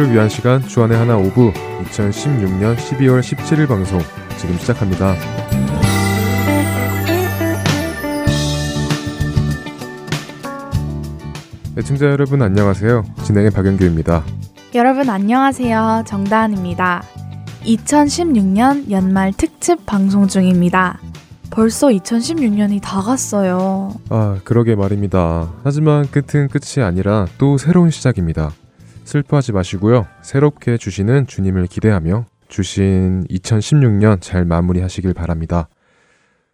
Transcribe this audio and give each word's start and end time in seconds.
청취자들을 0.00 0.12
위한 0.12 0.28
시간 0.30 0.62
주안의 0.62 0.96
하나 0.96 1.16
오브 1.16 1.52
2016년 1.52 2.76
12월 2.76 3.20
17일 3.20 3.68
방송 3.68 4.00
지금 4.38 4.56
시작합니다. 4.56 5.14
애청자 11.76 12.06
여러분 12.06 12.40
안녕하세요. 12.40 13.04
진행의 13.24 13.50
박영규입니다. 13.50 14.24
여러분 14.74 15.10
안녕하세요. 15.10 16.04
정다은입니다. 16.06 17.02
2016년 17.64 18.90
연말 18.90 19.32
특집 19.32 19.84
방송 19.84 20.26
중입니다. 20.26 20.98
벌써 21.50 21.88
2016년이 21.88 22.80
다 22.80 23.02
갔어요. 23.02 23.92
아, 24.08 24.38
그러게 24.44 24.74
말입니다. 24.74 25.50
하지만 25.62 26.06
끝은 26.06 26.48
끝이 26.48 26.84
아니라 26.84 27.26
또 27.38 27.58
새로운 27.58 27.90
시작입니다. 27.90 28.52
슬퍼하지 29.10 29.50
마시고요. 29.50 30.06
새롭게 30.22 30.76
주시는 30.76 31.26
주님을 31.26 31.66
기대하며 31.66 32.26
주신 32.48 33.24
2016년 33.28 34.20
잘 34.20 34.44
마무리하시길 34.44 35.14
바랍니다. 35.14 35.68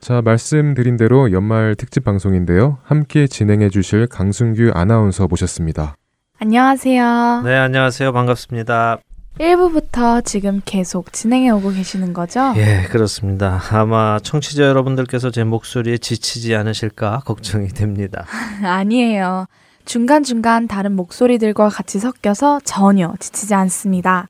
자, 0.00 0.22
말씀드린 0.22 0.96
대로 0.96 1.32
연말 1.32 1.74
특집 1.74 2.04
방송인데요. 2.04 2.78
함께 2.82 3.26
진행해 3.26 3.68
주실 3.68 4.06
강순규 4.06 4.70
아나운서 4.74 5.26
모셨습니다. 5.26 5.96
안녕하세요. 6.38 7.42
네, 7.44 7.56
안녕하세요. 7.56 8.12
반갑습니다. 8.14 8.98
1부부터 9.38 10.24
지금 10.24 10.62
계속 10.64 11.12
진행해 11.12 11.50
오고 11.50 11.72
계시는 11.72 12.14
거죠? 12.14 12.54
예, 12.56 12.86
그렇습니다. 12.88 13.60
아마 13.70 14.18
청취자 14.22 14.62
여러분들께서 14.62 15.30
제 15.30 15.44
목소리에 15.44 15.98
지치지 15.98 16.54
않으실까 16.54 17.20
걱정이 17.26 17.68
됩니다. 17.68 18.24
아니에요. 18.64 19.46
중간중간 19.86 20.66
다른 20.66 20.92
목소리들과 20.92 21.68
같이 21.70 21.98
섞여서 21.98 22.60
전혀 22.64 23.14
지치지 23.18 23.54
않습니다. 23.54 24.28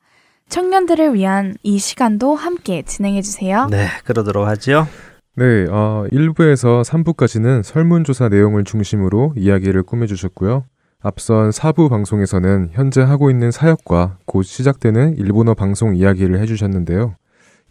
청년들을 0.48 1.14
위한 1.14 1.56
이 1.62 1.78
시간도 1.78 2.36
함께 2.36 2.82
진행해 2.82 3.22
주세요. 3.22 3.66
네, 3.70 3.88
그러도록 4.04 4.46
하죠. 4.46 4.86
네, 5.34 5.66
어, 5.68 6.06
1부에서 6.12 6.84
3부까지는 6.84 7.62
설문조사 7.62 8.28
내용을 8.28 8.64
중심으로 8.64 9.34
이야기를 9.36 9.82
꾸며주셨고요. 9.82 10.64
앞선 11.02 11.50
4부 11.50 11.90
방송에서는 11.90 12.70
현재 12.72 13.02
하고 13.02 13.30
있는 13.30 13.50
사역과 13.50 14.18
곧 14.24 14.42
시작되는 14.42 15.16
일본어 15.16 15.54
방송 15.54 15.96
이야기를 15.96 16.38
해주셨는데요. 16.40 17.16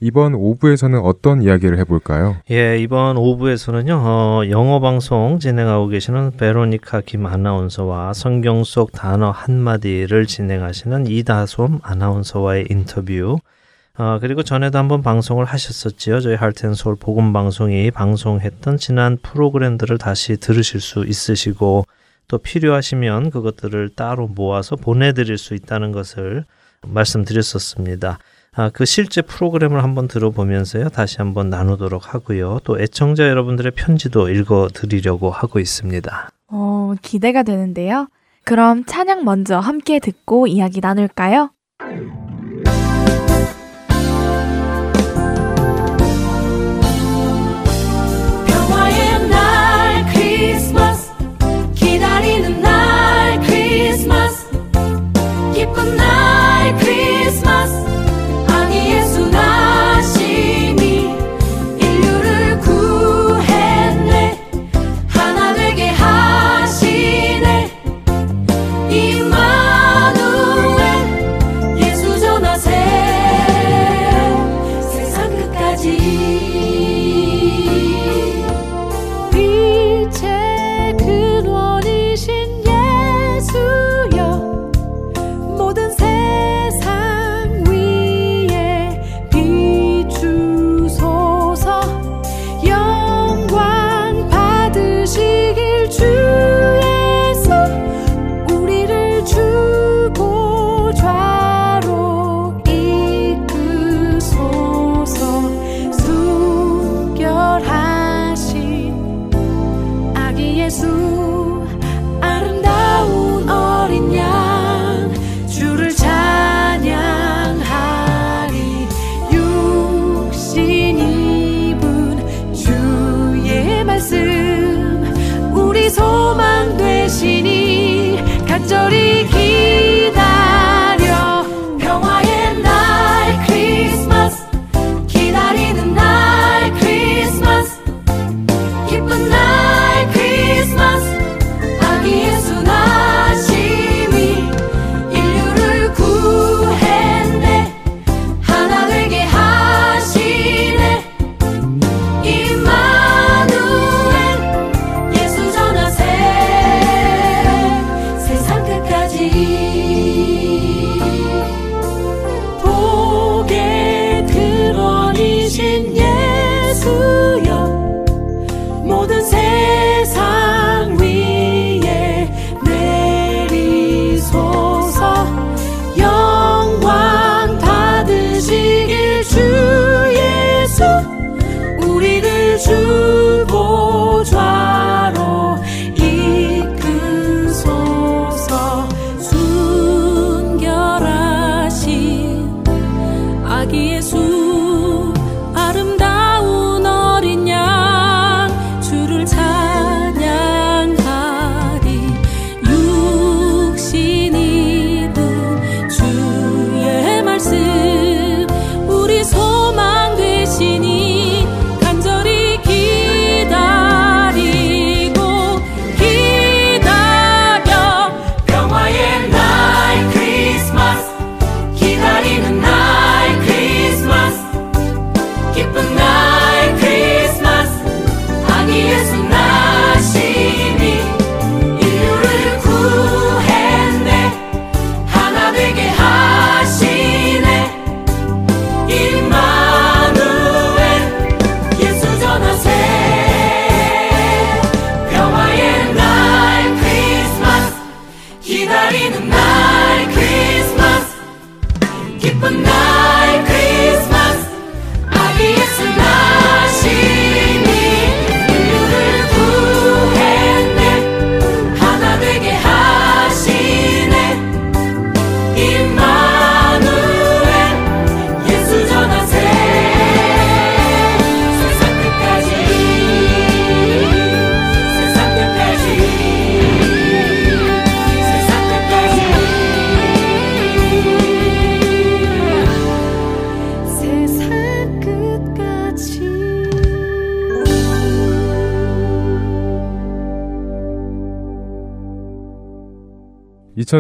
이번 0.02 0.34
5부에서는 0.34 1.02
어떤 1.04 1.42
이야기를 1.42 1.80
해볼까요? 1.80 2.36
예, 2.52 2.78
이번 2.78 3.16
5부에서는요, 3.16 3.92
어, 3.92 4.42
영어 4.50 4.82
방송 4.82 5.40
진행하고 5.40 5.88
계시는 5.88 6.32
베로니카 6.38 7.02
김 7.06 7.26
아나운서와 7.26 8.14
성경 8.14 8.66
속 8.66 8.92
단어 8.92 9.32
한마디를 9.32 10.26
진행하시는 10.26 11.08
이다솜 11.08 11.80
아나운서와의 11.82 12.68
인터뷰, 12.70 13.38
어, 13.98 14.18
그리고 14.20 14.44
전에도 14.44 14.78
한번 14.78 15.02
방송을 15.02 15.46
하셨었지요. 15.46 16.20
저희 16.20 16.36
할텐솔 16.36 16.98
복음 16.98 17.32
방송이 17.32 17.90
방송했던 17.92 18.76
지난 18.76 19.18
프로그램들을 19.22 19.98
다시 19.98 20.36
들으실 20.36 20.82
수 20.82 21.06
있으시고 21.06 21.86
또 22.28 22.38
필요하시면 22.38 23.30
그것들을 23.30 23.92
따로 23.96 24.28
모아서 24.28 24.76
보내드릴 24.76 25.38
수 25.38 25.54
있다는 25.54 25.94
것을 25.94 26.44
말씀드렸었습니다. 26.86 28.20
아, 28.58 28.70
그 28.70 28.86
실제 28.86 29.22
프로그램을 29.22 29.84
한번 29.84 30.08
들어보면서요. 30.08 30.90
다시 30.90 31.18
한번 31.18 31.50
나누도록 31.50 32.14
하고요. 32.14 32.60
또 32.64 32.80
애청자 32.80 33.28
여러분들의 33.28 33.74
편지도 33.74 34.30
읽어 34.30 34.70
드리려고 34.74 35.30
하고 35.30 35.60
있습니다. 35.60 36.30
어, 36.48 36.94
기대가 37.02 37.44
되는데요. 37.44 38.08
그럼 38.46 38.86
찬양 38.86 39.26
먼저 39.26 39.60
함께 39.60 40.00
듣고 40.00 40.48
이야기 40.48 40.80
나눌까요? 40.80 41.50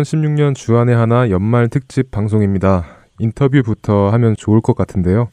2016년 0.01 0.55
주안의 0.55 0.95
하나 0.95 1.29
연말 1.29 1.69
특집 1.69 2.11
방송입니다. 2.11 2.85
인터뷰부터 3.19 4.09
하면 4.09 4.35
좋을 4.35 4.61
것 4.61 4.75
같은데요. 4.75 5.29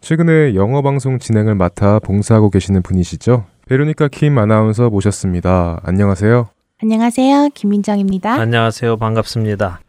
최근에 0.00 0.54
영어 0.54 0.82
방송 0.82 1.18
진행을 1.18 1.54
맡아 1.54 1.98
봉사하고 1.98 2.50
계시는 2.50 2.82
분이시죠? 2.82 3.46
베로니카 3.66 4.08
킴 4.08 4.38
아나운서 4.38 4.90
모셨습니다. 4.90 5.80
안녕하세요. 5.82 6.48
안녕하세요. 6.82 7.48
김민정입니다. 7.54 8.34
안녕하세요. 8.34 8.98
반갑습니다. 8.98 9.80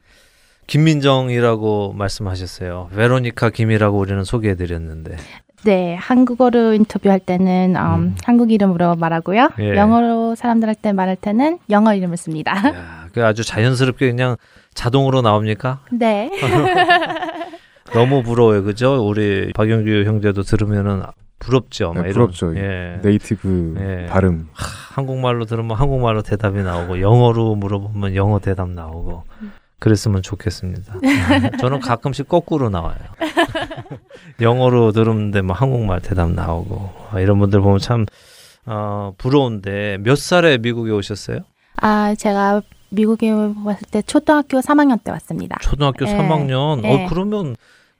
김민정이라고 0.67 1.93
말씀하셨어요. 1.93 2.89
베로니카 2.95 3.49
김이라고 3.49 3.97
우리는 3.99 4.23
소개해드렸는데. 4.23 5.17
네, 5.65 5.95
한국어로 5.95 6.73
인터뷰할 6.73 7.19
때는 7.19 7.75
음, 7.75 7.81
음. 7.81 8.15
한국 8.23 8.51
이름으로 8.51 8.95
말하고요. 8.95 9.49
예. 9.59 9.75
영어로 9.75 10.35
사람들한테 10.35 10.93
말할 10.93 11.15
때는 11.15 11.59
영어 11.69 11.93
이름을 11.93 12.17
씁니다. 12.17 12.53
야, 13.15 13.21
그 13.21 13.25
아주 13.25 13.43
자연스럽게 13.43 14.09
그냥 14.09 14.35
자동으로 14.73 15.21
나옵니까? 15.21 15.79
네. 15.91 16.29
너무 17.93 18.23
부러워요, 18.23 18.63
그죠? 18.63 19.07
우리 19.07 19.51
박영규 19.53 20.03
형제도 20.05 20.43
들으면은 20.43 21.03
부럽죠. 21.39 21.93
막 21.93 22.03
네, 22.03 22.09
이런- 22.09 22.13
부럽죠. 22.27 22.55
예. 22.57 22.99
네이티브 23.01 23.75
예. 23.79 24.05
발음. 24.07 24.49
한국말로 24.53 25.45
들으면 25.45 25.77
한국말로 25.77 26.21
대답이 26.21 26.61
나오고 26.61 27.01
영어로 27.01 27.55
물어보면 27.55 28.15
영어 28.15 28.39
대답 28.39 28.69
나오고 28.69 29.23
그랬으면 29.79 30.21
좋겠습니다. 30.21 30.95
저는 31.59 31.79
가끔씩 31.81 32.27
거꾸로 32.27 32.69
나와요. 32.69 32.97
영어로 34.41 34.91
들으는데 34.91 35.41
뭐 35.41 35.55
한국말 35.55 36.01
대답 36.01 36.31
나오고 36.31 36.89
아, 37.11 37.19
이런 37.19 37.39
분들 37.39 37.61
보면 37.61 37.79
참 37.79 38.05
어, 38.65 39.13
부러운데 39.17 39.97
몇 40.01 40.17
살에 40.17 40.57
미국에 40.57 40.91
오셨어요? 40.91 41.39
아, 41.81 42.15
제가 42.17 42.61
미국에 42.89 43.29
왔을 43.31 43.87
때 43.91 44.01
초등학교 44.01 44.59
3학년 44.59 45.01
때 45.03 45.11
왔습니다. 45.11 45.57
초등학교 45.61 46.05
예. 46.07 46.13
3학년. 46.17 46.83
예. 46.83 47.05
어 47.05 47.07
그러면 47.09 47.55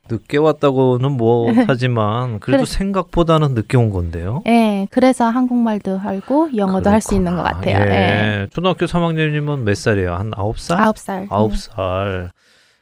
늦게 0.10 0.38
왔다고는 0.38 1.12
뭐 1.14 1.48
하지만 1.68 2.40
그래도 2.40 2.64
그래. 2.64 2.72
생각보다는 2.74 3.54
늦게 3.56 3.76
온 3.78 3.90
건데요. 3.90 4.44
네, 4.46 4.88
그래서 4.92 5.26
한국말도 5.26 6.00
알고 6.04 6.56
영어도 6.56 6.90
할 6.92 7.02
수 7.02 7.16
있는 7.16 7.36
것. 7.36 7.42
같아요. 7.44 7.78
예. 7.82 7.86
네. 7.86 8.48
초등학교 8.54 8.86
3학년이면 8.86 9.62
몇 9.62 9.76
살이에요? 9.76 10.14
한 10.14 10.30
9살? 10.32 10.78
아홉 10.80 10.98
살. 11.00 11.28
아홉 11.32 11.58
살. 11.58 12.32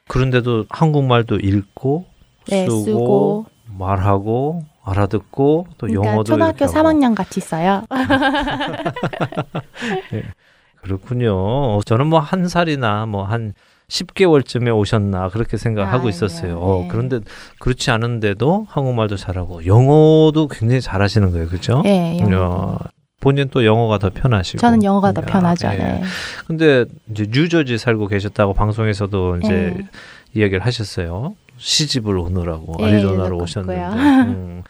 그런데도 0.10 0.66
한국말도 0.70 1.38
읽고 1.38 2.06
네, 2.50 2.66
쓰고, 2.66 2.84
쓰고. 2.84 3.46
말하고 3.78 4.66
알아듣고 4.84 5.68
또 5.78 5.88
그러니까 5.88 6.10
영어도 6.12 6.24
초등학교 6.26 6.66
이렇게 6.66 6.78
하고. 6.78 6.90
3학년 6.90 7.16
같이 7.16 7.40
있어요. 7.40 7.84
그렇군요. 10.84 11.82
저는 11.86 12.08
뭐 12.08 12.20
한 12.20 12.48
살이나 12.48 13.06
뭐 13.06 13.24
한 13.24 13.54
10개월쯤에 13.90 14.76
오셨나 14.76 15.30
그렇게 15.30 15.58
생각하고 15.58 15.98
아니요, 16.00 16.10
있었어요. 16.10 16.58
어, 16.60 16.82
네. 16.84 16.88
그런데 16.90 17.20
그렇지 17.60 17.92
않은데도 17.92 18.66
한국말도 18.70 19.18
잘하고 19.18 19.66
영어도 19.66 20.48
굉장히 20.48 20.82
잘하시는 20.82 21.32
거예요. 21.32 21.48
그죠? 21.48 21.82
네, 21.84 22.18
영어. 22.20 22.78
본인 23.20 23.50
또 23.50 23.66
영어가 23.66 24.00
더 24.00 24.10
편하시고. 24.10 24.58
저는 24.60 24.84
영어가 24.84 25.12
더 25.14 25.22
야, 25.22 25.26
편하죠. 25.26 25.68
예. 25.68 25.78
네. 25.78 26.02
근데 26.48 26.86
이제 27.12 27.28
뉴저지 27.30 27.78
살고 27.78 28.08
계셨다고 28.08 28.54
방송에서도 28.54 29.38
이제 29.44 29.50
네. 29.78 29.88
이야기를 30.34 30.66
하셨어요. 30.66 31.36
시집을 31.58 32.18
오느라고 32.18 32.76
예, 32.82 32.86
아리조나로. 32.86 33.38
오셨는데. 33.38 33.82
음. 33.84 34.64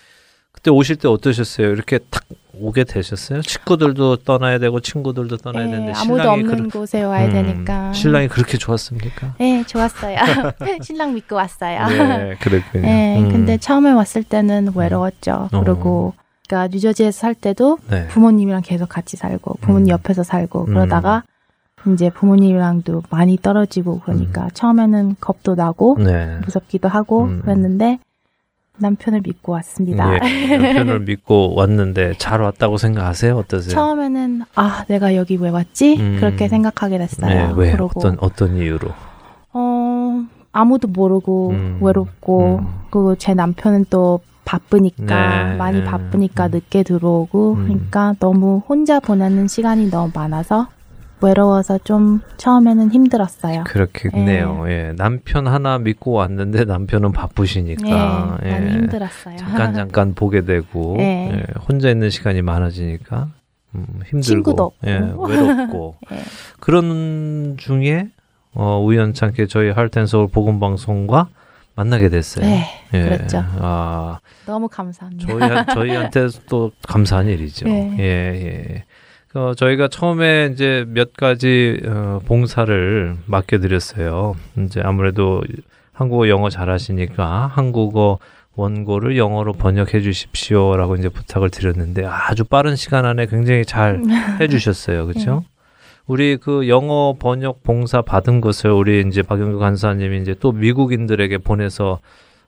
그때 0.51 0.69
오실 0.69 0.97
때 0.97 1.07
어떠셨어요? 1.07 1.69
이렇게 1.71 1.99
탁 2.11 2.23
오게 2.55 2.83
되셨어요? 2.83 3.41
식구들도 3.41 4.17
떠나야 4.17 4.59
되고 4.59 4.79
친구들도 4.79 5.37
떠나야 5.37 5.65
네, 5.65 5.71
되는데 5.71 5.93
아무도 5.95 6.29
없는 6.31 6.69
그렇- 6.69 6.69
곳에 6.81 7.01
와야 7.03 7.25
음, 7.25 7.31
되니까. 7.33 7.91
신랑이 7.93 8.27
그렇게 8.27 8.57
좋았습니까? 8.57 9.35
네, 9.39 9.63
좋았어요. 9.65 10.17
신랑 10.83 11.13
믿고 11.15 11.35
왔어요. 11.35 11.87
네, 11.87 12.35
그랬군요. 12.39 12.83
네, 12.83 13.19
음. 13.19 13.29
근데 13.31 13.57
처음에 13.57 13.91
왔을 13.91 14.23
때는 14.23 14.71
외로웠죠. 14.75 15.49
어. 15.51 15.63
그리고 15.63 16.13
그러니까 16.47 16.67
뉴저지에서 16.73 17.17
살 17.19 17.33
때도 17.33 17.79
네. 17.89 18.07
부모님이랑 18.09 18.61
계속 18.61 18.87
같이 18.87 19.17
살고 19.17 19.55
부모님 19.61 19.87
음. 19.87 19.89
옆에서 19.89 20.21
살고 20.23 20.61
음. 20.61 20.65
그러다가 20.67 21.23
이제 21.91 22.09
부모님이랑도 22.11 23.03
많이 23.09 23.37
떨어지고 23.37 24.01
그러니까 24.01 24.47
처음에는 24.53 25.15
겁도 25.19 25.55
나고 25.55 25.95
음. 25.97 26.03
네. 26.03 26.37
무섭기도 26.45 26.87
하고 26.87 27.23
음. 27.25 27.41
그랬는데 27.41 27.99
남편을 28.79 29.21
믿고 29.23 29.51
왔습니다. 29.53 30.15
예, 30.15 30.57
남편을 30.57 31.01
믿고 31.01 31.53
왔는데 31.55 32.15
잘 32.17 32.41
왔다고 32.41 32.77
생각하세요? 32.77 33.37
어떠세요? 33.37 33.73
처음에는 33.73 34.43
아 34.55 34.83
내가 34.87 35.15
여기 35.15 35.35
왜 35.37 35.49
왔지 35.49 35.97
음. 35.99 36.17
그렇게 36.19 36.47
생각하게 36.47 36.97
됐어요. 36.97 37.29
네, 37.29 37.53
왜 37.55 37.71
그러고 37.71 37.99
어떤 37.99 38.17
어떤 38.19 38.57
이유로? 38.57 38.89
어 39.53 40.23
아무도 40.51 40.87
모르고 40.87 41.49
음. 41.51 41.79
외롭고 41.81 42.59
음. 42.61 42.67
그리고 42.89 43.15
제 43.15 43.33
남편은 43.33 43.85
또 43.89 44.21
바쁘니까 44.45 45.49
네. 45.51 45.55
많이 45.55 45.83
바쁘니까 45.83 46.47
음. 46.47 46.51
늦게 46.51 46.83
들어오고 46.83 47.53
음. 47.53 47.63
그러니까 47.65 48.15
너무 48.19 48.61
혼자 48.67 48.99
보내는 48.99 49.47
시간이 49.47 49.89
너무 49.89 50.11
많아서 50.13 50.67
외로워서 51.23 51.77
좀 51.79 52.19
처음에는 52.37 52.91
힘들었어요. 52.91 53.63
그렇겠네요. 53.65 54.65
예. 54.67 54.93
남편 54.97 55.47
하나 55.47 55.77
믿고 55.79 56.11
왔는데 56.11 56.65
남편은 56.65 57.13
바쁘시니까 57.13 58.39
네, 58.43 58.49
예. 58.49 58.51
많이 58.51 58.71
힘들었어요. 58.73 59.37
잠깐 59.37 59.73
잠깐 59.73 60.13
보게 60.13 60.41
되고 60.41 60.95
네. 60.97 61.31
예. 61.33 61.53
혼자 61.67 61.89
있는 61.89 62.09
시간이 62.09 62.41
많아지니까 62.41 63.29
음, 63.75 63.85
힘들고 64.05 64.21
친구도 64.21 64.63
없고. 64.63 64.87
예, 64.87 64.99
외롭고 64.99 65.95
예. 66.11 66.19
그런 66.59 67.55
중에 67.57 68.09
어, 68.53 68.79
우연찮게 68.83 69.47
저희 69.47 69.71
할텐 69.71 70.05
서울 70.05 70.27
복음 70.27 70.59
방송과 70.59 71.29
만나게 71.75 72.09
됐어요. 72.09 72.45
네, 72.45 72.65
예. 72.93 73.01
그랬죠. 73.01 73.43
아, 73.59 74.19
너무 74.45 74.67
감사합니다. 74.67 75.25
저희 75.65 75.73
저희한테 75.73 76.27
또 76.47 76.71
감사한 76.87 77.27
일이죠. 77.27 77.65
네. 77.65 77.95
예, 77.97 78.03
예. 78.03 78.83
어, 79.35 79.53
저희가 79.55 79.87
처음에 79.87 80.51
이제 80.53 80.85
몇 80.87 81.13
가지 81.13 81.79
어, 81.85 82.19
봉사를 82.25 83.15
맡겨드렸어요. 83.25 84.35
이제 84.59 84.81
아무래도 84.83 85.41
한국어 85.91 86.29
영어 86.29 86.49
잘하시니까 86.49 87.47
한국어 87.47 88.19
원고를 88.55 89.17
영어로 89.17 89.53
번역해 89.53 90.01
주십시오라고 90.01 90.95
이제 90.97 91.09
부탁을 91.09 91.49
드렸는데 91.49 92.05
아주 92.05 92.43
빠른 92.43 92.75
시간 92.75 93.05
안에 93.05 93.25
굉장히 93.25 93.65
잘 93.65 94.01
해주셨어요. 94.39 95.07
그렇죠? 95.07 95.43
우리 96.05 96.37
그 96.37 96.67
영어 96.67 97.15
번역 97.17 97.63
봉사 97.63 98.01
받은 98.03 98.41
것을 98.41 98.69
우리 98.69 99.03
이제 99.07 99.23
박영규 99.23 99.57
간사님이 99.57 100.21
이제 100.21 100.35
또 100.39 100.51
미국인들에게 100.51 101.39
보내서 101.39 101.99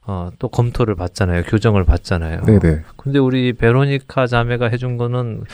어, 0.05 0.29
또 0.37 0.49
검토를 0.49 0.93
받잖아요. 0.93 1.43
교정을 1.43 1.83
받잖아요. 1.83 2.41
네네. 2.41 2.81
근데 2.95 3.17
우리 3.17 3.53
베로니카 3.53 4.27
자매가 4.27 4.67
해준 4.67 4.97
거는 4.97 5.45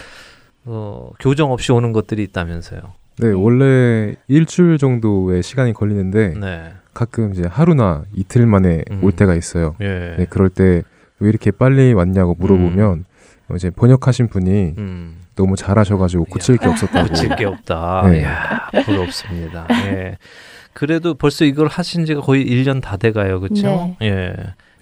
어, 0.66 1.12
교정 1.20 1.52
없이 1.52 1.72
오는 1.72 1.92
것들이 1.92 2.24
있다면서요. 2.24 2.80
네, 3.20 3.28
원래 3.34 4.16
일주일 4.28 4.78
정도의 4.78 5.44
시간이 5.44 5.74
걸리는데 5.74 6.36
네. 6.40 6.74
가끔 6.94 7.34
이제 7.34 7.44
하루나 7.50 8.04
이틀 8.14 8.46
만에 8.46 8.84
음. 8.92 9.04
올 9.04 9.12
때가 9.12 9.36
있어요. 9.36 9.76
예. 9.82 10.16
네, 10.18 10.26
그럴 10.30 10.50
때 10.50 10.84
왜 11.22 11.30
이렇게 11.30 11.52
빨리 11.52 11.94
왔냐고 11.94 12.36
물어보면 12.38 13.06
어, 13.50 13.56
이제 13.56 13.70
번역하신 13.70 14.28
분이 14.28 14.74
음. 14.78 15.20
너무 15.36 15.56
잘하셔가지고 15.56 16.26
고칠 16.26 16.58
게 16.58 16.68
없었다고. 16.68 17.10
고칠 17.10 17.36
게 17.36 17.46
없다. 17.46 18.10
네. 18.10 18.22
이야, 18.22 18.70
부럽습니다. 18.84 19.68
예. 19.86 20.18
그래도 20.74 21.14
벌써 21.14 21.46
이걸 21.46 21.68
하신 21.68 22.06
지가 22.06 22.22
거의 22.22 22.44
1년 22.46 22.82
다 22.82 22.98
돼가요. 22.98 23.40
그렇죠? 23.40 23.96
네. 24.00 24.08
예. 24.08 24.36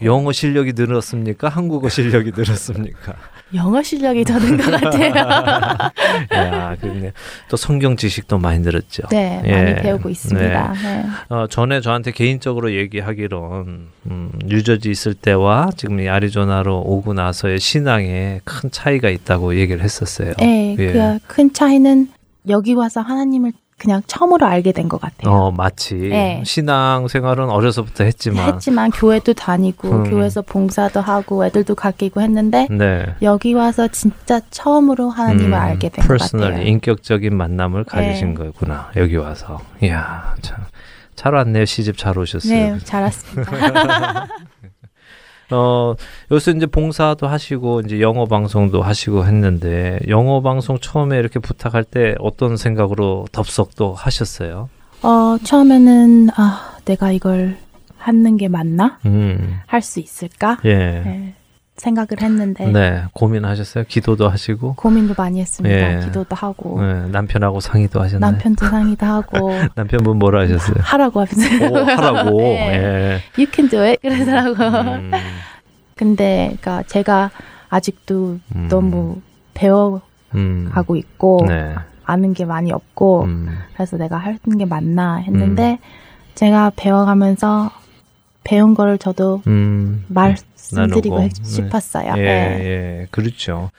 영어 0.03 0.31
실력이 0.31 0.73
늘었습니까? 0.77 1.49
한국어 1.49 1.89
실력이 1.89 2.31
늘었습니까? 2.33 3.15
영어 3.55 3.81
실력이 3.81 4.23
더는 4.25 4.57
것 4.57 4.69
같아요. 4.79 5.13
야, 6.33 6.75
그렇네. 6.79 7.13
또 7.49 7.57
성경 7.57 7.97
지식도 7.97 8.37
많이 8.37 8.59
늘었죠. 8.59 9.03
네, 9.09 9.41
예. 9.45 9.51
많이 9.51 9.75
배우고 9.81 10.09
있습니다. 10.09 10.73
네. 10.73 11.05
어, 11.29 11.47
전에 11.47 11.81
저한테 11.81 12.11
개인적으로 12.11 12.73
얘기하기론 12.73 13.87
음, 14.11 14.31
뉴저지 14.45 14.89
있을 14.91 15.13
때와 15.13 15.69
지금 15.75 15.99
이 15.99 16.07
아리조나로 16.07 16.81
오고 16.81 17.13
나서의 17.13 17.59
신앙에 17.59 18.41
큰 18.43 18.69
차이가 18.71 19.09
있다고 19.09 19.55
얘기를 19.59 19.81
했었어요. 19.83 20.33
네, 20.39 20.75
예. 20.77 20.91
그 20.93 21.19
큰 21.27 21.51
차이는 21.53 22.07
여기 22.49 22.73
와서 22.73 23.01
하나님을 23.01 23.51
그냥 23.79 24.01
처음으로 24.05 24.45
알게 24.45 24.71
된 24.73 24.87
것 24.89 24.99
같아요. 25.01 25.31
어, 25.33 25.51
마치 25.51 25.95
네. 25.95 26.43
신앙 26.45 27.07
생활은 27.07 27.49
어려서부터 27.49 28.03
했지만 28.03 28.53
했지만 28.55 28.91
교회도 28.91 29.33
다니고 29.33 29.89
음. 29.89 30.03
교회에서 30.09 30.41
봉사도 30.41 31.01
하고 31.01 31.45
애들도 31.45 31.75
가르치고 31.75 32.21
했는데 32.21 32.67
네. 32.69 33.05
여기 33.21 33.53
와서 33.53 33.87
진짜 33.87 34.39
처음으로 34.51 35.09
하나님을 35.09 35.45
음, 35.49 35.53
알게 35.53 35.89
된 35.89 36.05
것 36.05 36.17
같아요. 36.19 36.61
인격적인 36.67 37.35
만남을 37.35 37.85
가지신 37.85 38.35
네. 38.35 38.45
거구나. 38.51 38.89
여기 38.97 39.15
와서. 39.15 39.59
이야, 39.81 40.35
참. 40.41 40.57
잘 41.15 41.33
왔네요. 41.33 41.65
시집 41.65 41.97
잘 41.97 42.17
오셨어요. 42.17 42.53
네, 42.75 42.77
잘 42.83 43.03
왔습니다. 43.03 44.27
어, 45.51 45.95
여기서 46.31 46.51
이제 46.51 46.65
봉사도 46.65 47.27
하시고 47.27 47.81
이제 47.81 48.01
영어 48.01 48.25
방송도 48.25 48.81
하시고 48.81 49.25
했는데 49.25 49.99
영어 50.07 50.41
방송 50.41 50.79
처음에 50.79 51.17
이렇게 51.17 51.39
부탁할 51.39 51.83
때 51.83 52.15
어떤 52.19 52.57
생각으로 52.57 53.25
덥석 53.31 53.75
또 53.75 53.93
하셨어요? 53.93 54.69
어, 55.01 55.37
처음에는 55.43 56.29
아, 56.35 56.77
내가 56.85 57.11
이걸 57.11 57.57
하는 57.97 58.37
게 58.37 58.47
맞나? 58.47 58.99
음. 59.05 59.59
할수 59.67 59.99
있을까? 59.99 60.57
예. 60.65 60.75
네, 60.77 61.35
생각을 61.79 62.21
했는데 62.21 62.67
네. 62.71 63.03
고민하셨어요? 63.13 63.85
기도도 63.87 64.29
하시고. 64.29 64.75
고민도 64.75 65.15
많이 65.17 65.39
했습니다. 65.39 65.75
예. 65.75 66.05
기도도 66.05 66.35
하고 66.35 66.81
네. 66.81 67.07
남편하고 67.09 67.59
상의도 67.59 68.01
하셨나요? 68.01 68.31
남편도 68.31 68.65
상의도 68.65 69.05
하고 69.05 69.51
남편분 69.75 70.19
뭐라 70.19 70.41
하셨어요? 70.43 70.75
하라고 70.79 71.25
하면서 71.25 71.65
오, 71.71 71.77
하라고. 71.85 72.37
네. 72.37 73.21
예. 73.37 73.41
You 73.41 73.49
can 73.51 73.69
do 73.69 73.79
it 73.79 73.99
그러더라고. 74.01 74.79
음, 74.91 75.11
근데 75.95 76.55
그러니까 76.61 76.83
제가 76.87 77.31
아직도 77.69 78.39
음. 78.55 78.67
너무 78.69 79.21
배워가고 79.53 80.01
음. 80.35 80.97
있고 80.97 81.45
네. 81.47 81.75
아는 82.03 82.33
게 82.33 82.45
많이 82.45 82.71
없고 82.71 83.23
음. 83.23 83.57
그래서 83.73 83.97
내가 83.97 84.17
하는 84.17 84.57
게 84.57 84.65
맞나 84.65 85.17
했는데 85.17 85.79
제가 86.35 86.71
배워가면서 86.75 87.69
배운 88.43 88.73
거를 88.73 88.97
저도 88.97 89.41
음. 89.47 90.05
말씀드리고 90.07 91.15
나누고. 91.17 91.21
해- 91.21 91.29
싶었어요. 91.43 92.13
예, 92.17 92.21
네. 92.21 92.59
예, 93.01 93.07
그렇죠. 93.11 93.69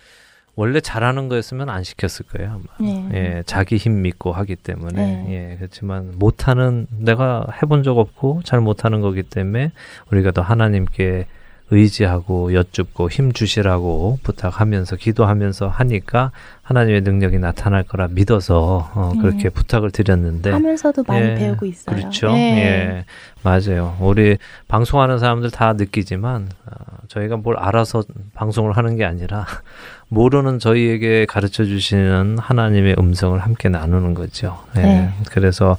원래 0.57 0.81
잘하는 0.81 1.29
거였으면 1.29 1.71
안 1.71 1.83
시켰을 1.85 2.27
거예요. 2.33 2.51
아마. 2.79 2.91
네. 2.91 3.09
예, 3.15 3.43
자기 3.47 3.77
힘 3.77 4.03
믿고 4.03 4.33
하기 4.33 4.57
때문에. 4.57 4.93
네. 5.03 5.27
예, 5.53 5.57
그렇지만 5.57 6.13
못하는 6.19 6.87
내가 6.91 7.47
해본 7.63 7.83
적 7.83 7.97
없고 7.99 8.43
잘 8.45 8.61
못하는 8.61 9.01
거기 9.01 9.23
때문에 9.23 9.73
우리가 10.11 10.33
더 10.33 10.43
하나님께 10.43 11.27
의지하고 11.71 12.53
여쭙고 12.55 13.11
힘 13.11 13.33
주시라고 13.33 14.19
부탁하면서 14.23 14.97
기도하면서 14.97 15.69
하니까 15.69 16.33
하나님의 16.63 17.01
능력이 17.03 17.39
나타날 17.39 17.83
거라 17.85 18.09
믿어서 18.09 18.91
어, 18.95 19.13
네. 19.15 19.21
그렇게 19.21 19.49
부탁을 19.49 19.91
드렸는데 19.91 20.51
하면서도 20.51 21.05
많이 21.07 21.27
예, 21.27 21.35
배우고 21.35 21.67
있어요. 21.67 21.97
그렇죠. 21.97 22.33
네. 22.33 22.59
예, 22.59 23.05
맞아요. 23.43 23.97
우리 24.01 24.37
방송하는 24.69 25.19
사람들 25.19 25.51
다 25.51 25.73
느끼지만 25.73 26.49
어, 26.67 26.97
저희가 27.09 27.37
뭘 27.37 27.57
알아서 27.57 28.05
방송을 28.35 28.77
하는 28.77 28.97
게 28.97 29.05
아니라 29.05 29.47
모르는 30.09 30.59
저희에게 30.59 31.27
가르쳐 31.27 31.65
주시는 31.65 32.39
하나님의 32.39 32.97
음성을 32.99 33.39
함께 33.39 33.69
나누는 33.69 34.15
거죠. 34.15 34.59
예, 34.77 34.83
네. 34.83 35.11
그래서 35.31 35.77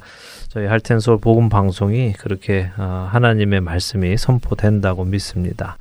저희 0.52 0.66
Heart 0.66 0.87
and 0.87 0.99
Soul 0.99 1.16
복음 1.16 1.48
방송이 1.48 2.12
그렇게 2.12 2.68
어, 2.76 3.08
하나님의 3.10 3.62
말씀이 3.62 4.18
선포된다고 4.18 5.04
믿습니다. 5.06 5.78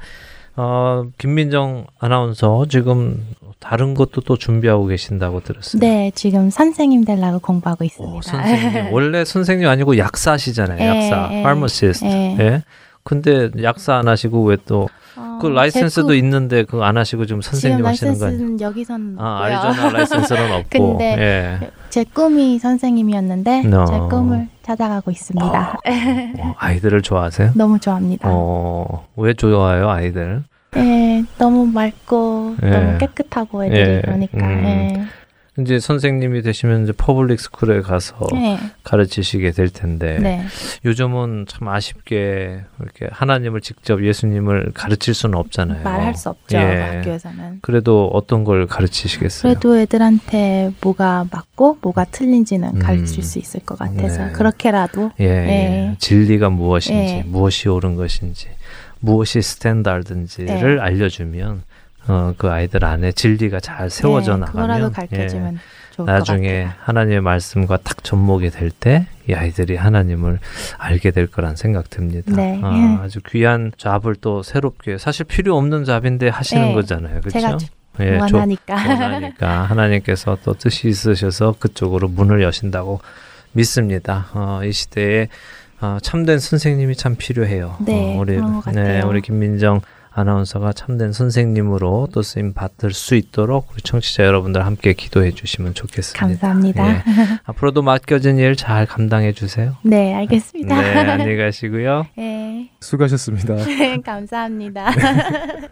어, 0.55 1.03
김민정 1.17 1.87
아나운서 1.99 2.65
지금 2.69 3.21
다른 3.59 3.93
것도 3.93 4.21
또 4.21 4.37
준비하고 4.37 4.85
계신다고 4.85 5.41
들었어요. 5.41 5.81
네, 5.81 6.13
지금 6.15 6.49
선생님 6.49 7.03
되려고 7.03 7.39
공부하고 7.39 7.83
있습니다. 7.83 8.15
오, 8.15 8.21
선생님 8.21 8.93
원래 8.95 9.25
선생님 9.25 9.67
아니고 9.67 9.97
약사시잖아요. 9.97 10.79
예, 10.79 10.87
약사, 10.87 11.29
예, 11.33 11.43
pharmacist. 11.43 12.05
예. 12.05 12.37
예. 12.39 12.63
근데 13.03 13.49
약사 13.61 13.95
안 13.95 14.07
하시고 14.07 14.41
왜또그 14.45 14.89
어, 15.17 15.49
라이센스도 15.49 16.13
제 16.13 16.17
있는데 16.19 16.63
그거 16.63 16.85
안 16.85 16.95
하시고 16.95 17.25
지금 17.25 17.41
선생님 17.41 17.85
하시는 17.85 18.17
거 18.17 18.25
아니에요? 18.27 18.39
라이센스는 18.39 18.61
여기선 18.61 19.15
아. 19.19 19.41
아리조나 19.43 19.89
라이센스는 19.89 20.51
없고. 20.53 20.69
근데 20.97 21.59
예. 21.59 21.69
제 21.89 22.05
꿈이 22.05 22.57
선생님이었는데 22.57 23.63
네. 23.65 23.86
제 23.85 23.99
꿈을 24.09 24.47
찾아가고 24.63 25.12
있습니다. 25.12 25.77
어, 26.39 26.56
아이들을 26.58 27.01
좋아하세요? 27.01 27.51
너무 27.58 27.80
좋아합니다. 27.80 28.30
어, 28.32 29.06
왜 29.15 29.34
좋아해요, 29.34 29.89
아이들? 29.89 30.44
예, 30.77 31.24
너무 31.38 31.65
맑고 31.65 32.56
예. 32.63 32.70
너무 32.70 32.98
깨끗하고 32.98 33.65
애들이 33.65 33.80
예, 33.80 34.01
그러니까. 34.03 34.48
음. 34.48 34.63
예. 34.65 35.06
이제 35.60 35.79
선생님이 35.79 36.43
되시면 36.43 36.84
이제 36.84 36.93
public 36.93 37.39
school에 37.39 37.81
가서 37.81 38.15
네. 38.31 38.58
가르치시게 38.84 39.51
될 39.51 39.70
텐데 39.70 40.17
네. 40.17 40.46
요즘은 40.86 41.46
참 41.50 41.67
아쉽게 41.67 42.62
이렇게 42.79 43.10
하나님을 43.12 43.60
직접 43.60 44.01
예수님을 44.01 44.72
가르칠 44.74 45.13
수는 45.13 45.38
없잖아요. 45.38 45.84
말할 45.84 46.15
수 46.15 46.29
없죠. 46.29 46.58
예. 46.58 46.62
학교에서는. 46.62 47.60
그래도 47.62 48.10
어떤 48.13 48.46
걸 48.46 48.65
가르치시겠어요? 48.65 49.53
그래도 49.53 49.77
애들한테 49.77 50.72
뭐가 50.79 51.27
맞고 51.29 51.79
뭐가 51.81 52.05
틀린지는 52.05 52.75
음. 52.75 52.79
가르칠 52.79 53.22
수 53.22 53.38
있을 53.38 53.60
것 53.60 53.77
같아서 53.77 54.27
네. 54.27 54.31
그렇게라도 54.31 55.12
예, 55.20 55.25
예. 55.25 55.29
예. 55.29 55.96
진리가 56.00 56.50
무엇인지, 56.50 57.15
예. 57.15 57.24
무엇이 57.25 57.67
옳은 57.67 57.96
것인지, 57.98 58.48
무엇이 59.01 59.41
스탠다드인지를 59.41 60.77
예. 60.77 60.81
알려주면 60.81 61.63
어, 62.08 62.34
그 62.38 62.50
아이들 62.50 62.84
안에 62.84 63.12
진리가 63.12 63.60
잘 63.60 63.89
세워져 63.89 64.34
네, 64.34 64.39
나가면 64.41 64.91
것 65.98 66.05
나중에. 66.05 66.67
하나님의 66.79 67.22
말씀과 67.22 67.77
딱 67.84 68.03
접목이 68.03 68.50
될 68.50 68.72
때 68.72 69.05
이 69.29 69.34
아이들이 69.34 69.75
하나님을 69.75 70.39
알게 70.79 71.12
될 71.12 71.27
거란 71.27 71.55
생각 71.55 71.89
듭니다. 71.91 72.34
네. 72.36 72.60
아, 72.63 73.01
아주 73.05 73.20
귀한 73.27 73.72
잡을 73.77 74.15
또 74.15 74.41
새롭게 74.41 74.98
사실 74.98 75.25
필요 75.25 75.55
없는 75.58 75.86
잡인데 75.86 76.27
하시는 76.29 76.70
네. 76.70 76.74
거잖아요. 76.74 77.22
그렇죠? 77.22 77.58
예, 78.00 78.17
조- 78.27 78.36
원하니까. 78.38 78.75
원하니까 78.75 79.62
하나님께서 79.63 80.38
또 80.43 80.53
뜻이 80.53 80.89
있으셔서 80.89 81.55
그쪽으로 81.60 82.08
문을 82.08 82.41
여신다고 82.41 83.00
믿습니다. 83.53 84.27
어, 84.34 84.62
이 84.63 84.72
시대에 84.72 85.27
어, 85.81 85.98
참된 86.01 86.39
선생님이 86.39 86.96
참 86.96 87.15
필요해요. 87.15 87.77
네, 87.86 88.15
어, 88.15 88.20
우리 88.20 88.39
네. 88.74 89.01
우리 89.03 89.22
김민정 89.22 89.81
아나운서가 90.13 90.74
참된 90.74 91.13
선생님으로 91.13 92.10
또 92.12 92.22
쓰임 92.22 92.53
받을 92.53 92.91
수 92.91 93.15
있도록 93.15 93.70
우리 93.72 93.82
청취자 93.82 94.25
여러분들 94.25 94.65
함께 94.65 94.91
기도해 94.94 95.32
주시면 95.32 95.74
좋겠습니다. 95.74 96.20
감사합니다. 96.20 96.89
예. 96.89 97.03
앞으로도 97.46 97.82
맡겨진 97.82 98.38
일 98.38 98.56
잘 98.58 98.86
감당해 98.86 99.32
주세요. 99.32 99.77
네, 99.84 100.13
알겠습니다. 100.15 100.82
네, 100.82 100.98
안녕히 101.12 101.38
가시고요. 101.38 102.08
네, 102.18 102.70
수고하셨습니다. 102.82 103.56
감사합니다. 104.03 104.91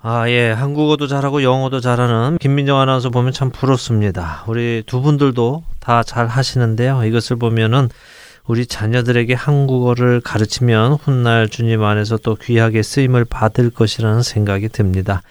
아, 0.00 0.28
예. 0.30 0.52
한국어도 0.52 1.08
잘하고 1.08 1.42
영어도 1.42 1.80
잘하는 1.80 2.38
김민정 2.38 2.78
아나운서 2.78 3.10
보면 3.10 3.32
참 3.32 3.50
부럽습니다. 3.50 4.44
우리 4.46 4.84
두 4.86 5.00
분들도 5.02 5.64
다 5.80 6.04
잘 6.04 6.28
하시는데요. 6.28 7.04
이것을 7.04 7.36
보면은 7.36 7.88
우리 8.48 8.66
자녀들에게 8.66 9.34
한국어를 9.34 10.20
가르치면 10.20 10.94
훗날 10.94 11.48
주님 11.48 11.84
안에서 11.84 12.16
또 12.16 12.34
귀하게 12.34 12.82
쓰임을 12.82 13.24
받을 13.26 13.70
것이라는 13.70 14.22
생각이 14.22 14.70
듭니다. 14.70 15.22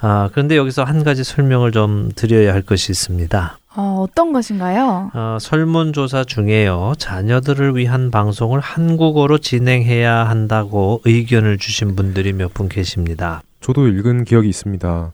아, 0.00 0.28
그런데 0.32 0.56
여기서 0.56 0.82
한 0.84 1.04
가지 1.04 1.24
설명을 1.24 1.72
좀 1.72 2.10
드려야 2.14 2.52
할 2.52 2.62
것이 2.62 2.92
있습니다. 2.92 3.58
어, 3.76 4.04
어떤 4.06 4.32
것인가요? 4.32 5.10
어, 5.14 5.38
설문조사 5.40 6.24
중에요. 6.24 6.94
자녀들을 6.98 7.76
위한 7.76 8.10
방송을 8.10 8.60
한국어로 8.60 9.38
진행해야 9.38 10.28
한다고 10.28 11.00
의견을 11.04 11.58
주신 11.58 11.96
분들이 11.96 12.32
몇 12.32 12.52
분 12.52 12.68
계십니다. 12.68 13.42
저도 13.60 13.88
읽은 13.88 14.24
기억이 14.24 14.48
있습니다. 14.48 15.12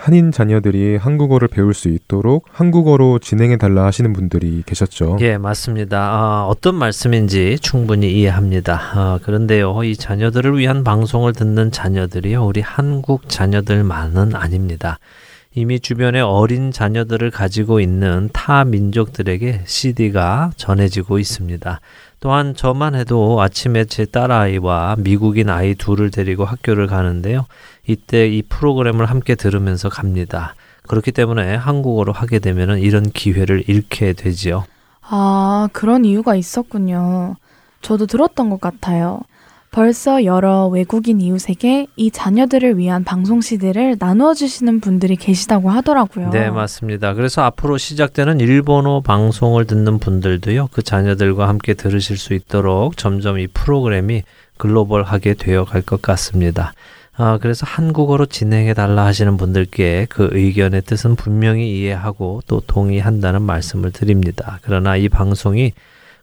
한인 0.00 0.32
자녀들이 0.32 0.96
한국어를 0.96 1.46
배울 1.46 1.74
수 1.74 1.90
있도록 1.90 2.46
한국어로 2.50 3.18
진행해 3.18 3.58
달라 3.58 3.84
하시는 3.84 4.14
분들이 4.14 4.62
계셨죠. 4.64 5.18
예, 5.20 5.36
맞습니다. 5.36 5.98
아, 5.98 6.46
어떤 6.48 6.74
말씀인지 6.76 7.58
충분히 7.60 8.10
이해합니다. 8.14 8.80
아, 8.94 9.18
그런데요, 9.22 9.84
이 9.84 9.94
자녀들을 9.94 10.56
위한 10.56 10.84
방송을 10.84 11.34
듣는 11.34 11.70
자녀들이요, 11.70 12.46
우리 12.46 12.62
한국 12.62 13.28
자녀들만은 13.28 14.34
아닙니다. 14.34 14.98
이미 15.54 15.80
주변에 15.80 16.20
어린 16.20 16.72
자녀들을 16.72 17.30
가지고 17.30 17.80
있는 17.80 18.30
타 18.32 18.64
민족들에게 18.64 19.64
CD가 19.66 20.52
전해지고 20.56 21.18
있습니다. 21.18 21.78
또한 22.20 22.54
저만 22.54 22.94
해도 22.94 23.40
아침에 23.40 23.86
제 23.86 24.04
딸아이와 24.04 24.96
미국인 24.98 25.48
아이 25.48 25.74
둘을 25.74 26.10
데리고 26.10 26.44
학교를 26.44 26.86
가는데요. 26.86 27.46
이때 27.86 28.28
이 28.28 28.42
프로그램을 28.42 29.06
함께 29.06 29.34
들으면서 29.34 29.88
갑니다. 29.88 30.54
그렇기 30.86 31.12
때문에 31.12 31.54
한국어로 31.54 32.12
하게 32.12 32.38
되면 32.38 32.78
이런 32.78 33.04
기회를 33.10 33.64
잃게 33.68 34.12
되지요. 34.12 34.64
아, 35.00 35.68
그런 35.72 36.04
이유가 36.04 36.34
있었군요. 36.34 37.36
저도 37.80 38.06
들었던 38.06 38.50
것 38.50 38.60
같아요. 38.60 39.22
벌써 39.70 40.24
여러 40.24 40.66
외국인 40.66 41.20
이웃에게 41.20 41.86
이 41.94 42.10
자녀들을 42.10 42.76
위한 42.76 43.04
방송 43.04 43.40
CD를 43.40 43.96
나누어 44.00 44.34
주시는 44.34 44.80
분들이 44.80 45.14
계시다고 45.14 45.70
하더라고요. 45.70 46.30
네, 46.30 46.50
맞습니다. 46.50 47.14
그래서 47.14 47.42
앞으로 47.42 47.78
시작되는 47.78 48.40
일본어 48.40 49.00
방송을 49.00 49.66
듣는 49.66 50.00
분들도요, 50.00 50.70
그 50.72 50.82
자녀들과 50.82 51.46
함께 51.46 51.74
들으실 51.74 52.16
수 52.16 52.34
있도록 52.34 52.96
점점 52.96 53.38
이 53.38 53.46
프로그램이 53.46 54.24
글로벌하게 54.56 55.34
되어 55.34 55.64
갈 55.64 55.82
것 55.82 56.02
같습니다. 56.02 56.72
아, 57.16 57.38
그래서 57.40 57.64
한국어로 57.66 58.26
진행해 58.26 58.74
달라 58.74 59.04
하시는 59.04 59.36
분들께 59.36 60.06
그 60.10 60.30
의견의 60.32 60.82
뜻은 60.82 61.14
분명히 61.14 61.78
이해하고 61.78 62.42
또 62.48 62.60
동의한다는 62.66 63.42
말씀을 63.42 63.92
드립니다. 63.92 64.58
그러나 64.62 64.96
이 64.96 65.08
방송이 65.08 65.72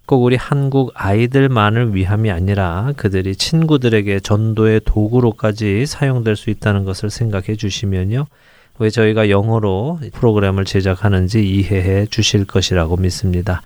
꼭 0.08 0.24
우리 0.24 0.38
한국 0.38 0.94
아이들만을 0.96 1.94
위함이 1.94 2.32
아니라 2.32 2.94
그들이 2.96 3.36
친구들에게 3.36 4.22
전도의 4.22 4.82
도구로까지 4.86 5.86
사용될 5.86 6.38
수 6.38 6.50
있다는 6.50 6.86
것을 6.86 7.10
생각해 7.10 7.58
주시면요. 7.58 8.26
왜 8.80 8.90
저희가 8.90 9.30
영어로 9.30 10.00
프로그램을 10.14 10.64
제작하는지 10.64 11.46
이해해 11.46 12.06
주실 12.06 12.46
것이라고 12.46 12.96
믿습니다. 12.96 13.62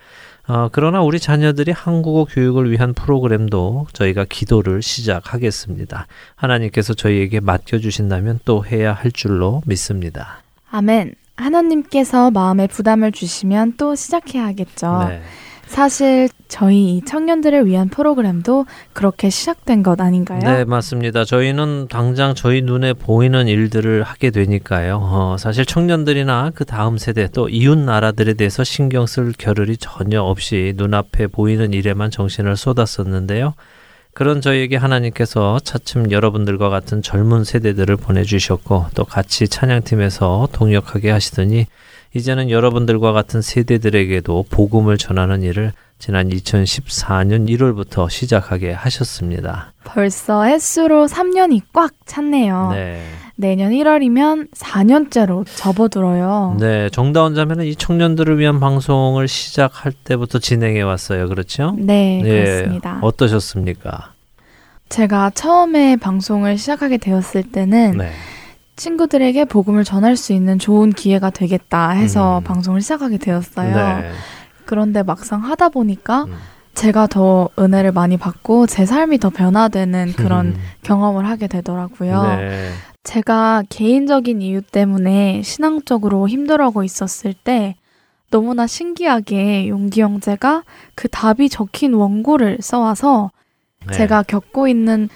어, 0.47 0.69
그러나 0.71 1.03
우리 1.03 1.19
자녀들이 1.19 1.71
한국어 1.73 2.25
교육을 2.25 2.71
위한 2.71 2.95
프로그램도 2.95 3.85
저희가 3.93 4.25
기도를 4.27 4.81
시작하겠습니다. 4.81 6.07
하나님께서 6.35 6.95
저희에게 6.95 7.39
맡겨주신다면 7.39 8.39
또 8.45 8.65
해야 8.65 8.93
할 8.93 9.11
줄로 9.11 9.61
믿습니다. 9.67 10.41
아멘. 10.71 11.13
하나님께서 11.35 12.31
마음에 12.31 12.65
부담을 12.65 13.11
주시면 13.11 13.75
또 13.77 13.93
시작해야 13.93 14.47
하겠죠. 14.47 15.05
네. 15.07 15.21
사실 15.71 16.27
저희 16.49 16.97
이 16.97 17.01
청년들을 17.05 17.65
위한 17.65 17.87
프로그램도 17.87 18.65
그렇게 18.91 19.29
시작된 19.29 19.83
것 19.83 20.01
아닌가요? 20.01 20.41
네, 20.41 20.65
맞습니다. 20.65 21.23
저희는 21.23 21.87
당장 21.87 22.35
저희 22.35 22.61
눈에 22.61 22.91
보이는 22.91 23.47
일들을 23.47 24.03
하게 24.03 24.31
되니까요. 24.31 24.99
어, 25.01 25.37
사실 25.39 25.65
청년들이나 25.65 26.51
그 26.53 26.65
다음 26.65 26.97
세대 26.97 27.29
또 27.31 27.47
이웃 27.47 27.77
나라들에 27.77 28.33
대해서 28.33 28.65
신경 28.65 29.05
쓸 29.05 29.31
겨를이 29.31 29.77
전혀 29.77 30.21
없이 30.21 30.73
눈앞에 30.75 31.27
보이는 31.27 31.71
일에만 31.71 32.11
정신을 32.11 32.57
쏟았었는데요. 32.57 33.53
그런 34.13 34.41
저희에게 34.41 34.75
하나님께서 34.75 35.59
차츰 35.63 36.11
여러분들과 36.11 36.67
같은 36.67 37.01
젊은 37.01 37.45
세대들을 37.45 37.95
보내주셨고 37.95 38.87
또 38.93 39.05
같이 39.05 39.47
찬양팀에서 39.47 40.49
동역하게 40.51 41.11
하시더니 41.11 41.67
이제는 42.13 42.49
여러분들과 42.49 43.13
같은 43.13 43.41
세대들에게도 43.41 44.45
복음을 44.49 44.97
전하는 44.97 45.43
일을 45.43 45.71
지난 45.97 46.29
2014년 46.29 47.47
1월부터 47.47 48.09
시작하게 48.09 48.71
하셨습니다. 48.73 49.71
벌써 49.83 50.43
횟수로 50.43 51.07
3년이 51.07 51.61
꽉 51.73 51.91
찼네요. 52.05 52.71
네. 52.73 53.01
내년 53.35 53.71
1월이면 53.71 54.51
4년째로 54.51 55.45
접어들어요. 55.55 56.57
네, 56.59 56.89
정다운 56.89 57.33
자매는 57.33 57.65
이 57.65 57.75
청년들을 57.75 58.37
위한 58.39 58.59
방송을 58.59 59.27
시작할 59.27 59.93
때부터 60.03 60.39
진행해 60.39 60.81
왔어요. 60.81 61.27
그렇죠? 61.27 61.75
네, 61.77 62.21
예, 62.23 62.43
그렇습니다. 62.43 62.99
어떠셨습니까? 63.01 64.13
제가 64.89 65.31
처음에 65.31 65.95
방송을 65.95 66.57
시작하게 66.57 66.97
되었을 66.97 67.43
때는 67.43 67.97
네. 67.97 68.11
친구들에게 68.81 69.45
복음을 69.45 69.83
전할 69.83 70.17
수 70.17 70.33
있는 70.33 70.57
좋은 70.57 70.89
기회가 70.89 71.29
되겠다 71.29 71.91
해서 71.91 72.39
음. 72.39 72.43
방송을 72.43 72.81
시작하게 72.81 73.19
되었어요. 73.19 73.75
네. 73.75 74.11
그런데 74.65 75.03
막상 75.03 75.43
하다 75.43 75.69
보니까 75.69 76.23
음. 76.23 76.33
제가 76.73 77.05
더 77.05 77.47
은혜를 77.59 77.91
많이 77.91 78.17
받고 78.17 78.65
제 78.65 78.87
삶이 78.87 79.19
더 79.19 79.29
변화되는 79.29 80.13
그런 80.13 80.47
음. 80.47 80.55
경험을 80.81 81.29
하게 81.29 81.45
되더라고요. 81.45 82.23
네. 82.23 82.71
제가 83.03 83.61
개인적인 83.69 84.41
이유 84.41 84.63
때문에 84.63 85.43
신앙적으로 85.43 86.27
힘들어하고 86.27 86.83
있었을 86.83 87.35
때 87.35 87.75
너무나 88.31 88.65
신기하게 88.65 89.67
용기 89.67 90.01
형제가 90.01 90.63
그 90.95 91.07
답이 91.07 91.49
적힌 91.49 91.93
원고를 91.93 92.57
써와서 92.61 93.29
네. 93.85 93.93
제가 93.93 94.23
겪고 94.23 94.67
있는 94.67 95.09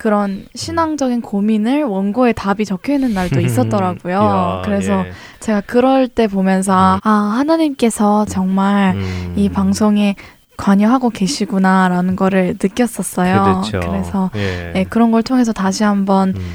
그런 0.00 0.46
신앙적인 0.54 1.20
고민을 1.20 1.84
원고에 1.84 2.32
답이 2.32 2.64
적혀 2.64 2.94
있는 2.94 3.12
날도 3.12 3.38
있었더라고요. 3.44 4.14
이야, 4.14 4.62
그래서 4.64 5.04
예. 5.04 5.12
제가 5.40 5.60
그럴 5.60 6.08
때 6.08 6.26
보면서 6.26 6.98
아 7.04 7.10
하나님께서 7.10 8.24
정말 8.24 8.94
음. 8.96 9.34
이 9.36 9.50
방송에 9.50 10.16
관여하고 10.56 11.10
계시구나라는 11.10 12.16
거를 12.16 12.56
느꼈었어요. 12.62 13.62
그렇죠. 13.70 13.92
래서 13.92 14.30
예. 14.36 14.70
네, 14.72 14.84
그런 14.84 15.10
걸 15.10 15.22
통해서 15.22 15.52
다시 15.52 15.84
한번 15.84 16.30
음. 16.30 16.52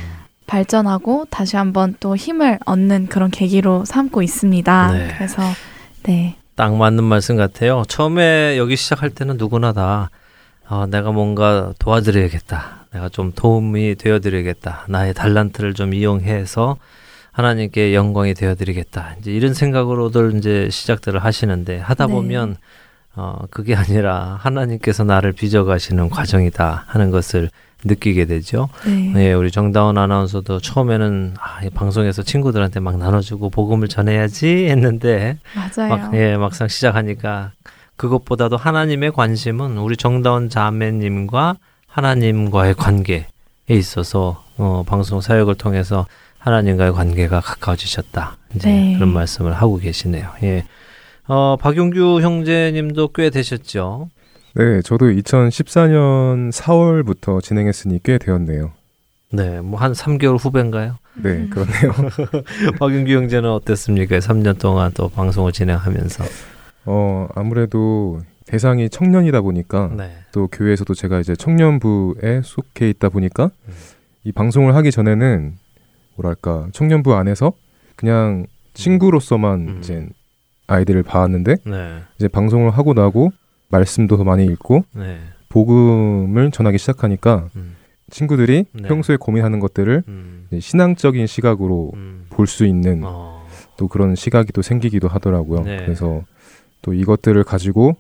발전하고 0.48 1.28
다시 1.30 1.56
한번 1.56 1.96
또 2.00 2.16
힘을 2.16 2.58
얻는 2.66 3.08
그런 3.10 3.30
계기로 3.30 3.86
삼고 3.86 4.24
있습니다. 4.24 4.92
네. 4.92 5.14
그래서 5.16 5.44
네. 6.02 6.36
딱 6.56 6.76
맞는 6.76 7.04
말씀 7.04 7.38
같아요. 7.38 7.84
처음에 7.88 8.58
여기 8.58 8.76
시작할 8.76 9.12
때는 9.12 9.38
누구나 9.38 9.72
다 9.72 10.10
어, 10.68 10.88
내가 10.88 11.12
뭔가 11.12 11.74
도와드려야겠다. 11.78 12.85
내가 12.96 13.10
좀 13.10 13.34
도움이 13.34 13.96
되어드려야겠다. 13.96 14.86
나의 14.88 15.14
달란트를 15.14 15.74
좀 15.74 15.94
이용해서 15.94 16.78
하나님께 17.32 17.94
영광이 17.94 18.34
되어드리겠다. 18.34 19.18
이제 19.20 19.32
이런 19.32 19.54
생각으로들 19.54 20.38
이제 20.38 20.70
시작들을 20.72 21.22
하시는데 21.24 21.80
하다 21.80 22.08
네. 22.08 22.14
보면 22.14 22.56
어, 23.18 23.40
그게 23.50 23.76
아니라 23.76 24.38
하나님께서 24.40 25.04
나를 25.04 25.34
빚어가시는 25.34 26.10
과정이다 26.10 26.86
하는 26.88 27.12
것을 27.12 27.50
느끼게 27.84 28.26
되죠. 28.26 28.70
네. 28.86 29.12
네, 29.14 29.34
우리 29.34 29.52
정다운 29.52 29.98
아나운서도 29.98 30.60
처음에는 30.60 31.34
아, 31.38 31.66
이 31.66 31.70
방송에서 31.70 32.24
친구들한테 32.24 32.80
막 32.80 32.98
나눠주고 32.98 33.50
복음을 33.50 33.90
전해야지 33.90 34.68
했는데 34.70 35.38
맞아요. 35.54 35.90
막, 35.90 36.14
예, 36.16 36.38
막상 36.38 36.70
시작하니까 36.70 37.52
그것보다도 37.98 38.56
하나님의 38.56 39.12
관심은 39.12 39.78
우리 39.78 39.98
정다운 39.98 40.50
자매님과 40.50 41.58
하나님과의 41.96 42.74
관계에 42.74 43.26
있어서 43.70 44.44
어, 44.58 44.84
방송 44.86 45.22
사역을 45.22 45.56
통해서 45.56 46.06
하나님과의 46.40 46.92
관계가 46.92 47.40
가까워지셨다. 47.40 48.38
이제 48.56 48.70
네. 48.70 48.94
그런 48.96 49.14
말씀을 49.14 49.54
하고 49.54 49.78
계시네요. 49.78 50.30
예. 50.44 50.66
어, 51.28 51.56
박용규 51.58 52.20
형제님도 52.22 53.08
꽤 53.16 53.30
되셨죠. 53.30 54.10
네, 54.56 54.82
저도 54.82 55.06
2014년 55.06 56.52
4월부터 56.52 57.42
진행했으니 57.42 58.02
꽤 58.04 58.18
되었네요. 58.18 58.72
네, 59.32 59.62
뭐 59.62 59.80
한 59.80 59.94
3개월 59.94 60.38
후배인가요? 60.38 60.98
네, 61.16 61.30
음. 61.30 61.50
그렇네요. 61.50 61.94
박용규 62.78 63.12
형제는 63.12 63.50
어땠습니까? 63.50 64.20
3년 64.20 64.60
동안 64.60 64.92
또 64.94 65.08
방송을 65.08 65.54
진행하면서. 65.54 66.26
어, 66.88 67.28
아무래도 67.36 68.22
대상이 68.46 68.90
청년이다 68.90 69.42
보니까 69.42 69.92
네. 69.96 70.12
또 70.32 70.48
교회에서도 70.48 70.94
제가 70.94 71.20
이제 71.20 71.36
청년부에 71.36 72.42
속해 72.44 72.90
있다 72.90 73.10
보니까 73.10 73.46
음. 73.68 73.74
이 74.24 74.32
방송을 74.32 74.76
하기 74.76 74.92
전에는 74.92 75.56
뭐랄까 76.16 76.68
청년부 76.72 77.16
안에서 77.16 77.54
그냥 77.96 78.46
친구로서만 78.74 79.68
음. 79.68 79.78
이제 79.80 80.08
아이들을 80.68 81.04
봐왔는데 81.04 81.58
네. 81.66 82.00
이제 82.18 82.28
방송을 82.28 82.72
하고 82.72 82.94
나고 82.94 83.32
말씀도 83.70 84.18
더 84.18 84.24
많이 84.24 84.46
읽고 84.46 84.86
네. 84.94 85.20
복음을 85.50 86.52
전하기 86.52 86.78
시작하니까 86.78 87.50
음. 87.56 87.76
친구들이 88.10 88.66
네. 88.72 88.88
평소에 88.88 89.18
고민하는 89.18 89.60
것들을 89.60 90.04
음. 90.08 90.48
신앙적인 90.60 91.28
시각으로 91.28 91.92
음. 91.96 92.26
볼수 92.30 92.66
있는 92.66 93.02
어. 93.04 93.46
또 93.78 93.88
그런 93.88 94.16
시각이 94.16 94.52
또 94.54 94.62
생기기도 94.62 95.08
하더라고요. 95.08 95.62
네. 95.64 95.78
그래서 95.78 96.24
또 96.82 96.94
이것들을 96.94 97.44
가지고 97.44 97.96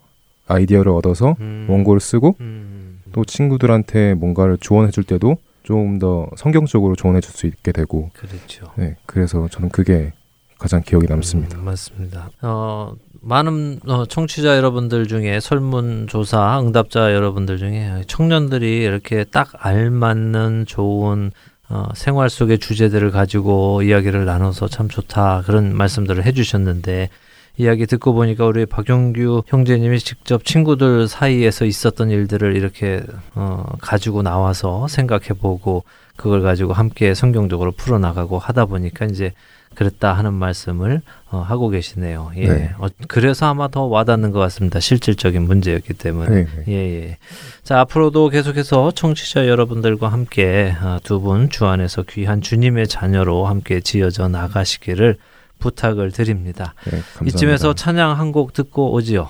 아이디어를 0.47 0.91
얻어서 0.91 1.35
음. 1.39 1.67
원고를 1.69 1.99
쓰고 1.99 2.35
음. 2.39 2.99
또 3.11 3.23
친구들한테 3.25 4.13
뭔가를 4.15 4.57
조언해 4.59 4.91
줄 4.91 5.03
때도 5.03 5.37
좀 5.63 5.97
더 5.99 6.29
성경적으로 6.37 6.95
조언해 6.95 7.21
줄 7.21 7.31
수 7.33 7.47
있게 7.47 7.71
되고 7.71 8.11
그렇죠. 8.13 8.71
네 8.75 8.95
그래서 9.07 9.47
저는 9.49 9.69
그게 9.69 10.13
가장 10.59 10.81
기억에 10.83 11.05
남습니다. 11.09 11.57
음, 11.57 11.65
맞습니다. 11.65 12.29
어, 12.41 12.93
많은 13.21 13.79
어, 13.87 14.05
청취자 14.05 14.57
여러분들 14.57 15.07
중에 15.07 15.39
설문조사 15.39 16.59
응답자 16.61 17.13
여러분들 17.13 17.57
중에 17.57 18.03
청년들이 18.07 18.83
이렇게 18.83 19.23
딱 19.23 19.49
알맞는 19.57 20.65
좋은 20.67 21.31
어, 21.67 21.87
생활 21.95 22.29
속의 22.29 22.59
주제들을 22.59 23.09
가지고 23.11 23.81
이야기를 23.81 24.25
나눠서 24.25 24.67
참 24.67 24.87
좋다 24.87 25.41
그런 25.45 25.75
말씀들을 25.75 26.23
해주셨는데 26.25 27.09
이야기 27.57 27.85
듣고 27.85 28.13
보니까 28.13 28.45
우리 28.45 28.65
박용규 28.65 29.43
형제님이 29.47 29.99
직접 29.99 30.43
친구들 30.43 31.07
사이에서 31.07 31.65
있었던 31.65 32.09
일들을 32.09 32.55
이렇게 32.55 33.01
어, 33.33 33.65
가지고 33.79 34.23
나와서 34.23 34.87
생각해보고 34.87 35.83
그걸 36.17 36.41
가지고 36.41 36.73
함께 36.73 37.13
성경적으로 37.13 37.71
풀어나가고 37.71 38.39
하다 38.39 38.65
보니까 38.65 39.05
이제 39.05 39.31
그랬다 39.75 40.13
하는 40.13 40.33
말씀을 40.33 41.01
어, 41.29 41.39
하고 41.39 41.69
계시네요. 41.69 42.31
예. 42.37 42.47
네. 42.47 42.71
어, 42.77 42.87
그래서 43.07 43.45
아마 43.47 43.67
더 43.67 43.83
와닿는 43.83 44.31
것 44.31 44.39
같습니다. 44.39 44.79
실질적인 44.79 45.43
문제였기 45.43 45.93
때문에. 45.93 46.29
네, 46.29 46.45
네. 46.45 46.63
예, 46.69 46.73
예. 46.73 47.17
자, 47.63 47.81
앞으로도 47.81 48.29
계속해서 48.29 48.91
청취자 48.91 49.47
여러분들과 49.47 50.07
함께 50.07 50.73
어, 50.81 50.97
두분 51.03 51.49
주 51.49 51.65
안에서 51.65 52.03
귀한 52.03 52.41
주님의 52.41 52.87
자녀로 52.87 53.45
함께 53.45 53.81
지어져 53.81 54.27
나가시기를 54.29 55.17
부탁을 55.65 56.11
드립니다. 56.11 56.75
네. 56.91 57.01
이쯤에서 57.27 57.73
찬양 57.73 58.19
한 58.19 58.31
곡 58.31 58.53
듣고 58.53 58.93
오지요. 58.93 59.29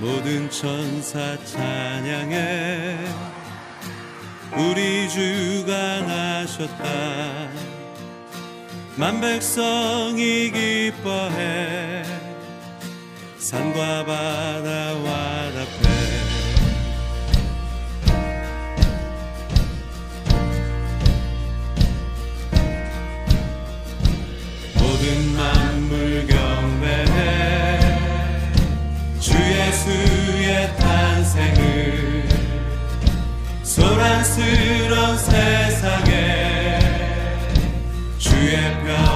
모든 0.00 0.48
천사 0.50 1.36
찬양해 1.44 2.98
우리 4.56 5.08
주가 5.08 6.00
나셨다 6.02 6.84
만 8.96 9.20
백성이 9.20 10.50
기뻐해 10.52 12.04
산과 13.38 14.04
바다와 14.04 15.52
답 15.52 15.77
주의 30.48 30.76
탄생을 30.78 32.28
소란스러운 33.62 35.18
세상에 35.18 36.78
주의 38.16 38.56
편 38.82 39.07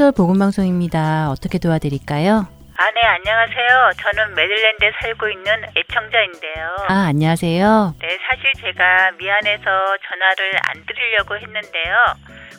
네, 0.00 0.04
할텐서울 0.04 0.12
복음방송입니다. 0.12 1.28
어떻게 1.28 1.58
도와드릴까요? 1.58 2.48
아, 2.78 2.84
네, 2.90 3.00
안녕하세요. 3.04 3.90
저는 4.00 4.34
메릴랜드에 4.34 4.92
살고 4.98 5.28
있는 5.28 5.52
애청자인데요. 5.76 6.76
아, 6.88 6.94
안녕하세요. 7.12 7.96
네, 8.00 8.18
사실 8.24 8.50
제가 8.62 9.10
미안해서 9.18 9.60
전화를 9.60 10.52
안 10.72 10.86
드리려고 10.86 11.36
했는데요. 11.36 11.94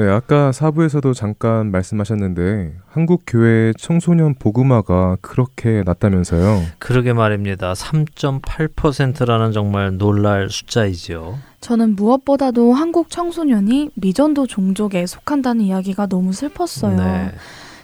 네, 0.00 0.08
아까 0.08 0.50
사부에서도 0.50 1.12
잠깐 1.12 1.70
말씀하셨는데 1.72 2.72
한국 2.88 3.24
교회 3.26 3.74
청소년 3.78 4.34
복음화가 4.34 5.18
그렇게 5.20 5.82
낮다면서요. 5.84 6.62
그러게 6.78 7.12
말입니다. 7.12 7.74
3.8%라는 7.74 9.52
정말 9.52 9.98
놀랄 9.98 10.48
숫자이죠. 10.48 11.36
저는 11.60 11.96
무엇보다도 11.96 12.72
한국 12.72 13.10
청소년이 13.10 13.90
미전도 13.94 14.46
종족에 14.46 15.04
속한다는 15.04 15.66
이야기가 15.66 16.06
너무 16.06 16.32
슬펐어요. 16.32 16.96
네. 16.96 17.32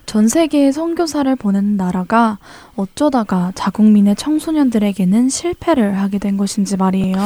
전 0.07 0.29
세계에 0.29 0.71
선교사를 0.71 1.35
보내는 1.37 1.77
나라가 1.77 2.39
어쩌다가 2.77 3.53
자국민의 3.57 4.15
청소년들에게는 4.17 5.29
실패를 5.29 5.99
하게 5.99 6.19
된 6.19 6.37
것인지 6.37 6.77
말이에요. 6.77 7.17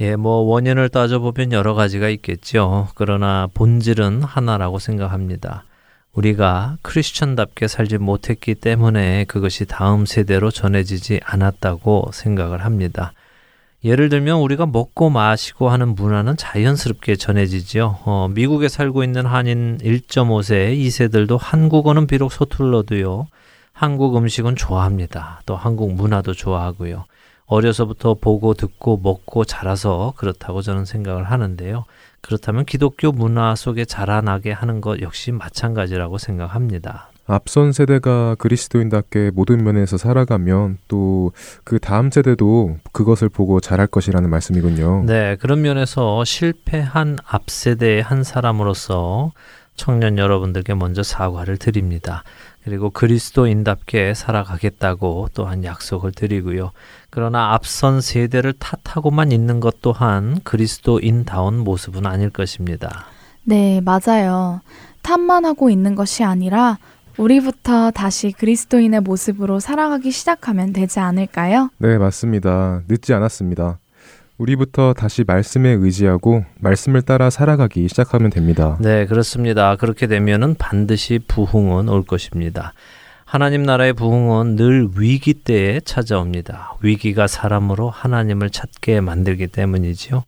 예, 0.00 0.16
뭐 0.16 0.38
원인을 0.38 0.88
따져보면 0.88 1.52
여러 1.52 1.74
가지가 1.74 2.08
있겠죠. 2.10 2.88
그러나 2.94 3.48
본질은 3.54 4.24
하나라고 4.24 4.80
생각합니다. 4.80 5.64
우리가 6.12 6.76
크리스천답게 6.82 7.68
살지 7.68 7.98
못했기 7.98 8.56
때문에 8.56 9.24
그것이 9.24 9.64
다음 9.64 10.04
세대로 10.04 10.50
전해지지 10.50 11.20
않았다고 11.24 12.10
생각을 12.12 12.64
합니다. 12.64 13.12
예를 13.84 14.08
들면 14.08 14.38
우리가 14.38 14.64
먹고 14.64 15.10
마시고 15.10 15.68
하는 15.68 15.94
문화는 15.94 16.38
자연스럽게 16.38 17.16
전해지지요. 17.16 17.98
어, 18.04 18.28
미국에 18.30 18.68
살고 18.68 19.04
있는 19.04 19.26
한인 19.26 19.76
1.5세 19.82 20.74
2세들도 20.74 21.38
한국어는 21.38 22.06
비록 22.06 22.32
서툴러도요. 22.32 23.26
한국 23.74 24.16
음식은 24.16 24.56
좋아합니다. 24.56 25.42
또 25.44 25.54
한국 25.54 25.92
문화도 25.92 26.32
좋아하고요. 26.32 27.04
어려서부터 27.46 28.14
보고 28.14 28.54
듣고 28.54 28.98
먹고 29.02 29.44
자라서 29.44 30.14
그렇다고 30.16 30.62
저는 30.62 30.86
생각을 30.86 31.24
하는데요. 31.24 31.84
그렇다면 32.22 32.64
기독교 32.64 33.12
문화 33.12 33.54
속에 33.54 33.84
자라나게 33.84 34.52
하는 34.52 34.80
것 34.80 35.02
역시 35.02 35.30
마찬가지라고 35.30 36.16
생각합니다. 36.16 37.10
앞선 37.26 37.72
세대가 37.72 38.34
그리스도인답게 38.36 39.30
모든 39.34 39.64
면에서 39.64 39.96
살아가면 39.96 40.78
또 40.88 41.24
그 41.64 41.78
다음 41.78 42.10
세대도 42.10 42.78
그것을 42.92 43.28
보고 43.28 43.60
자랄 43.60 43.86
것이라는 43.86 44.28
말씀이군요. 44.28 45.04
네, 45.06 45.36
그런 45.36 45.62
면에서 45.62 46.24
실패한 46.24 47.18
앞 47.26 47.50
세대의 47.50 48.02
한 48.02 48.24
사람으로서 48.24 49.32
청년 49.76 50.18
여러분들께 50.18 50.74
먼저 50.74 51.02
사과를 51.02 51.56
드립니다. 51.56 52.22
그리고 52.64 52.90
그리스도인답게 52.90 54.14
살아가겠다고 54.14 55.28
또한 55.34 55.64
약속을 55.64 56.12
드리고요. 56.12 56.70
그러나 57.10 57.52
앞선 57.52 58.00
세대를 58.00 58.54
탓하고만 58.54 59.32
있는 59.32 59.60
것 59.60 59.80
또한 59.82 60.40
그리스도인다운 60.44 61.58
모습은 61.58 62.06
아닐 62.06 62.30
것입니다. 62.30 63.06
네, 63.42 63.82
맞아요. 63.82 64.60
탓만 65.02 65.44
하고 65.44 65.68
있는 65.68 65.94
것이 65.94 66.24
아니라 66.24 66.78
우리부터 67.16 67.90
다시 67.90 68.32
그리스도인의 68.32 69.00
모습으로 69.00 69.60
살아가기 69.60 70.10
시작하면 70.10 70.72
되지 70.72 71.00
않을까요? 71.00 71.70
네, 71.78 71.98
맞습니다. 71.98 72.82
늦지 72.88 73.14
않았습니다. 73.14 73.78
우리부터 74.36 74.94
다시 74.94 75.22
말씀에 75.24 75.70
의지하고 75.70 76.44
말씀을 76.58 77.02
따라 77.02 77.30
살아가기 77.30 77.86
시작하면 77.88 78.30
됩니다. 78.30 78.76
네, 78.80 79.06
그렇습니다. 79.06 79.76
그렇게 79.76 80.08
되면은 80.08 80.56
반드시 80.56 81.20
부흥은 81.28 81.88
올 81.88 82.04
것입니다. 82.04 82.72
하나님 83.24 83.62
나라의 83.62 83.92
부흥은 83.94 84.56
늘 84.56 84.88
위기 84.98 85.34
때에 85.34 85.80
찾아옵니다. 85.80 86.76
위기가 86.82 87.26
사람으로 87.26 87.90
하나님을 87.90 88.50
찾게 88.50 89.00
만들기 89.00 89.46
때문이지요. 89.48 90.24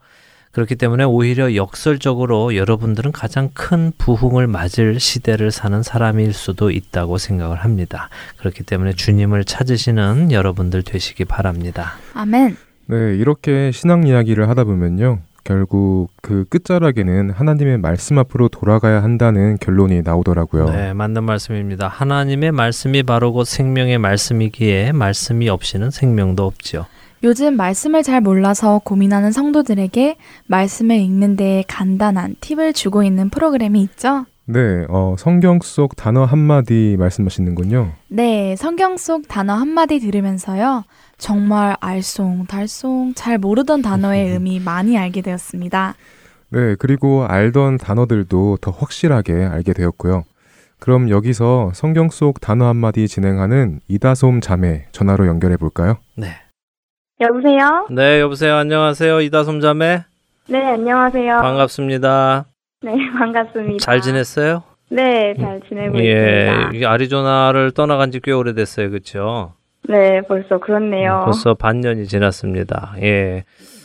그렇기 0.57 0.77
때문에 0.77 1.05
오히려 1.05 1.55
역설적으로 1.55 2.57
여러분들은 2.57 3.13
가장 3.13 3.51
큰 3.53 3.93
부흥을 3.99 4.47
맞을 4.47 4.99
시대를 4.99 5.51
사는 5.51 5.83
사람일 5.83 6.33
수도 6.33 6.71
있다고 6.71 7.19
생각을 7.19 7.59
합니다. 7.59 8.09
그렇기 8.39 8.63
때문에 8.63 8.95
주님을 8.95 9.45
찾으시는 9.45 10.33
여러분들 10.33 10.83
되시기 10.83 11.27
바랍니다. 11.27 11.99
아멘. 12.15 12.57
네, 12.87 12.97
이렇게 13.19 13.71
신앙 13.71 14.07
이야기를 14.07 14.49
하다 14.49 14.65
보면요. 14.65 15.19
결국 15.45 16.09
그 16.23 16.47
끝자락에는 16.49 17.33
하나님의 17.33 17.77
말씀 17.77 18.17
앞으로 18.17 18.49
돌아가야 18.49 19.03
한다는 19.03 19.59
결론이 19.59 20.01
나오더라고요. 20.07 20.71
네, 20.71 20.95
맞는 20.95 21.23
말씀입니다. 21.25 21.87
하나님의 21.89 22.53
말씀이 22.53 23.03
바로 23.03 23.35
곧 23.35 23.45
생명의 23.45 23.99
말씀이기에 23.99 24.93
말씀이 24.93 25.51
없이는 25.51 25.91
생명도 25.91 26.47
없지요. 26.47 26.87
요즘 27.27 27.57
말씀을 27.57 28.05
잘 28.05 28.21
몰라서 28.21 28.81
고민하는 28.85 29.33
성도들에게 29.33 30.17
말씀을 30.47 30.95
읽는 30.95 31.35
데에 31.35 31.65
간단한 31.67 32.37
팁을 32.41 32.73
주고 32.73 33.03
있는 33.03 33.31
프로그램이 33.31 33.83
있죠? 33.83 34.27
네, 34.45 34.87
어, 34.89 35.17
성경 35.19 35.59
속 35.61 35.97
단어 35.97 36.25
한마디 36.25 36.95
말씀하시는군요. 37.01 37.91
네, 38.07 38.55
성경 38.55 38.97
속 38.97 39.27
단어 39.27 39.55
한마디 39.55 39.99
들으면서요. 39.99 40.85
정말 41.19 41.75
알쏭, 41.81 42.47
달쏭, 42.47 43.15
잘 43.17 43.39
모르던 43.39 43.83
단어의 43.83 44.31
의미 44.31 44.61
많이 44.61 44.97
알게 44.97 45.21
되었습니다. 45.23 45.97
네, 46.51 46.77
그리고 46.79 47.27
알던 47.27 47.79
단어들도 47.79 48.59
더 48.61 48.71
확실하게 48.71 49.33
알게 49.33 49.73
되었고요. 49.73 50.23
그럼 50.79 51.11
여기서 51.11 51.73
성경 51.75 52.09
속 52.09 52.41
단어 52.41 52.69
한마디 52.69 53.09
진행하는 53.09 53.81
이다솜 53.89 54.41
자매 54.43 54.87
전화로 54.93 55.27
연결해 55.27 55.57
볼까요? 55.57 55.97
네. 56.15 56.29
여보세요? 57.21 57.87
네, 57.91 58.21
여보세요. 58.21 58.57
안녕하세요. 58.57 59.21
이다솜 59.23 59.61
자매. 59.61 60.05
네, 60.49 60.63
안녕하세요. 60.63 61.39
반갑습니다. 61.41 62.45
네, 62.83 62.93
반갑습니다. 63.19 63.79
잘 63.79 64.01
지냈어요? 64.03 64.63
네, 64.91 65.35
잘 65.41 65.61
지내고 65.67 65.99
예, 65.99 66.45
있습니다. 66.47 66.71
이게 66.75 66.87
아리조나를 66.87 67.73
떠나간 67.73 68.11
지 68.11 68.21
꽤 68.21 68.33
오래됐어요. 68.33 68.91
그렇죠? 68.91 69.55
네, 69.89 70.21
벌써 70.29 70.59
그렇네요. 70.59 71.23
벌써 71.25 71.55
반년이 71.55 72.05
지났습니다. 72.07 72.95
예. 73.03 73.45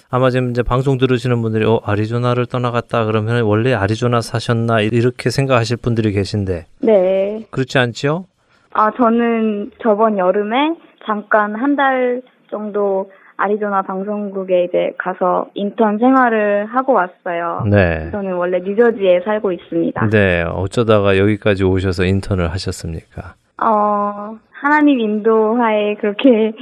아마 0.09 0.29
지금 0.29 0.49
이제 0.49 0.61
방송 0.61 0.97
들으시는 0.97 1.41
분들이 1.41 1.63
어, 1.65 1.79
아리조나를 1.85 2.45
떠나갔다 2.47 3.05
그러면 3.05 3.43
원래 3.43 3.73
아리조나 3.73 4.19
사셨나 4.19 4.81
이렇게 4.81 5.29
생각하실 5.29 5.77
분들이 5.77 6.11
계신데 6.11 6.65
네. 6.81 7.45
그렇지 7.49 7.77
않지요? 7.77 8.25
아, 8.73 8.91
저는 8.97 9.71
저번 9.81 10.17
여름에 10.17 10.73
잠깐 11.05 11.55
한 11.55 11.77
달 11.77 12.21
정도 12.49 13.09
아리조나 13.41 13.81
방송국에 13.81 14.65
이제 14.65 14.91
가서 14.97 15.47
인턴 15.55 15.97
생활을 15.97 16.67
하고 16.67 16.93
왔어요. 16.93 17.63
네. 17.69 18.09
저는 18.11 18.33
원래 18.33 18.59
뉴저지에 18.59 19.21
살고 19.25 19.51
있습니다. 19.51 20.09
네, 20.09 20.43
어쩌다가 20.43 21.17
여기까지 21.17 21.63
오셔서 21.63 22.05
인턴을 22.05 22.51
하셨습니까? 22.51 23.33
어, 23.63 24.37
하나님 24.51 24.99
인도하에 24.99 25.95
그렇게 25.95 26.53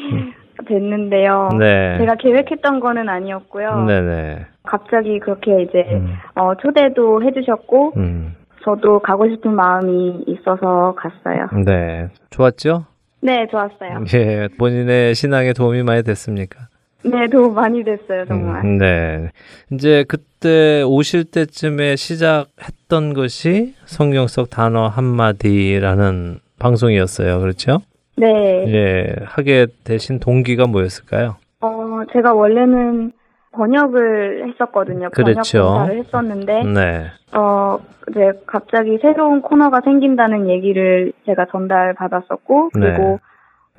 됐는데요. 0.68 1.50
네. 1.60 1.98
제가 2.00 2.16
계획했던 2.16 2.80
거는 2.80 3.10
아니었고요. 3.10 3.86
네네. 3.86 4.46
갑자기 4.64 5.20
그렇게 5.20 5.64
이제 5.64 5.86
음, 5.92 6.14
어, 6.36 6.54
초대도 6.56 7.24
해주셨고 7.24 7.94
음, 7.98 8.36
저도 8.64 9.00
가고 9.00 9.28
싶은 9.30 9.54
마음이 9.54 10.24
있어서 10.28 10.96
갔어요. 10.96 11.48
네. 11.66 12.10
좋았죠? 12.30 12.86
네, 13.22 13.48
좋았어요. 13.52 14.06
예, 14.14 14.48
본인의 14.58 15.14
신앙에 15.16 15.54
도움이 15.54 15.84
많이 15.84 16.04
됐습니까? 16.04 16.69
네, 17.04 17.28
도움 17.28 17.56
많이 17.56 17.84
됐어요, 17.84 18.26
정말. 18.26 18.64
음, 18.66 18.78
네. 18.78 19.30
이제 19.72 20.04
그때 20.08 20.82
오실 20.84 21.26
때쯤에 21.26 21.96
시작했던 21.96 23.14
것이 23.14 23.74
성경 23.86 24.28
속 24.28 24.50
단어 24.50 24.88
한마디라는 24.88 26.40
방송이었어요. 26.60 27.40
그렇죠? 27.40 27.80
네. 28.18 28.28
예, 28.68 29.16
하게 29.24 29.68
되신 29.86 30.20
동기가 30.20 30.68
뭐였을까요? 30.68 31.38
어, 31.62 32.02
제가 32.12 32.34
원래는 32.34 33.14
번역을 33.52 34.50
했었거든요. 34.50 35.10
그렇죠. 35.12 35.60
번역 35.60 35.78
공사를 35.78 36.00
했었는데, 36.00 36.64
네. 36.64 37.06
어, 37.34 37.80
이제 38.10 38.32
갑자기 38.46 38.98
새로운 39.02 39.42
코너가 39.42 39.82
생긴다는 39.86 40.50
얘기를 40.50 41.14
제가 41.26 41.46
전달 41.52 41.94
받았었고, 41.94 42.72
그리고, 42.74 43.20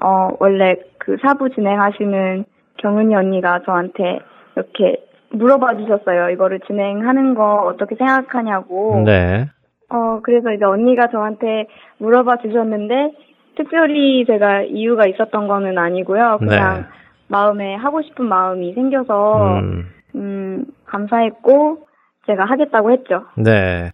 어, 0.00 0.30
원래 0.40 0.76
그 0.98 1.18
사부 1.22 1.50
진행하시는 1.50 2.44
경은이 2.80 3.14
언니가 3.14 3.60
저한테 3.64 4.20
이렇게 4.56 5.04
물어봐 5.30 5.76
주셨어요. 5.78 6.30
이거를 6.30 6.60
진행하는 6.66 7.34
거 7.34 7.62
어떻게 7.66 7.94
생각하냐고. 7.96 9.02
네. 9.04 9.48
어, 9.88 10.20
그래서 10.22 10.52
이제 10.52 10.64
언니가 10.64 11.08
저한테 11.08 11.66
물어봐 11.98 12.38
주셨는데, 12.42 13.12
특별히 13.56 14.24
제가 14.26 14.62
이유가 14.62 15.06
있었던 15.06 15.48
거는 15.48 15.78
아니고요. 15.78 16.38
그냥 16.38 16.76
네. 16.76 16.86
마음에 17.28 17.74
하고 17.74 18.02
싶은 18.02 18.26
마음이 18.26 18.74
생겨서, 18.74 19.58
음, 19.60 19.86
음, 20.14 20.64
감사했고, 20.86 21.86
제가 22.26 22.44
하겠다고 22.44 22.92
했죠. 22.92 23.24
네. 23.36 23.90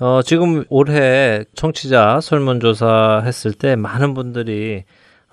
어, 0.00 0.22
지금 0.22 0.64
올해 0.70 1.44
청취자 1.54 2.20
설문조사 2.20 3.22
했을 3.24 3.52
때 3.52 3.76
많은 3.76 4.14
분들이 4.14 4.84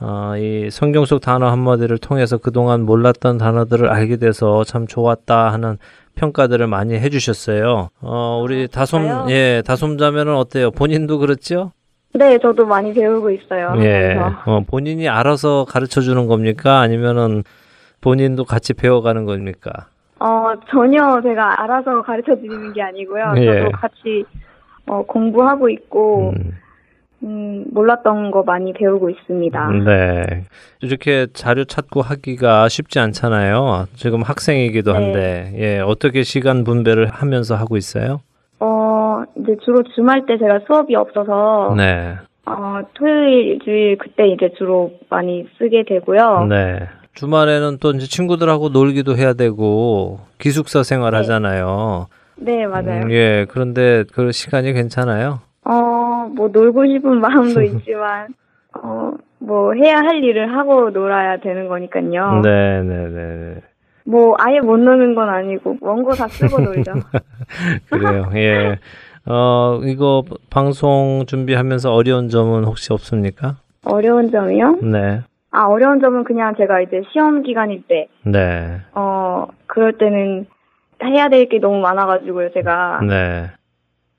어, 0.06 0.36
이 0.38 0.70
성경 0.70 1.06
속 1.06 1.22
단어 1.22 1.50
한마디를 1.50 1.98
통해서 1.98 2.38
그동안 2.38 2.82
몰랐던 2.82 3.38
단어들을 3.38 3.88
알게 3.90 4.18
돼서 4.18 4.66
참 4.66 4.86
좋았다 4.86 5.54
하는 5.54 5.78
평가들을 6.16 6.68
많이 6.68 6.96
해주셨어요. 6.96 7.88
어, 8.02 8.42
우리 8.44 8.68
다솜, 8.68 9.02
진짜요? 9.02 9.26
예, 9.30 9.64
다솜 9.66 9.98
자매는 9.98 10.36
어때요? 10.36 10.72
본인도 10.72 11.20
그렇죠? 11.20 11.72
네, 12.14 12.38
저도 12.38 12.66
많이 12.66 12.94
배우고 12.94 13.32
있어요. 13.32 13.74
예. 13.78 14.20
어, 14.46 14.62
본인이 14.68 15.08
알아서 15.08 15.66
가르쳐 15.68 16.02
주는 16.02 16.28
겁니까? 16.28 16.82
아니면은 16.82 17.44
본인도 18.02 18.44
같이 18.44 18.74
배워가는 18.74 19.24
겁니까? 19.24 19.88
어, 20.20 20.52
전혀 20.70 21.22
제가 21.22 21.64
알아서 21.64 22.02
가르쳐 22.02 22.36
드리는 22.36 22.74
게 22.74 22.82
아니고요. 22.82 23.34
예. 23.38 23.46
저도 23.46 23.72
같이 23.72 24.26
어, 24.86 25.02
공부하고 25.04 25.70
있고, 25.70 26.34
음, 26.36 26.52
몰랐던 27.26 28.32
거 28.32 28.44
많이 28.44 28.74
배우고 28.74 29.10
있습니다. 29.10 29.70
네. 29.86 30.44
이렇게 30.82 31.28
자료 31.34 31.64
찾고 31.64 32.02
하기가 32.02 32.68
쉽지 32.70 33.00
않잖아요. 33.00 33.86
지금 33.96 34.22
학생이기도 34.22 34.94
네. 34.94 35.00
한데, 35.00 35.54
예, 35.58 35.80
어떻게 35.80 36.24
시간 36.24 36.64
분배를 36.64 37.08
하면서 37.08 37.56
하고 37.56 37.78
있어요? 37.78 38.20
어, 38.60 39.24
이제 39.38 39.56
주로 39.64 39.84
주말 39.96 40.26
때 40.26 40.38
제가 40.38 40.60
수업이 40.68 40.96
없어서, 40.96 41.74
네. 41.78 42.16
어, 42.46 42.80
토요일, 42.94 43.48
일주일 43.54 43.98
그때 43.98 44.28
이제 44.28 44.52
주로 44.58 44.92
많이 45.10 45.48
쓰게 45.58 45.84
되고요. 45.88 46.48
네. 46.50 46.80
주말에는 47.14 47.78
또 47.80 47.92
이제 47.92 48.06
친구들하고 48.08 48.70
놀기도 48.70 49.16
해야 49.16 49.34
되고, 49.34 50.20
기숙사 50.40 50.84
생활 50.84 51.16
하잖아요. 51.16 52.08
네, 52.36 52.66
맞아요. 52.66 53.04
음, 53.04 53.12
예, 53.12 53.46
그런데 53.50 54.04
그 54.12 54.32
시간이 54.32 54.74
괜찮아요? 54.74 55.40
어, 56.24 56.28
뭐 56.30 56.48
놀고 56.50 56.86
싶은 56.88 57.20
마음도 57.20 57.62
있지만, 57.64 58.28
어, 58.82 59.12
뭐 59.40 59.74
해야 59.74 59.98
할 59.98 60.24
일을 60.24 60.56
하고 60.58 60.90
놀아야 60.90 61.38
되는 61.38 61.68
거니까요. 61.68 62.42
네, 62.42 62.82
네, 62.84 63.08
네. 63.10 63.56
뭐 64.06 64.36
아예 64.40 64.60
못 64.60 64.78
노는 64.78 65.16
건 65.16 65.30
아니고 65.30 65.78
원고 65.80 66.12
다 66.14 66.28
쓰고 66.28 66.60
놀죠. 66.64 66.92
그래요. 67.90 68.30
예. 68.36 68.78
어, 69.26 69.80
이거 69.84 70.24
방송 70.50 71.24
준비하면서 71.26 71.94
어려운 71.94 72.28
점은 72.30 72.66
혹시 72.66 72.92
없습니까? 72.92 73.56
어려운 73.86 74.30
점이요? 74.32 74.80
네. 74.82 75.22
아, 75.52 75.66
어려운 75.68 76.02
점은 76.02 76.24
그냥 76.26 76.56
제가 76.58 76.82
이제 76.82 77.02
시험 77.12 77.44
기간일 77.44 77.84
때, 77.88 78.08
네. 78.26 78.80
어, 78.94 79.48
그럴 79.68 79.98
때는 79.98 80.48
해야 81.04 81.30
될 81.30 81.48
게 81.48 81.60
너무 81.60 81.80
많아가지고요, 81.80 82.52
제가. 82.54 83.02
네. 83.08 83.52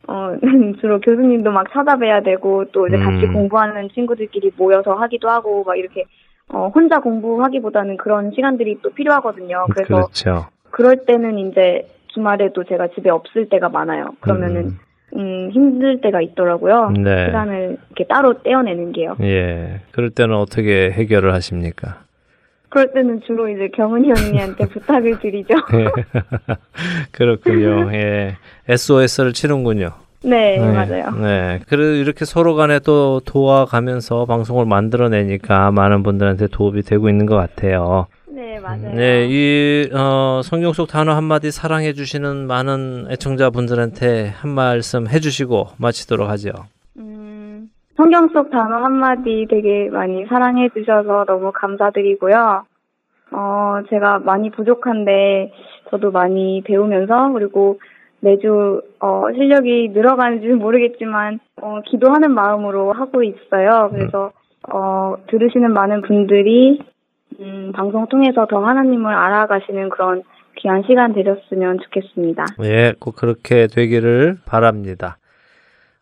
어, 0.07 0.37
주로 0.81 1.01
교수님도 1.01 1.51
막 1.51 1.67
찾아뵈야 1.73 2.23
되고, 2.23 2.65
또 2.73 2.87
이제 2.87 2.97
같이 2.97 3.27
음. 3.27 3.33
공부하는 3.33 3.89
친구들끼리 3.91 4.53
모여서 4.57 4.95
하기도 4.95 5.29
하고, 5.29 5.65
막 5.65 5.77
이렇게, 5.77 6.05
어, 6.49 6.71
혼자 6.75 7.01
공부하기보다는 7.01 7.97
그런 7.97 8.31
시간들이 8.33 8.79
또 8.83 8.91
필요하거든요. 8.91 9.67
그래서 9.73 9.95
그렇죠. 9.95 10.47
그럴 10.71 11.05
때는 11.07 11.39
이제 11.39 11.89
주말에도 12.09 12.65
제가 12.65 12.89
집에 12.89 13.11
없을 13.11 13.49
때가 13.49 13.69
많아요. 13.69 14.15
그러면은, 14.21 14.77
음, 15.17 15.51
힘들 15.53 16.01
때가 16.01 16.21
있더라고요. 16.21 16.91
네. 16.91 17.27
시간을 17.27 17.79
이렇게 17.89 18.05
따로 18.09 18.43
떼어내는 18.43 18.93
게요. 18.93 19.17
예. 19.23 19.81
그럴 19.93 20.11
때는 20.11 20.35
어떻게 20.35 20.91
해결을 20.91 21.33
하십니까? 21.33 22.04
그럴 22.75 22.93
때는 22.93 23.21
주로 23.25 23.49
이제 23.49 23.69
경은이 23.69 24.11
언니한테 24.11 24.67
부탁을 24.69 25.21
드리죠. 25.21 25.55
그렇군요. 27.13 27.93
예. 27.93 28.37
SOS를 28.69 29.33
치는군요. 29.33 29.91
네, 30.25 30.59
맞아요. 30.59 31.13
네. 31.13 31.61
그래 31.69 31.99
이렇게 31.99 32.25
서로 32.25 32.57
간에 32.57 32.81
또 32.81 33.21
도와가면서 33.25 34.25
방송을 34.25 34.67
만들어내니까 34.67 35.71
많은 35.71 36.03
분들한테 36.03 36.49
도움이 36.49 36.83
되고 36.83 37.09
있는 37.09 37.27
것 37.27 37.37
같아요. 37.37 38.09
네, 38.27 38.59
맞아요. 38.59 38.93
네, 38.93 39.29
이 39.31 39.91
어, 39.93 40.41
성경 40.43 40.73
속 40.73 40.89
단어 40.89 41.15
한마디 41.15 41.53
사랑해 41.53 41.93
주시는 41.93 42.49
많은 42.49 43.07
애청자분들한테 43.11 44.33
한 44.35 44.51
말씀 44.51 45.07
해주시고 45.07 45.69
마치도록 45.77 46.29
하죠. 46.29 46.51
성경 47.97 48.29
속 48.29 48.51
단어 48.51 48.77
한마디 48.83 49.47
되게 49.49 49.89
많이 49.91 50.25
사랑해 50.27 50.69
주셔서 50.71 51.25
너무 51.27 51.53
감사드리고요. 51.53 52.65
어, 53.31 53.75
제가 53.89 54.21
많이 54.21 54.51
부족한데 54.51 55.53
저도 55.91 56.11
많이 56.11 56.63
배우면서 56.65 57.33
그리고 57.33 57.79
매주 58.21 58.83
어, 59.01 59.27
실력이 59.33 59.91
늘어가는지는 59.93 60.59
모르겠지만 60.59 61.39
어, 61.61 61.81
기도하는 61.87 62.33
마음으로 62.33 62.93
하고 62.93 63.23
있어요. 63.23 63.91
그래서 63.93 64.33
어, 64.73 65.17
들으시는 65.29 65.73
많은 65.73 66.03
분들이 66.03 66.81
음, 67.41 67.73
방송 67.75 68.07
통해서 68.09 68.47
더 68.47 68.65
하나님을 68.65 69.13
알아가시는 69.13 69.91
그런 69.91 70.23
귀한 70.57 70.83
시간 70.87 71.13
되셨으면 71.13 71.79
좋겠습니다. 71.85 72.45
예, 72.63 72.95
꼭 72.99 73.17
그렇게 73.17 73.67
되기를 73.67 74.39
바랍니다. 74.47 75.19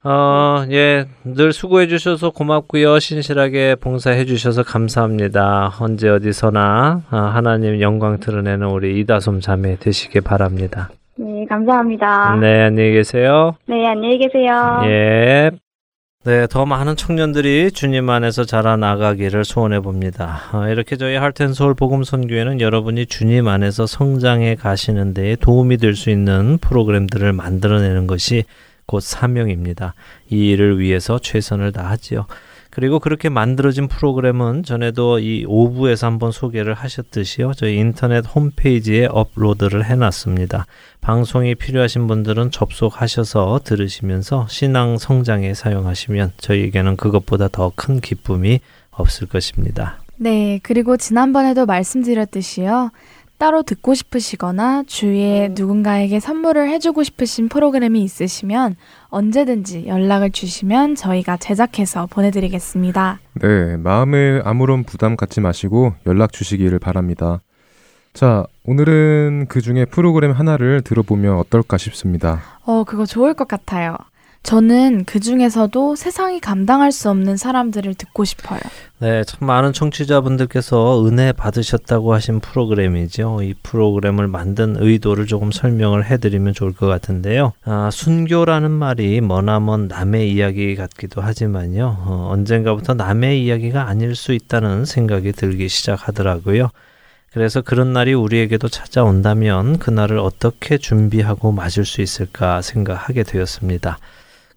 어, 0.05 0.65
예, 0.73 1.07
늘 1.25 1.53
수고해 1.53 1.87
주셔서 1.87 2.31
고맙고요. 2.31 2.99
신실하게 2.99 3.77
봉사해 3.77 4.25
주셔서 4.25 4.65
감사합니다. 4.65 5.75
언제 5.79 6.09
어디서나 6.09 7.03
아, 7.09 7.17
하나님 7.17 7.81
영광 7.81 8.19
드러내는 8.19 8.67
우리 8.67 8.99
이다솜 9.01 9.41
자매 9.41 9.77
되시길 9.77 10.23
바랍니다. 10.23 10.91
네, 11.17 11.45
감사합니다. 11.49 12.37
네, 12.41 12.63
안녕히 12.63 12.93
계세요. 12.93 13.55
네, 13.69 13.87
안녕히 13.87 14.19
계세요. 14.19 14.81
예. 14.87 15.51
네, 16.25 16.47
더 16.49 16.67
많은 16.67 16.97
청년들이 16.97 17.71
주님 17.73 18.09
안에서 18.11 18.45
자라나가기를 18.45 19.45
소원해 19.45 19.79
봅니다. 19.81 20.41
어, 20.53 20.67
이렇게 20.69 20.97
저희 20.97 21.15
할텐 21.17 21.53
서울 21.53 21.75
복음 21.75 22.03
선교회는 22.03 22.61
여러분이 22.61 23.07
주님 23.07 23.47
안에서 23.47 23.87
성장해 23.87 24.57
가시는 24.57 25.15
데에 25.15 25.37
도움이 25.37 25.77
될 25.77 25.95
수 25.95 26.11
있는 26.11 26.59
프로그램들을 26.59 27.33
만들어내는 27.33 28.09
것이 28.09 28.45
곧 28.93 29.01
사명입니다. 29.01 29.95
이 30.28 30.51
일을 30.51 30.78
위해서 30.78 31.18
최선을 31.18 31.72
다하지요. 31.72 32.26
그리고 32.68 32.99
그렇게 32.99 33.30
만들어진 33.30 33.88
프로그램은 33.88 34.64
전에도 34.64 35.18
이 35.18 35.47
5부에서 35.47 36.03
한번 36.03 36.30
소개를 36.30 36.74
하셨듯이요. 36.74 37.53
저희 37.55 37.76
인터넷 37.76 38.22
홈페이지에 38.26 39.07
업로드를 39.11 39.86
해놨습니다. 39.86 40.66
방송이 41.01 41.55
필요하신 41.55 42.07
분들은 42.07 42.51
접속하셔서 42.51 43.61
들으시면서 43.64 44.47
신앙 44.51 44.99
성장에 44.99 45.55
사용하시면 45.55 46.32
저희에게는 46.36 46.97
그것보다 46.99 47.49
더 47.49 47.72
큰 47.74 47.99
기쁨이 48.01 48.61
없을 48.90 49.26
것입니다. 49.26 50.03
네, 50.18 50.61
그리고 50.62 50.99
지난번에도 50.99 51.64
말씀드렸듯이요. 51.64 52.90
따로 53.43 53.64
듣고 53.64 53.95
싶으시거나 53.95 54.84
주위에 54.86 55.49
누군가에게 55.51 56.20
선물을 56.20 56.68
해주고 56.68 57.03
싶으신 57.03 57.49
프로그램이 57.49 58.01
있으시면 58.05 58.76
언제든지 59.09 59.88
연락을 59.88 60.30
주시면 60.30 60.95
저희가 60.95 61.38
제작해서 61.38 62.07
보내드리겠습니다. 62.07 63.18
네, 63.40 63.76
마음에 63.78 64.40
아무런 64.45 64.84
부담 64.84 65.16
갖지 65.16 65.40
마시고 65.40 65.95
연락 66.07 66.32
주시기를 66.32 66.78
바랍니다. 66.78 67.40
자, 68.14 68.47
오늘은 68.62 69.47
그 69.49 69.61
중에 69.61 69.86
프로그램 69.86 70.30
하나를 70.30 70.82
들어보면 70.82 71.36
어떨까 71.38 71.78
싶습니다. 71.78 72.43
어, 72.64 72.84
그거 72.84 73.05
좋을 73.07 73.34
것 73.34 73.49
같아요. 73.49 73.97
저는 74.43 75.05
그 75.05 75.20
중에서도 75.20 75.95
세상이 75.95 76.40
감당할 76.40 76.90
수 76.90 77.09
없는 77.11 77.36
사람들을 77.36 77.95
듣고 77.95 78.24
싶어요. 78.24 78.61
네, 78.99 79.22
참 79.24 79.47
많은 79.47 79.72
청취자분들께서 79.72 81.07
은혜 81.07 81.32
받으셨다고 81.32 82.12
하신 82.12 82.40
프로그램이죠. 82.40 83.43
이 83.43 83.55
프로그램을 83.62 84.26
만든 84.26 84.76
의도를 84.78 85.26
조금 85.26 85.53
설명을 85.53 86.05
해드리면 86.05 86.55
좋을 86.55 86.72
것 86.72 86.86
같은데요. 86.86 87.53
아, 87.64 87.90
순교라는 87.93 88.70
말이 88.70 89.20
머나먼 89.20 89.88
남의 89.88 90.32
이야기 90.32 90.74
같기도 90.74 91.20
하지만요. 91.20 91.99
어, 92.05 92.28
언젠가부터 92.32 92.95
남의 92.95 93.45
이야기가 93.45 93.86
아닐 93.88 94.16
수 94.16 94.32
있다는 94.32 94.84
생각이 94.84 95.32
들기 95.32 95.68
시작하더라고요. 95.68 96.70
그래서 97.32 97.62
그런 97.62 97.93
날이 97.93 98.12
우리에게도 98.12 98.68
찾아온다면 98.68 99.78
그날을 99.78 100.18
어떻게 100.18 100.76
준비하고 100.76 101.53
맞을 101.53 101.86
수 101.86 102.03
있을까 102.03 102.61
생각하게 102.61 103.22
되었습니다. 103.22 103.99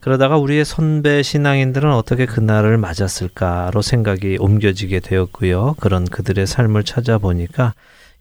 그러다가 0.06 0.38
우리의 0.38 0.66
선배 0.66 1.24
신앙인들은 1.24 1.91
어떻게 1.91 2.28
그날을 2.28 2.78
맞았을까로 2.78 3.82
생각이 3.82 4.38
옮겨지게 4.39 4.99
되었고요. 4.99 5.78
그런 5.80 6.06
그들의 6.06 6.45
삶을 6.45 6.84
찾아보니까 6.84 7.74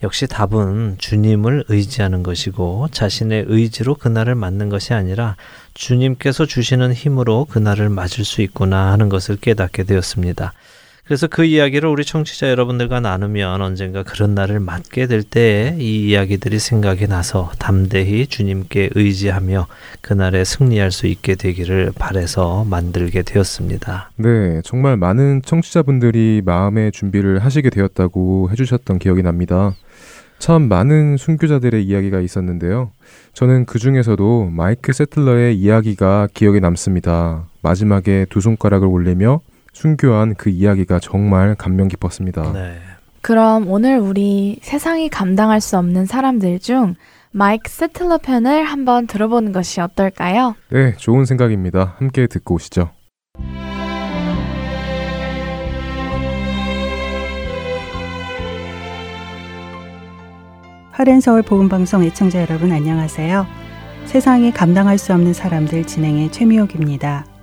역시 0.03 0.27
답은 0.27 0.95
주님을 0.97 1.67
의지하는 1.69 2.23
것이고 2.23 2.89
자신의 2.91 3.45
의지로 3.49 3.97
그날을 3.97 4.35
맞는 4.35 4.71
것이 4.71 4.95
아니라 4.95 5.37
주님께서 5.75 6.47
주시는 6.47 6.95
힘으로 6.95 7.45
그날을 7.45 7.91
맞을 7.91 8.25
수 8.25 8.41
있구나 8.41 8.91
하는 8.91 9.11
것을 9.11 9.37
깨닫게 9.37 9.83
되었습니다. 9.83 10.55
그래서 11.05 11.27
그 11.27 11.45
이야기를 11.45 11.87
우리 11.87 12.03
청취자 12.03 12.49
여러분들과 12.49 12.99
나누면 13.01 13.61
언젠가 13.61 14.03
그런 14.03 14.35
날을 14.35 14.59
맞게 14.59 15.07
될 15.07 15.23
때에 15.23 15.77
이 15.79 16.09
이야기들이 16.09 16.59
생각이 16.59 17.07
나서 17.09 17.51
담대히 17.59 18.27
주님께 18.27 18.91
의지하며 18.95 19.67
그날에 20.01 20.45
승리할 20.45 20.91
수 20.91 21.07
있게 21.07 21.35
되기를 21.35 21.93
바래서 21.99 22.65
만들게 22.65 23.21
되었습니다. 23.21 24.13
네, 24.17 24.63
정말 24.65 24.97
많은 24.97 25.43
청취자분들이 25.45 26.41
마음의 26.43 26.93
준비를 26.93 27.39
하시게 27.41 27.69
되었다고 27.69 28.49
해주셨던 28.53 28.99
기억이 28.99 29.23
납니다. 29.23 29.75
참 30.39 30.69
많은 30.69 31.19
순교자들의 31.19 31.85
이야기가 31.85 32.21
있었는데요. 32.21 32.91
저는 33.35 33.67
그 33.67 33.79
중에서도 33.79 34.51
마이크 34.51 34.95
세틀러의 34.95 35.57
이야기가 35.57 36.29
기억에 36.33 36.61
남습니다. 36.61 37.45
마지막에 37.63 38.25
두 38.31 38.41
손가락을 38.41 38.89
올리며 38.89 39.43
순교한 39.75 40.35
그 40.37 40.49
이야기가 40.49 41.01
정말 41.01 41.55
감명 41.55 41.89
깊었습니다. 41.89 42.53
네. 42.53 42.79
그럼 43.21 43.69
오늘 43.69 43.99
우리 43.99 44.59
세상이 44.63 45.09
감당할 45.09 45.61
수 45.61 45.77
없는 45.77 46.07
사람들 46.07 46.59
중 46.61 46.95
마이크 47.31 47.71
세틀러 47.71 48.19
편을 48.19 48.65
한번 48.65 49.07
들어보는 49.07 49.53
것이 49.53 49.81
어떨까요? 49.81 50.55
네, 50.71 50.95
좋은 50.97 51.25
생각입니다. 51.25 51.97
함께 51.99 52.27
듣고 52.27 52.55
오시죠. 52.55 52.91
하렌서울 60.93 61.43
복음방송 61.43 62.05
애청자 62.05 62.41
여러분 62.41 62.71
안녕하세요. 62.71 63.47
세상이 64.05 64.53
감당할 64.53 64.97
수 64.97 65.13
없는 65.13 65.33
사람들 65.33 65.87
진행의 65.87 66.31
최미옥입니다. 66.31 67.34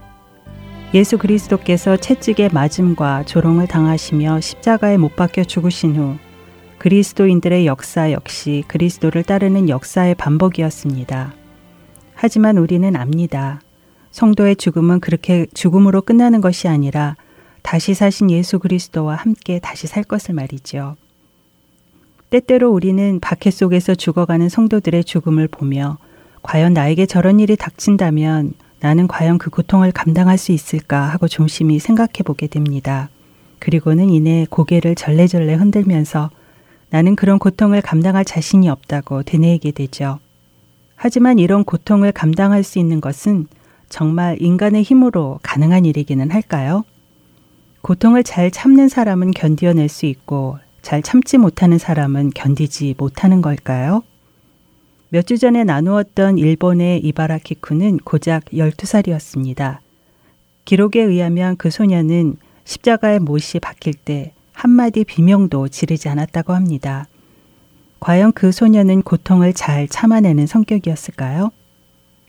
예수 0.93 1.17
그리스도께서 1.17 1.95
채찍에 1.95 2.49
맞음과 2.51 3.23
조롱을 3.23 3.67
당하시며 3.67 4.41
십자가에 4.41 4.97
못 4.97 5.15
박혀 5.15 5.45
죽으신 5.45 5.95
후 5.95 6.17
그리스도인들의 6.79 7.65
역사 7.65 8.11
역시 8.11 8.65
그리스도를 8.67 9.23
따르는 9.23 9.69
역사의 9.69 10.15
반복이었습니다. 10.15 11.33
하지만 12.13 12.57
우리는 12.57 12.93
압니다. 12.97 13.61
성도의 14.11 14.57
죽음은 14.57 14.99
그렇게 14.99 15.47
죽음으로 15.53 16.01
끝나는 16.01 16.41
것이 16.41 16.67
아니라 16.67 17.15
다시 17.61 17.93
사신 17.93 18.29
예수 18.29 18.59
그리스도와 18.59 19.15
함께 19.15 19.59
다시 19.59 19.87
살 19.87 20.03
것을 20.03 20.35
말이죠. 20.35 20.97
때때로 22.31 22.69
우리는 22.69 23.21
박해 23.21 23.49
속에서 23.49 23.95
죽어가는 23.95 24.49
성도들의 24.49 25.05
죽음을 25.05 25.47
보며 25.47 25.99
과연 26.41 26.73
나에게 26.73 27.05
저런 27.05 27.39
일이 27.39 27.55
닥친다면 27.55 28.55
나는 28.81 29.07
과연 29.07 29.37
그 29.37 29.49
고통을 29.49 29.91
감당할 29.91 30.37
수 30.37 30.51
있을까 30.51 31.01
하고 31.01 31.27
조심히 31.27 31.79
생각해 31.79 32.23
보게 32.25 32.47
됩니다. 32.47 33.09
그리고는 33.59 34.09
이내 34.09 34.47
고개를 34.49 34.95
절레절레 34.95 35.53
흔들면서 35.53 36.31
나는 36.89 37.15
그런 37.15 37.37
고통을 37.37 37.81
감당할 37.81 38.25
자신이 38.25 38.67
없다고 38.69 39.23
되뇌이게 39.23 39.71
되죠. 39.71 40.19
하지만 40.95 41.39
이런 41.39 41.63
고통을 41.63 42.11
감당할 42.11 42.63
수 42.63 42.79
있는 42.79 43.01
것은 43.01 43.47
정말 43.87 44.37
인간의 44.41 44.83
힘으로 44.83 45.39
가능한 45.43 45.85
일이기는 45.85 46.31
할까요? 46.31 46.83
고통을 47.81 48.23
잘 48.23 48.49
참는 48.49 48.89
사람은 48.89 49.31
견디어낼 49.31 49.89
수 49.89 50.05
있고 50.07 50.57
잘 50.81 51.03
참지 51.03 51.37
못하는 51.37 51.77
사람은 51.77 52.31
견디지 52.33 52.95
못하는 52.97 53.41
걸까요? 53.41 54.03
몇 55.13 55.25
주 55.25 55.37
전에 55.37 55.65
나누었던 55.65 56.37
일본의 56.37 57.01
이바라키쿠는 57.01 57.97
고작 57.97 58.45
12살이었습니다. 58.45 59.79
기록에 60.63 61.01
의하면 61.01 61.57
그 61.57 61.69
소녀는 61.69 62.37
십자가의 62.63 63.19
못이 63.19 63.59
박힐 63.59 63.93
때 63.93 64.31
한마디 64.53 65.03
비명도 65.03 65.67
지르지 65.67 66.07
않았다고 66.07 66.53
합니다. 66.53 67.09
과연 67.99 68.31
그 68.31 68.53
소녀는 68.53 69.01
고통을 69.01 69.51
잘 69.51 69.89
참아내는 69.89 70.47
성격이었을까요? 70.47 71.51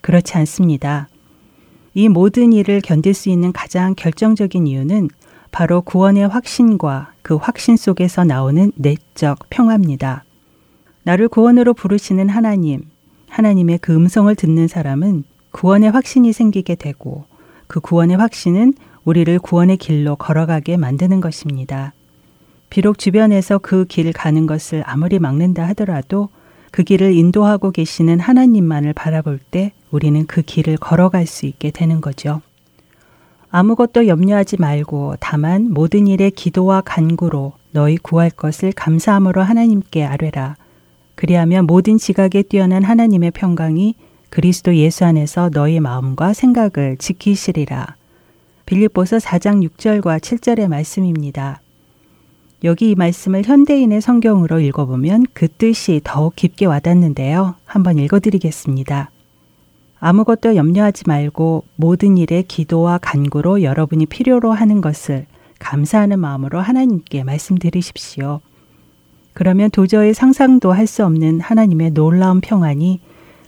그렇지 0.01 0.37
않습니다. 0.39 1.09
이 1.95 2.09
모든 2.09 2.53
일을 2.53 2.81
견딜 2.81 3.15
수 3.15 3.29
있는 3.29 3.53
가장 3.53 3.95
결정적인 3.95 4.67
이유는 4.67 5.09
바로 5.53 5.83
구원의 5.83 6.27
확신과 6.27 7.13
그 7.23 7.37
확신 7.37 7.77
속에서 7.77 8.25
나오는 8.25 8.73
내적 8.75 9.39
평화입니다. 9.51 10.25
나를 11.05 11.29
구원으로 11.29 11.75
부르시는 11.75 12.29
하나님, 12.29 12.83
하나님의 13.29 13.79
그 13.79 13.95
음성을 13.95 14.35
듣는 14.35 14.69
사람은 14.69 15.25
구원의 15.53 15.91
확신이 15.91 16.33
생기게 16.33 16.75
되고 16.77 17.25
그 17.67 17.81
구원의 17.81 18.17
확신은 18.17 18.75
우리를 19.05 19.39
구원의 19.41 19.79
길로 19.79 20.17
걸어가게 20.17 20.77
만드는 20.77 21.21
것입니다. 21.21 21.93
비록 22.71 22.99
주변에서 22.99 23.59
그 23.59 23.85
길 23.85 24.13
가는 24.13 24.47
것을 24.47 24.83
아무리 24.87 25.19
막는다 25.19 25.67
하더라도 25.69 26.29
그 26.71 26.83
길을 26.85 27.13
인도하고 27.15 27.71
계시는 27.71 28.19
하나님만을 28.21 28.95
바라볼 28.95 29.39
때 29.51 29.73
우리는 29.91 30.25
그 30.27 30.41
길을 30.41 30.79
걸어갈 30.79 31.27
수 31.27 31.45
있게 31.45 31.71
되는 31.71 32.01
거죠. 32.01 32.41
아무것도 33.51 34.07
염려하지 34.07 34.57
말고 34.59 35.17
다만 35.21 35.71
모든 35.71 36.07
일에 36.07 36.31
기도와 36.31 36.81
간구로 36.81 37.53
너희 37.73 37.99
구할 37.99 38.31
것을 38.31 38.73
감사함으로 38.73 39.43
하나님께 39.43 40.05
아뢰라. 40.05 40.57
그리하면 41.23 41.67
모든 41.69 41.99
지각에 41.99 42.43
뛰어난 42.43 42.83
하나님의 42.83 43.31
평강이 43.31 43.95
그리스도 44.29 44.75
예수 44.75 45.05
안에서 45.05 45.51
너희 45.51 45.79
마음과 45.79 46.33
생각을 46.33 46.97
지키시리라. 46.99 47.95
빌립보서 48.67 49.19
4장 49.19 49.65
6절과 49.65 50.19
7절의 50.19 50.67
말씀입니다. 50.67 51.61
여기 52.65 52.91
이 52.91 52.95
말씀을 52.97 53.45
현대인의 53.45 54.01
성경으로 54.01 54.59
읽어보면 54.59 55.27
그 55.33 55.47
뜻이 55.47 56.01
더욱 56.03 56.35
깊게 56.35 56.67
와닿는데요. 56.67 57.55
한번 57.67 57.99
읽어드리겠습니다. 57.99 59.13
아무것도 60.01 60.57
염려하지 60.57 61.05
말고 61.07 61.63
모든 61.77 62.19
일에 62.19 62.43
기도와 62.43 62.99
간구로 62.99 63.63
여러분이 63.63 64.07
필요로 64.07 64.51
하는 64.51 64.81
것을 64.81 65.27
감사하는 65.61 66.19
마음으로 66.19 66.59
하나님께 66.59 67.23
말씀드리십시오. 67.23 68.41
그러면 69.35 69.71
도저히 69.71 70.13
상상도 70.15 70.73
할 70.73 70.87
수 70.87 71.05
없는 71.05 71.41
하나님의 71.41 71.93
놀라운 71.93 72.41
평안이 72.41 73.01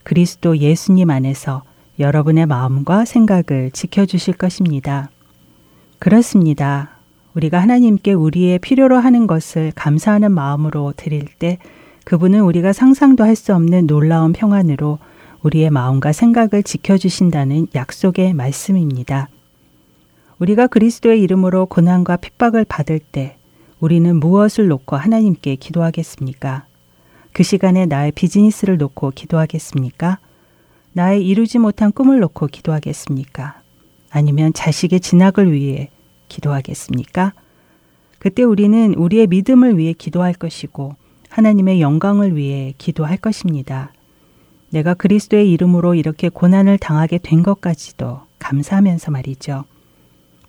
그리스도 0.03 0.59
예수님 0.59 1.11
안에서 1.11 1.63
여러분의 1.99 2.47
마음과 2.47 3.05
생각을 3.05 3.71
지켜주실 3.73 4.35
것입니다. 4.35 5.11
그렇습니다. 5.99 6.91
우리가 7.35 7.61
하나님께 7.61 8.13
우리의 8.13 8.59
필요로 8.59 8.99
하는 8.99 9.27
것을 9.27 9.73
감사하는 9.75 10.33
마음으로 10.33 10.93
드릴 10.97 11.27
때 11.39 11.59
그분은 12.05 12.41
우리가 12.41 12.73
상상도 12.73 13.25
할 13.25 13.35
수 13.37 13.55
없는 13.55 13.87
놀라운 13.87 14.33
평안으로 14.33 14.99
우리의 15.43 15.71
마음과 15.71 16.13
생각을 16.13 16.63
지켜주신다는 16.63 17.69
약속의 17.75 18.35
말씀입니다. 18.35 19.29
우리가 20.39 20.67
그리스도의 20.67 21.21
이름으로 21.23 21.67
고난과 21.67 22.17
핍박을 22.17 22.65
받을 22.65 22.99
때 22.99 23.37
우리는 23.85 24.19
무엇을 24.19 24.69
놓고 24.69 24.97
하나님께 24.97 25.57
기도하겠습니까? 25.57 26.65
그 27.35 27.43
시간에 27.43 27.85
나의 27.85 28.13
비즈니스를 28.13 28.79
놓고 28.79 29.11
기도하겠습니까? 29.11 30.21
나의 30.95 31.27
이루지 31.27 31.59
못한 31.59 31.93
꿈을 31.93 32.19
놓고 32.21 32.47
기도하겠습니까? 32.47 33.61
아니면 34.09 34.55
자식의 34.55 35.01
진학을 35.01 35.53
위해 35.53 35.91
기도하겠습니까? 36.29 37.35
그때 38.19 38.43
우리는 38.43 38.95
우리의 38.95 39.27
믿음을 39.27 39.77
위해 39.77 39.93
기도할 39.93 40.33
것이고 40.33 40.97
하나님의 41.29 41.83
영광을 41.83 42.37
위해 42.37 42.73
기도할 42.79 43.19
것입니다. 43.19 43.93
내가 44.71 44.95
그리스도의 44.95 45.53
이름으로 45.53 45.95
이렇게 45.95 46.31
고난을 46.31 46.79
당하게 46.79 47.19
된 47.19 47.43
것까지도 47.43 48.23
감사하면서 48.39 49.11
말이죠. 49.11 49.65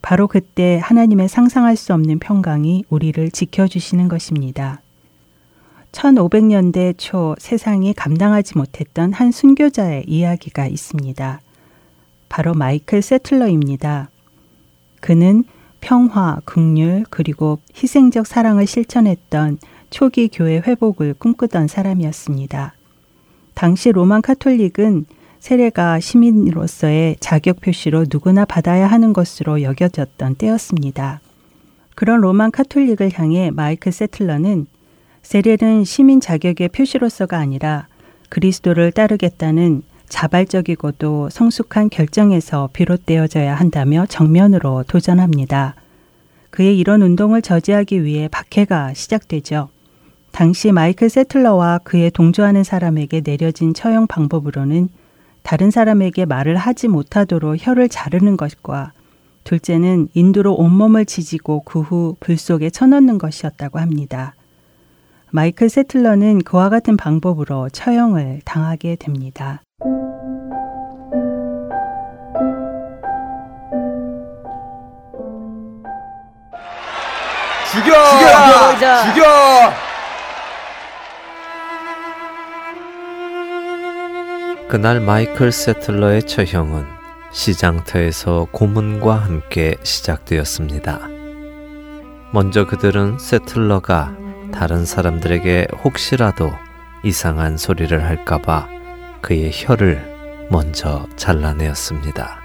바로 0.06 0.28
그때 0.28 0.80
하나님의 0.84 1.28
상상할 1.28 1.76
수 1.76 1.92
없는 1.92 2.20
평강이 2.20 2.84
우리를 2.90 3.32
지켜주시는 3.32 4.08
것입니다. 4.08 4.80
1500년대 5.94 6.94
초 6.96 7.34
세상이 7.40 7.96
감당하지 7.96 8.56
못했던 8.56 9.12
한 9.12 9.32
순교자의 9.32 10.04
이야기가 10.06 10.68
있습니다. 10.68 11.42
바로 12.30 12.54
마이클 12.54 13.02
세틀러입니다. 13.02 14.10
그는 15.02 15.44
평화, 15.82 16.40
극률, 16.46 17.04
그리고 17.10 17.58
희생적 17.76 18.28
사랑을 18.28 18.68
실천했던 18.68 19.58
초기 19.90 20.28
교회 20.28 20.58
회복을 20.58 21.16
꿈꾸던 21.18 21.68
사람이었습니다. 21.68 22.76
당시 23.56 23.92
로만 23.92 24.22
카톨릭은 24.22 25.08
세례가 25.46 26.00
시민으로서의 26.00 27.18
자격 27.20 27.62
표시로 27.62 28.06
누구나 28.12 28.46
받아야 28.46 28.88
하는 28.88 29.14
것으로 29.14 29.62
여겨졌던 29.62 30.38
때였습니다. 30.38 31.22
그런 31.94 32.22
로만 32.22 32.50
카톨릭을 32.50 33.12
향해 33.14 33.52
마이클 33.52 33.92
세틀러는 33.92 34.66
세례는 35.22 35.84
시민 35.84 36.20
자격의 36.20 36.70
표시로서가 36.70 37.38
아니라 37.38 37.86
그리스도를 38.30 38.92
따르겠다는 38.92 39.84
자발적이고도 40.10 41.30
성숙한 41.30 41.92
결정에서 41.92 42.70
비롯되어져야 42.74 43.54
한다며 43.54 44.08
정면으로 44.10 44.84
도전합니다. 44.88 45.76
그의 46.50 46.76
이런 46.80 47.04
운동을 47.04 47.44
저지하기 47.44 48.04
위해 48.04 48.28
박해가 48.30 48.96
시작되죠. 48.96 49.70
당시 50.32 50.72
마이클 50.72 51.08
세틀러와 51.08 51.82
그의 51.84 52.10
동조하는 52.10 52.64
사람에게 52.64 53.22
내려진 53.22 53.76
처형 53.76 54.08
방법으로는 54.08 54.90
다른 55.46 55.70
사람에게 55.70 56.26
말을 56.26 56.56
하지 56.58 56.88
못하도록 56.88 57.56
혀를 57.60 57.88
자르는 57.88 58.36
것과 58.36 58.94
둘째는 59.44 60.08
인두로 60.16 60.56
온몸을 60.56 61.06
지지고 61.06 61.62
그 61.62 61.82
후 61.82 62.16
불 62.20 62.36
속에 62.38 62.72
쳐넣는 62.72 63.20
것이었다고 63.20 63.78
합니다. 63.80 64.34
마이클 65.30 65.70
세틀러는 65.70 66.40
그와 66.44 66.70
같은 66.70 66.98
방법으로 66.98 67.70
처형을 67.70 68.42
당하게 68.44 68.96
됩니다. 68.96 69.62
죽여! 77.72 77.94
죽여! 78.74 79.14
죽여! 79.14 79.95
그날 84.68 85.00
마이클 85.00 85.52
세틀러의 85.52 86.24
처형은 86.24 86.86
시장터에서 87.32 88.48
고문과 88.52 89.16
함께 89.16 89.76
시작되었습니다. 89.84 91.08
먼저 92.34 92.66
그들은 92.66 93.20
세틀러가 93.20 94.18
다른 94.52 94.84
사람들에게 94.84 95.68
혹시라도 95.84 96.52
이상한 97.04 97.58
소리를 97.58 98.04
할까봐 98.04 98.68
그의 99.22 99.52
혀를 99.54 100.48
먼저 100.50 101.06
잘라내었습니다. 101.16 102.42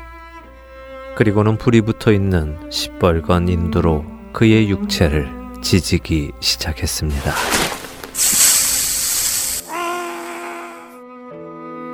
그리고는 1.17 1.57
불이 1.57 1.81
붙어 1.81 2.13
있는 2.13 2.59
시뻘건 2.71 3.49
인두로 3.49 4.05
그의 4.35 4.69
육체를 4.69 5.31
지지기 5.63 6.33
시작했습니다. 6.41 7.33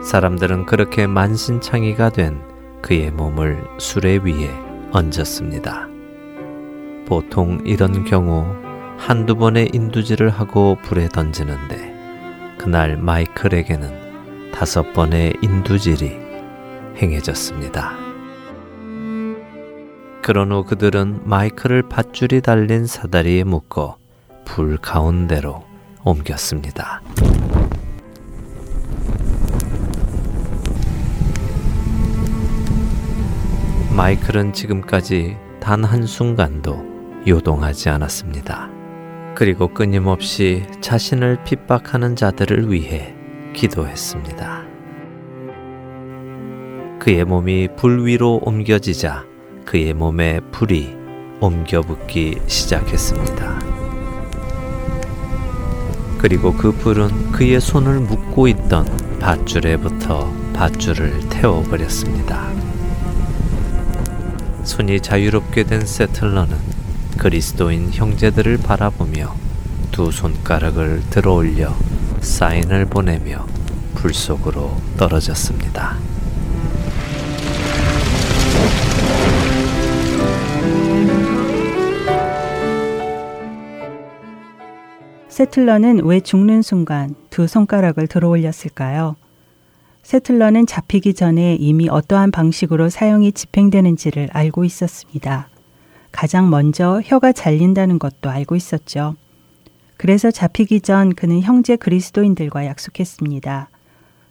사람들은 0.07 0.67
그렇게 0.67 1.09
만신창이가 1.09 2.11
된 2.11 2.41
그의 2.81 3.11
몸을 3.11 3.61
수레 3.79 4.19
위에 4.19 4.49
얹었습니다. 4.93 5.89
보통 7.09 7.61
이런 7.65 8.05
경우 8.05 8.47
한두 8.99 9.35
번의 9.35 9.71
인두질을 9.75 10.31
하고 10.31 10.77
불에 10.85 11.09
던지는데 11.09 11.93
그날 12.57 12.97
마이클에게는 12.97 14.53
다섯 14.53 14.93
번의 14.93 15.39
인두질이 15.43 16.17
행해졌습니다. 17.03 17.97
그런 20.23 20.53
후 20.53 20.63
그들은 20.63 21.23
마이클을 21.25 21.89
밧줄이 21.89 22.43
달린 22.43 22.87
사다리에 22.87 23.43
묶어 23.43 23.97
불 24.45 24.77
가운데로 24.77 25.65
옮겼습니다. 26.05 27.03
마이클은 34.07 34.53
지금까지 34.53 35.37
단 35.59 35.83
한순간도 35.83 37.25
요동하지 37.27 37.89
않았습니다. 37.89 38.71
그리고 39.35 39.67
끊임없이 39.67 40.63
자신을 40.81 41.43
핍박하는 41.43 42.15
자들을 42.15 42.71
위해 42.71 43.17
기도했습니다. 43.53 44.63
그의 47.01 47.25
몸이 47.25 47.71
불 47.77 48.07
위로 48.07 48.39
옮겨지자 48.45 49.25
그의 49.65 49.93
몸에 49.93 50.39
불이 50.53 50.97
옮겨 51.41 51.81
붙기 51.81 52.39
시작했습니다. 52.47 53.59
그리고 56.19 56.53
그 56.53 56.71
불은 56.71 57.33
그의 57.33 57.61
손을 57.61 57.99
묶고 57.99 58.47
있던 58.47 58.87
밧줄에부터 59.19 60.33
밧줄을 60.55 61.29
태워버렸습니다. 61.29 62.66
손이 64.67 65.01
자유롭게 65.01 65.63
된 65.63 65.87
세틀러는 65.87 66.57
그리스도인 67.19 67.93
형제들을 67.93 68.59
바라보며 68.59 69.33
두 69.93 70.11
손가락을 70.11 71.03
들어 71.09 71.35
올려 71.35 71.73
사인을 72.21 72.87
보내며 72.87 73.47
불 73.95 74.13
속으로 74.13 74.77
떨어졌습니다. 74.99 75.97
세틀러는 85.29 86.05
왜 86.05 86.19
죽는 86.19 86.63
순간 86.63 87.15
두 87.31 87.47
손가락을 87.47 88.09
들어 88.09 88.31
올렸을까요? 88.31 89.15
세틀러는 90.07 90.67
잡히기 90.67 91.15
전에 91.15 91.57
이미 91.57 91.89
어떠한 91.89 92.31
방식으로 92.31 92.89
사형이 92.89 93.33
집행되는지를 93.33 94.31
알고 94.33 94.65
있었습니다. 94.65 95.49
가장 96.13 96.49
먼저 96.49 97.01
혀가 97.05 97.33
잘린다는 97.33 97.99
것도 97.99 98.31
알고 98.31 98.57
있었죠. 98.57 99.17
그래서 99.97 100.31
잡히기 100.31 100.81
전 100.81 101.15
그는 101.15 101.41
형제 101.41 101.77
그리스도인들과 101.77 102.67
약속했습니다. 102.67 103.69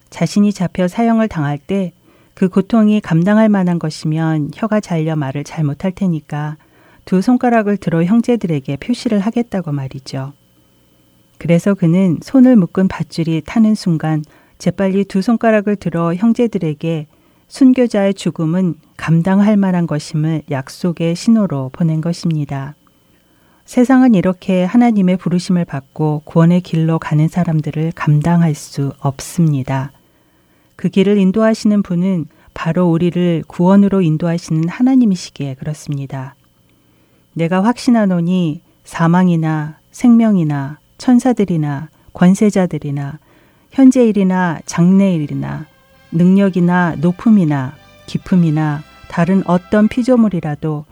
자신이 0.09 0.53
잡혀 0.53 0.87
사형을 0.87 1.27
당할 1.27 1.57
때 1.57 1.93
그 2.35 2.49
고통이 2.49 2.99
감당할 2.99 3.47
만한 3.47 3.79
것이면 3.79 4.51
혀가 4.53 4.81
잘려 4.81 5.15
말을 5.15 5.45
잘 5.45 5.63
못할 5.63 5.93
테니까 5.93 6.57
두 7.05 7.21
손가락을 7.21 7.77
들어 7.77 8.03
형제들에게 8.03 8.75
표시를 8.77 9.21
하겠다고 9.21 9.71
말이죠. 9.71 10.33
그래서 11.37 11.73
그는 11.73 12.19
손을 12.21 12.57
묶은 12.57 12.89
밧줄이 12.89 13.41
타는 13.45 13.73
순간 13.73 14.21
재빨리 14.57 15.05
두 15.05 15.21
손가락을 15.21 15.75
들어 15.75 16.13
형제들에게 16.13 17.07
순교자의 17.47 18.13
죽음은 18.13 18.75
감당할 18.97 19.57
만한 19.57 19.87
것임을 19.87 20.43
약속의 20.49 21.15
신호로 21.15 21.69
보낸 21.73 22.01
것입니다. 22.01 22.75
세상은 23.65 24.13
이렇게 24.13 24.63
하나님의 24.63 25.17
부르심을 25.17 25.65
받고 25.65 26.21
구원의 26.25 26.61
길로 26.61 26.99
가는 26.99 27.27
사람들을 27.27 27.93
감당할 27.95 28.53
수 28.55 28.93
없습니다. 28.99 29.91
그 30.75 30.89
길을 30.89 31.17
인도하시는 31.17 31.81
분은 31.83 32.27
바로 32.53 32.89
우리를 32.89 33.43
구원으로 33.47 34.01
인도하시는 34.01 34.69
하나님이시기에 34.69 35.55
그렇습니다. 35.55 36.35
내가 37.33 37.63
확신하노니 37.63 38.61
사망이나 38.83 39.79
생명이나 39.91 40.79
천사들이나 40.97 41.89
권세자들이나 42.13 43.19
현재 43.75 44.05
일이나 44.05 44.59
장래 44.65 45.13
일이나 45.15 45.65
능력이나 46.13 46.95
높음이나 46.97 47.73
기품이나 48.05 48.83
다른 49.09 49.43
어떤 49.45 49.89
피조물이라도 49.89 50.85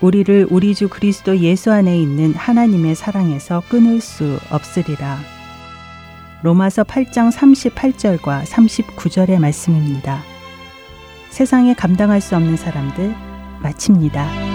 우리를 0.00 0.46
우리 0.48 0.72
주 0.76 0.88
그리스도 0.88 1.36
예수 1.38 1.72
안에 1.72 2.00
있는 2.00 2.32
하나님의 2.34 2.94
사랑에서 2.94 3.64
끊을 3.68 4.00
수 4.00 4.38
없으리라. 4.52 5.18
로마서 6.44 6.84
8장 6.84 7.32
38절과 7.32 8.44
39절의 8.44 9.40
말씀입니다. 9.40 10.22
세상에 11.30 11.74
감당할 11.74 12.20
수 12.20 12.36
없는 12.36 12.56
사람들 12.56 13.16
마칩니다. 13.62 14.47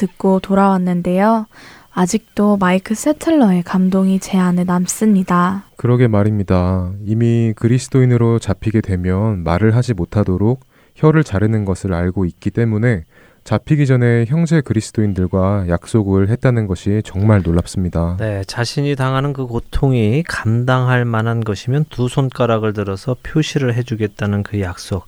듣고 0.00 0.40
돌아왔는데요. 0.40 1.46
아직도 1.92 2.56
마이크 2.56 2.94
세틀러의 2.94 3.62
감동이 3.64 4.20
제 4.20 4.38
안에 4.38 4.64
남습니다. 4.64 5.64
그러게 5.76 6.08
말입니다. 6.08 6.92
이미 7.04 7.52
그리스도인으로 7.54 8.38
잡히게 8.38 8.80
되면 8.80 9.42
말을 9.44 9.76
하지 9.76 9.92
못하도록 9.92 10.60
혀를 10.94 11.24
자르는 11.24 11.64
것을 11.64 11.92
알고 11.92 12.24
있기 12.24 12.50
때문에 12.50 13.04
잡히기 13.44 13.86
전에 13.86 14.26
형제 14.28 14.60
그리스도인들과 14.60 15.66
약속을 15.68 16.28
했다는 16.28 16.66
것이 16.66 17.02
정말 17.04 17.42
놀랍습니다. 17.42 18.16
네, 18.18 18.44
자신이 18.46 18.96
당하는 18.96 19.32
그 19.32 19.46
고통이 19.46 20.22
감당할 20.28 21.04
만한 21.04 21.40
것이면 21.40 21.86
두 21.90 22.08
손가락을 22.08 22.72
들어서 22.72 23.16
표시를 23.22 23.74
해주겠다는 23.74 24.42
그 24.42 24.60
약속. 24.60 25.06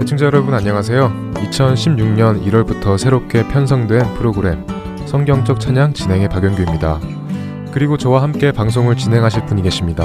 애청자 0.00 0.26
여러분 0.26 0.54
안녕하세요. 0.54 1.32
2016년 1.34 2.44
1월부터 2.44 2.98
새롭게 2.98 3.46
편성된 3.48 4.14
프로그램 4.14 4.64
성경적 5.08 5.58
찬양 5.58 5.94
진행의 5.94 6.28
박영규입니다. 6.28 7.00
그리고 7.72 7.96
저와 7.96 8.22
함께 8.22 8.52
방송을 8.52 8.94
진행하실 8.98 9.46
분이 9.46 9.62
계십니다. 9.62 10.04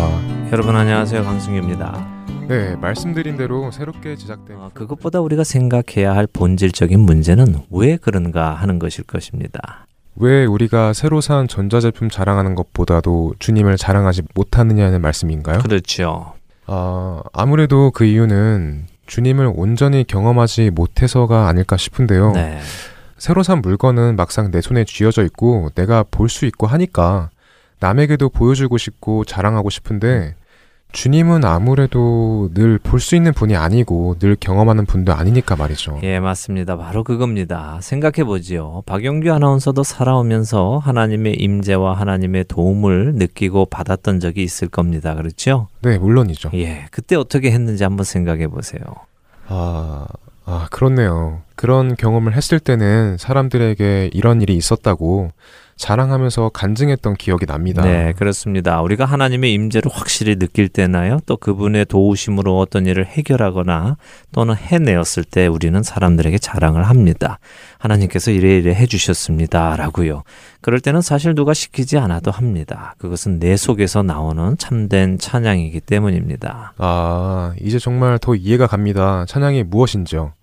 여러분 0.54 0.78
안녕하세요. 0.78 1.26
강승규입니다. 1.26 2.08
네, 2.48 2.78
말씀드린 2.78 3.36
대로 3.36 3.70
새롭게 3.70 4.16
제작된 4.16 4.56
어, 4.56 4.72
그것보다 4.74 5.20
우리가 5.20 5.44
생각해야 5.44 6.16
할 6.16 6.26
본질적인 6.26 7.02
문제는 7.02 7.64
왜 7.70 7.98
그런가 7.98 8.54
하는 8.54 8.80
것일 8.80 9.04
것입니다. 9.04 9.88
왜 10.16 10.46
우리가 10.46 10.94
새로 10.94 11.20
산 11.20 11.50
전자제품 11.50 12.10
자랑하는 12.10 12.56
것보다도 12.56 13.34
주님을 13.40 13.76
자랑하지 13.76 14.22
못하느냐는 14.36 15.02
말씀인가요? 15.02 15.60
그렇죠. 15.60 16.36
아, 16.66 17.22
아무래도 17.34 17.92
그 17.92 18.06
이유는 18.06 18.86
주님을 19.08 19.52
온전히 19.54 20.06
경험하지 20.06 20.70
못해서가 20.70 21.50
아닐까 21.50 21.76
싶은데요. 21.76 22.32
네. 22.32 22.62
새로 23.24 23.42
산 23.42 23.62
물건은 23.62 24.18
막상 24.18 24.52
내 24.52 24.60
손에 24.60 24.84
쥐어져 24.84 25.24
있고 25.24 25.70
내가 25.76 26.04
볼 26.04 26.28
수 26.28 26.46
있고 26.46 26.68
하니까 26.68 27.30
남에게도 27.80 28.28
보여주고 28.28 28.78
싶고 28.78 29.24
자랑하고 29.24 29.70
싶은데 29.70 30.36
주님은 30.92 31.46
아무래도 31.46 32.50
늘 32.54 32.80
볼 32.80 33.00
수 33.00 33.16
있는 33.16 33.32
분이 33.32 33.56
아니고 33.56 34.18
늘 34.20 34.36
경험하는 34.38 34.86
분도 34.86 35.14
아니니까 35.14 35.56
말이죠. 35.56 36.02
예, 36.04 36.20
맞습니다. 36.20 36.76
바로 36.76 37.06
그겁니다. 37.06 37.80
생각해 37.82 38.26
보지요. 38.26 38.84
박영규 38.86 39.32
아나운서도 39.32 39.84
살아오면서 39.84 40.80
하나님의 40.80 41.36
임재와 41.36 41.94
하나님의 41.98 42.44
도움을 42.50 43.14
느끼고 43.16 43.68
받았던 43.68 44.20
적이 44.20 44.44
있을 44.44 44.68
겁니다. 44.68 45.16
그렇죠? 45.16 45.70
네, 45.82 45.98
물론이죠. 45.98 46.50
예, 46.56 46.88
그때 46.92 47.16
어떻게 47.16 47.52
했는지 47.52 47.86
한번 47.86 48.04
생각해 48.04 48.48
보세요. 48.50 48.82
아, 49.48 50.08
아, 50.46 50.68
그렇네요. 50.72 51.42
그런 51.56 51.96
경험을 51.96 52.36
했을 52.36 52.60
때는 52.60 53.18
사람들에게 53.18 54.10
이런 54.14 54.42
일이 54.42 54.56
있었다고 54.56 55.32
자랑하면서 55.76 56.50
간증했던 56.50 57.16
기억이 57.16 57.46
납니다. 57.46 57.84
네, 57.84 58.14
그렇습니다. 58.14 58.82
우리가 58.82 59.06
하나님의 59.06 59.54
임재를 59.54 59.92
확실히 59.94 60.36
느낄 60.38 60.70
때나요? 60.70 61.20
또 61.26 61.38
그분의 61.38 61.86
도우심으로 61.86 62.60
어떤 62.60 62.86
일을 62.86 63.06
해결하거나 63.06 63.98
또는 64.32 64.56
해내었을 64.56 65.24
때 65.24 65.48
우리는 65.48 65.82
사람들에게 65.82 66.38
자랑을 66.38 66.84
합니다. 66.84 67.40
하나님께서 67.80 68.32
이래 68.32 68.58
이래 68.58 68.74
해주셨습니다라고요. 68.74 70.24
그럴 70.62 70.80
때는 70.80 71.02
사실 71.02 71.36
누가 71.36 71.54
시키지 71.54 71.98
않아도 71.98 72.32
합니다. 72.32 72.96
그것은 72.98 73.40
내 73.40 73.58
속에서 73.58 74.04
나오는 74.04 74.58
참된 74.58 75.18
찬양이기 75.18 75.82
때문입니다. 75.82 76.74
아, 76.78 77.54
이제 77.60 77.80
정말 77.80 78.18
더 78.20 78.36
이해가 78.36 78.68
갑니다. 78.68 79.26
찬양이 79.28 79.64
무엇인지요. 79.64 80.34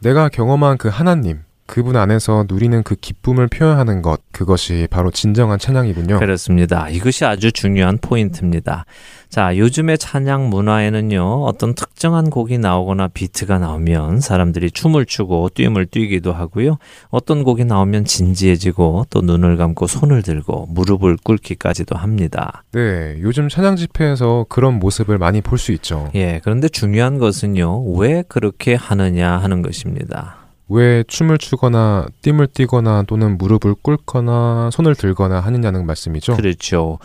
내가 0.00 0.30
경험한 0.30 0.78
그 0.78 0.88
하나님, 0.88 1.40
그분 1.70 1.94
안에서 1.94 2.46
누리는 2.48 2.82
그 2.82 2.96
기쁨을 2.96 3.46
표현하는 3.46 4.02
것, 4.02 4.20
그것이 4.32 4.88
바로 4.90 5.12
진정한 5.12 5.60
찬양이군요. 5.60 6.18
그렇습니다. 6.18 6.88
이것이 6.88 7.24
아주 7.24 7.52
중요한 7.52 7.96
포인트입니다. 7.98 8.86
자, 9.28 9.56
요즘의 9.56 9.98
찬양 9.98 10.50
문화에는요, 10.50 11.44
어떤 11.44 11.76
특정한 11.76 12.28
곡이 12.28 12.58
나오거나 12.58 13.06
비트가 13.06 13.60
나오면 13.60 14.18
사람들이 14.18 14.72
춤을 14.72 15.06
추고 15.06 15.50
뛰음을 15.50 15.86
뛰기도 15.86 16.32
하고요. 16.32 16.78
어떤 17.10 17.44
곡이 17.44 17.66
나오면 17.66 18.04
진지해지고 18.04 19.06
또 19.08 19.20
눈을 19.20 19.56
감고 19.56 19.86
손을 19.86 20.22
들고 20.22 20.66
무릎을 20.70 21.18
꿇기까지도 21.22 21.96
합니다. 21.96 22.64
네, 22.72 23.16
요즘 23.20 23.48
찬양 23.48 23.76
집회에서 23.76 24.46
그런 24.48 24.80
모습을 24.80 25.18
많이 25.18 25.40
볼 25.40 25.56
수 25.56 25.70
있죠. 25.70 26.10
예, 26.16 26.40
그런데 26.42 26.68
중요한 26.68 27.18
것은요, 27.18 27.92
왜 27.92 28.24
그렇게 28.26 28.74
하느냐 28.74 29.38
하는 29.38 29.62
것입니다. 29.62 30.39
왜 30.70 31.02
춤을 31.02 31.38
추거나 31.38 32.06
띠을 32.22 32.46
뛰거나 32.46 33.02
또는 33.06 33.36
무릎을 33.36 33.74
꿇거나 33.82 34.70
손을 34.72 34.94
들거나 34.94 35.40
하느냐는 35.40 35.84
말씀이죠. 35.84 36.36
그렇죠. 36.36 36.98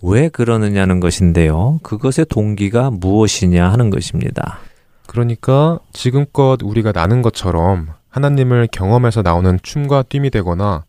왜 0.00 0.28
그러느냐는 0.28 1.00
것인데요. 1.00 1.80
그것의 1.82 2.26
동기가 2.30 2.90
무엇이냐 2.90 3.68
하는 3.68 3.90
것입니다. 3.90 4.60
그러니까 5.06 5.80
지금껏 5.92 6.58
우리가 6.62 6.92
나는 6.92 7.20
것처럼 7.20 7.88
하나님을 8.10 8.68
경험해서 8.70 9.22
나오는 9.22 9.58
춤과 9.60 10.04
뜀이 10.04 10.30
되거나 10.30 10.84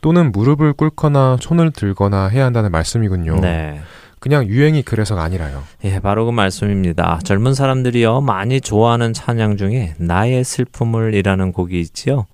또는 0.00 0.30
무릎을 0.30 0.74
꿇거나 0.74 1.38
손을 1.40 1.72
들거나 1.72 2.28
해야 2.28 2.44
한다는 2.44 2.70
말씀이군요. 2.70 3.40
네. 3.40 3.80
그냥 4.24 4.46
유행이 4.46 4.84
그래서가 4.84 5.22
아니라요. 5.22 5.62
예, 5.84 6.00
바로 6.00 6.24
그 6.24 6.30
말씀입니다. 6.30 7.20
젊은 7.24 7.52
사람들이요, 7.52 8.22
많이 8.22 8.62
좋아하는 8.62 9.12
찬양 9.12 9.58
중에 9.58 9.92
나의 9.98 10.44
슬픔을 10.44 11.12
이라는 11.12 11.52
곡이 11.52 11.78
있지요. 11.78 12.24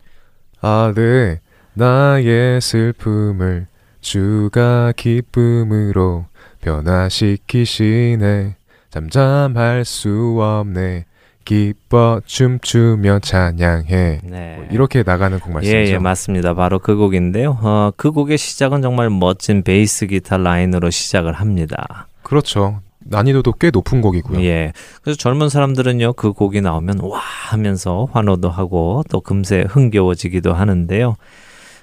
아, 0.60 0.92
네. 0.94 1.40
나의 1.74 2.60
슬픔을 2.60 3.66
주가 4.00 4.92
기쁨으로 4.94 6.26
변화시키시네. 6.60 8.54
잠잠할 8.90 9.84
수 9.84 10.38
없네. 10.40 11.06
기뻐 11.44 12.20
춤추며 12.24 13.20
찬양해. 13.20 14.20
네. 14.22 14.54
뭐 14.56 14.66
이렇게 14.70 15.02
나가는 15.02 15.38
곡 15.38 15.52
말씀이죠. 15.52 15.78
예, 15.78 15.94
예, 15.94 15.98
맞습니다. 15.98 16.54
바로 16.54 16.78
그 16.78 16.96
곡인데요. 16.96 17.58
어, 17.60 17.90
그 17.96 18.12
곡의 18.12 18.38
시작은 18.38 18.82
정말 18.82 19.10
멋진 19.10 19.62
베이스 19.62 20.06
기타 20.06 20.36
라인으로 20.36 20.90
시작을 20.90 21.32
합니다. 21.32 22.08
그렇죠. 22.22 22.80
난이도도 23.00 23.54
꽤 23.54 23.70
높은 23.70 24.00
곡이고요. 24.00 24.42
예. 24.44 24.72
그래서 25.02 25.16
젊은 25.16 25.48
사람들은요, 25.48 26.12
그 26.12 26.32
곡이 26.32 26.60
나오면 26.60 27.00
와 27.00 27.18
하면서 27.18 28.06
환호도 28.12 28.50
하고 28.50 29.02
또 29.10 29.20
금세 29.20 29.64
흥겨워지기도 29.68 30.52
하는데요. 30.52 31.16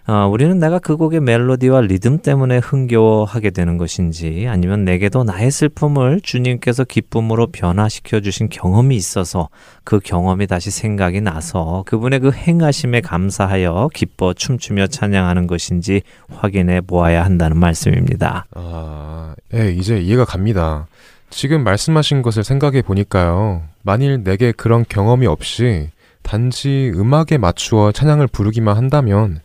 어, 0.09 0.25
우리는 0.25 0.57
내가 0.57 0.79
그 0.79 0.95
곡의 0.95 1.19
멜로디와 1.19 1.81
리듬 1.81 2.19
때문에 2.19 2.59
흥겨워하게 2.59 3.49
되는 3.49 3.77
것인지 3.77 4.45
아니면 4.47 4.85
내게도 4.85 5.25
나의 5.25 5.51
슬픔을 5.51 6.21
주님께서 6.21 6.85
기쁨으로 6.85 7.47
변화시켜 7.47 8.21
주신 8.21 8.47
경험이 8.47 8.95
있어서 8.95 9.49
그 9.83 9.99
경험이 9.99 10.47
다시 10.47 10.71
생각이 10.71 11.19
나서 11.19 11.83
그분의 11.87 12.21
그 12.21 12.31
행하심에 12.31 13.01
감사하여 13.01 13.89
기뻐 13.93 14.33
춤추며 14.33 14.87
찬양하는 14.87 15.45
것인지 15.45 16.03
확인해 16.29 16.79
보아야 16.79 17.25
한다는 17.25 17.57
말씀입니다. 17.57 18.45
아, 18.55 19.35
예, 19.55 19.73
이제 19.73 19.99
이해가 19.99 20.23
갑니다. 20.23 20.87
지금 21.29 21.65
말씀하신 21.65 22.21
것을 22.21 22.45
생각해 22.45 22.81
보니까요. 22.81 23.63
만일 23.81 24.23
내게 24.23 24.53
그런 24.53 24.85
경험이 24.87 25.27
없이 25.27 25.89
단지 26.21 26.93
음악에 26.95 27.37
맞추어 27.37 27.91
찬양을 27.91 28.27
부르기만 28.27 28.77
한다면 28.77 29.41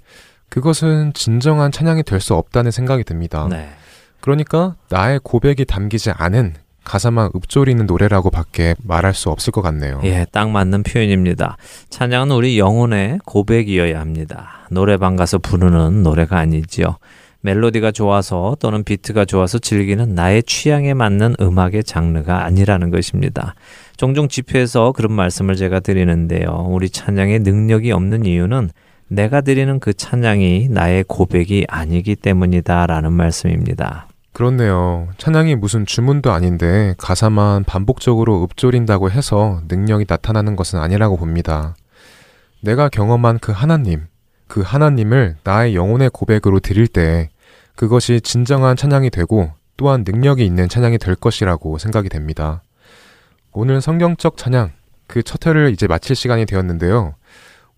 그것은 0.52 1.14
진정한 1.14 1.72
찬양이 1.72 2.02
될 2.02 2.20
수 2.20 2.34
없다는 2.34 2.70
생각이 2.70 3.04
듭니다. 3.04 3.48
네. 3.50 3.70
그러니까 4.20 4.76
나의 4.90 5.18
고백이 5.22 5.64
담기지 5.64 6.10
않은 6.10 6.54
가사만 6.84 7.30
읊조리는 7.34 7.86
노래라고 7.86 8.30
밖에 8.30 8.74
말할 8.84 9.14
수 9.14 9.30
없을 9.30 9.50
것 9.50 9.62
같네요. 9.62 10.00
예, 10.04 10.26
딱 10.30 10.50
맞는 10.50 10.82
표현입니다. 10.82 11.56
찬양은 11.88 12.30
우리 12.32 12.58
영혼의 12.58 13.20
고백이어야 13.24 13.98
합니다. 13.98 14.66
노래방 14.70 15.16
가서 15.16 15.38
부르는 15.38 16.02
노래가 16.02 16.38
아니지요. 16.38 16.98
멜로디가 17.40 17.90
좋아서 17.90 18.56
또는 18.60 18.84
비트가 18.84 19.24
좋아서 19.24 19.58
즐기는 19.58 20.14
나의 20.14 20.42
취향에 20.42 20.92
맞는 20.92 21.36
음악의 21.40 21.82
장르가 21.84 22.44
아니라는 22.44 22.90
것입니다. 22.90 23.54
종종 23.96 24.28
집회에서 24.28 24.92
그런 24.92 25.12
말씀을 25.12 25.56
제가 25.56 25.80
드리는데요. 25.80 26.66
우리 26.68 26.90
찬양에 26.90 27.38
능력이 27.38 27.90
없는 27.90 28.26
이유는 28.26 28.70
내가 29.12 29.42
드리는 29.42 29.78
그 29.78 29.92
찬양이 29.92 30.68
나의 30.70 31.04
고백이 31.06 31.66
아니기 31.68 32.16
때문이다라는 32.16 33.12
말씀입니다. 33.12 34.08
그렇네요. 34.32 35.08
찬양이 35.18 35.54
무슨 35.54 35.84
주문도 35.84 36.32
아닌데 36.32 36.94
가사만 36.96 37.64
반복적으로 37.64 38.42
읊조린다고 38.44 39.10
해서 39.10 39.60
능력이 39.68 40.06
나타나는 40.08 40.56
것은 40.56 40.78
아니라고 40.78 41.18
봅니다. 41.18 41.76
내가 42.62 42.88
경험한 42.88 43.40
그 43.40 43.52
하나님, 43.52 44.06
그 44.48 44.62
하나님을 44.62 45.36
나의 45.44 45.76
영혼의 45.76 46.08
고백으로 46.10 46.60
드릴 46.60 46.88
때 46.88 47.28
그것이 47.76 48.22
진정한 48.22 48.76
찬양이 48.76 49.10
되고 49.10 49.50
또한 49.76 50.04
능력이 50.06 50.44
있는 50.44 50.70
찬양이 50.70 50.96
될 50.96 51.16
것이라고 51.16 51.76
생각이 51.76 52.08
됩니다. 52.08 52.62
오늘 53.52 53.82
성경적 53.82 54.38
찬양, 54.38 54.72
그 55.06 55.22
첫 55.22 55.46
회를 55.46 55.70
이제 55.70 55.86
마칠 55.86 56.16
시간이 56.16 56.46
되었는데요. 56.46 57.14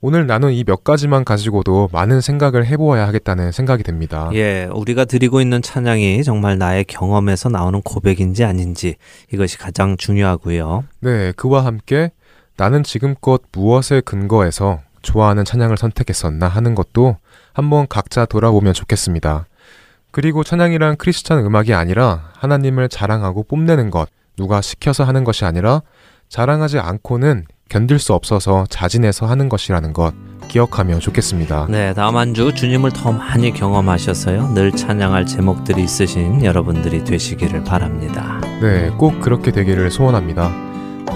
오늘 0.07 0.27
나눈 0.27 0.53
이 0.53 0.65
몇 0.65 0.85
가지만 0.85 1.25
가지고도 1.25 1.89
많은 1.91 2.21
생각을 2.21 2.67
해보아야 2.67 3.09
하겠다는 3.09 3.53
생각이 3.53 3.83
듭니다. 3.83 4.29
예, 4.35 4.69
우리가 4.71 5.07
드리고 5.07 5.41
있는 5.41 5.63
찬양이 5.63 6.23
정말 6.25 6.59
나의 6.59 6.85
경험에서 6.85 7.49
나오는 7.49 7.81
고백인지 7.81 8.45
아닌지 8.45 8.97
이것이 9.33 9.57
가장 9.57 9.97
중요하고요. 9.97 10.85
네, 11.01 11.33
그와 11.37 11.65
함께 11.65 12.13
나는 12.59 12.83
지금껏 12.83 13.41
무엇에 13.51 14.03
근거해서 14.03 14.83
좋아하는 15.01 15.43
찬양을 15.47 15.79
선택했었나 15.79 16.49
하는 16.49 16.75
것도 16.75 17.17
한번 17.55 17.87
각자 17.89 18.27
돌아보면 18.27 18.75
좋겠습니다. 18.75 19.47
그리고 20.11 20.45
찬양이란 20.45 20.97
크리스찬 20.99 21.39
음악이 21.47 21.73
아니라 21.73 22.31
하나님을 22.35 22.91
자랑하고 22.91 23.45
뽐내는 23.45 23.89
것, 23.89 24.11
누가 24.37 24.61
시켜서 24.61 25.05
하는 25.05 25.25
것이 25.25 25.47
아니라 25.47 25.81
자랑하지 26.29 26.79
않고는 26.79 27.47
견딜 27.69 27.99
수 27.99 28.13
없어서 28.15 28.67
자진해서 28.69 29.27
하는 29.27 29.49
것이라는 29.49 29.93
것 29.93 30.13
기억하면 30.49 31.01
좋겠습니다. 31.01 31.67
네, 31.71 31.95
다음 31.95 32.17
한 32.17 32.35
주 32.35 32.53
주님을 32.55 32.93
더 32.93 33.11
많이 33.13 33.53
경험하셔서요. 33.53 34.53
늘 34.55 34.71
찬양할 34.73 35.27
제목들이 35.27 35.83
있으신 35.83 36.45
여러분들이 36.45 37.03
되시기를 37.05 37.65
바랍니다. 37.65 38.41
네, 38.61 38.91
꼭 38.99 39.21
그렇게 39.21 39.51
되기를 39.53 39.91
소원합니다. 39.91 40.53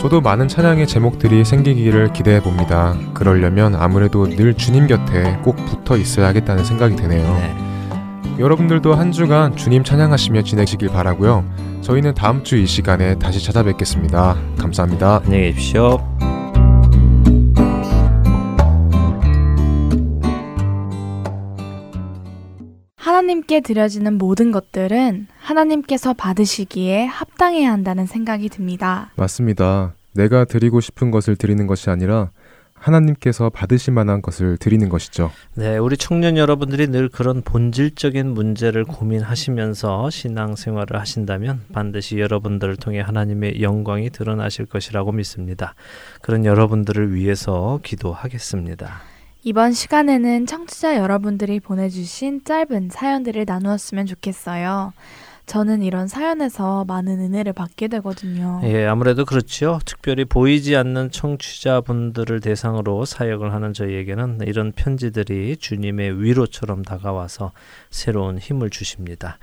저도 0.01 0.21
많은 0.21 0.49
찬양의 0.49 0.87
제목들이 0.87 1.45
생기기를 1.45 2.13
기대해 2.13 2.41
봅니다. 2.41 2.97
그러려면 3.15 3.75
아무래도 3.75 4.29
늘 4.29 4.55
주님 4.55 4.87
곁에 4.87 5.39
꼭 5.43 5.57
붙어 5.67 5.97
있어야겠다는 5.97 6.65
생각이 6.65 6.95
드네요. 6.97 7.69
여러분들도 8.39 8.95
한 8.95 9.11
주간 9.11 9.57
주님 9.57 9.83
찬양하시며 9.83 10.43
지내시길 10.43 10.89
바라고요. 10.91 11.45
저희는 11.83 12.15
다음 12.15 12.45
주 12.45 12.57
이 12.57 12.67
시간에 12.67 13.17
다시 13.19 13.43
찾아뵙겠습니다. 13.45 14.37
감사합니다. 14.59 15.21
안녕히 15.25 15.53
계십시오. 15.53 16.18
하나님께 23.29 23.61
드려지는 23.61 24.17
모든 24.17 24.53
것들은 24.53 25.27
하나님께서 25.39 26.15
받으시기에 26.15 27.05
합당해야 27.05 27.71
한다는 27.71 28.07
생각이 28.07 28.49
듭니다. 28.49 29.11
맞습니다. 29.17 29.93
내가 30.15 30.47
드리고 30.47 30.81
싶은 30.81 31.11
것을 31.11 31.37
드리는 31.37 31.67
것이 31.67 31.91
아니라 31.91 32.31
하나님께서 32.73 33.51
받으실 33.51 33.93
만한 33.93 34.23
것을 34.23 34.57
드리는 34.57 34.89
것이죠. 34.89 35.31
네, 35.57 35.77
우리 35.77 35.99
청년 35.99 36.39
여러분들이 36.39 36.87
늘 36.87 37.11
그런 37.11 37.43
본질적인 37.43 38.29
문제를 38.29 38.85
고민하시면서 38.85 40.09
신앙 40.09 40.57
생활을 40.57 40.99
하신다면 40.99 41.65
반드시 41.75 42.19
여러분들을 42.19 42.77
통해 42.77 43.01
하나님의 43.01 43.61
영광이 43.61 44.09
드러나실 44.09 44.65
것이라고 44.65 45.13
믿습니다. 45.13 45.75
그런 46.23 46.47
여러분들을 46.47 47.13
위해서 47.15 47.79
기도하겠습니다. 47.83 49.18
이번 49.49 49.73
시간에는 49.73 50.45
청취자 50.45 50.97
여러분들이 50.99 51.59
보내주신 51.59 52.45
짧은 52.45 52.91
사연들을 52.93 53.47
나누었으면 53.47 54.05
좋겠어요. 54.05 54.93
저는 55.47 55.81
이런 55.83 56.07
사연에서 56.07 56.85
많은 56.85 57.19
은혜를 57.19 57.55
받게 57.55 57.89
되거든요. 57.89 58.61
예, 58.65 58.85
아무래도 58.85 59.25
그렇죠. 59.25 59.79
특별히 59.87 60.27
보이지 60.27 60.77
않는 60.77 61.11
청취자분들을 61.13 62.41
대상으로 62.41 63.07
사역을 63.07 63.55
하는 63.55 63.73
저희에게는 63.73 64.41
이런 64.47 64.73
편지들이 64.73 65.57
주님의 65.57 66.23
위로처럼 66.23 66.83
다가와서 66.83 67.53
새로운 67.89 68.37
힘을 68.37 68.69
주십니다. 68.69 69.39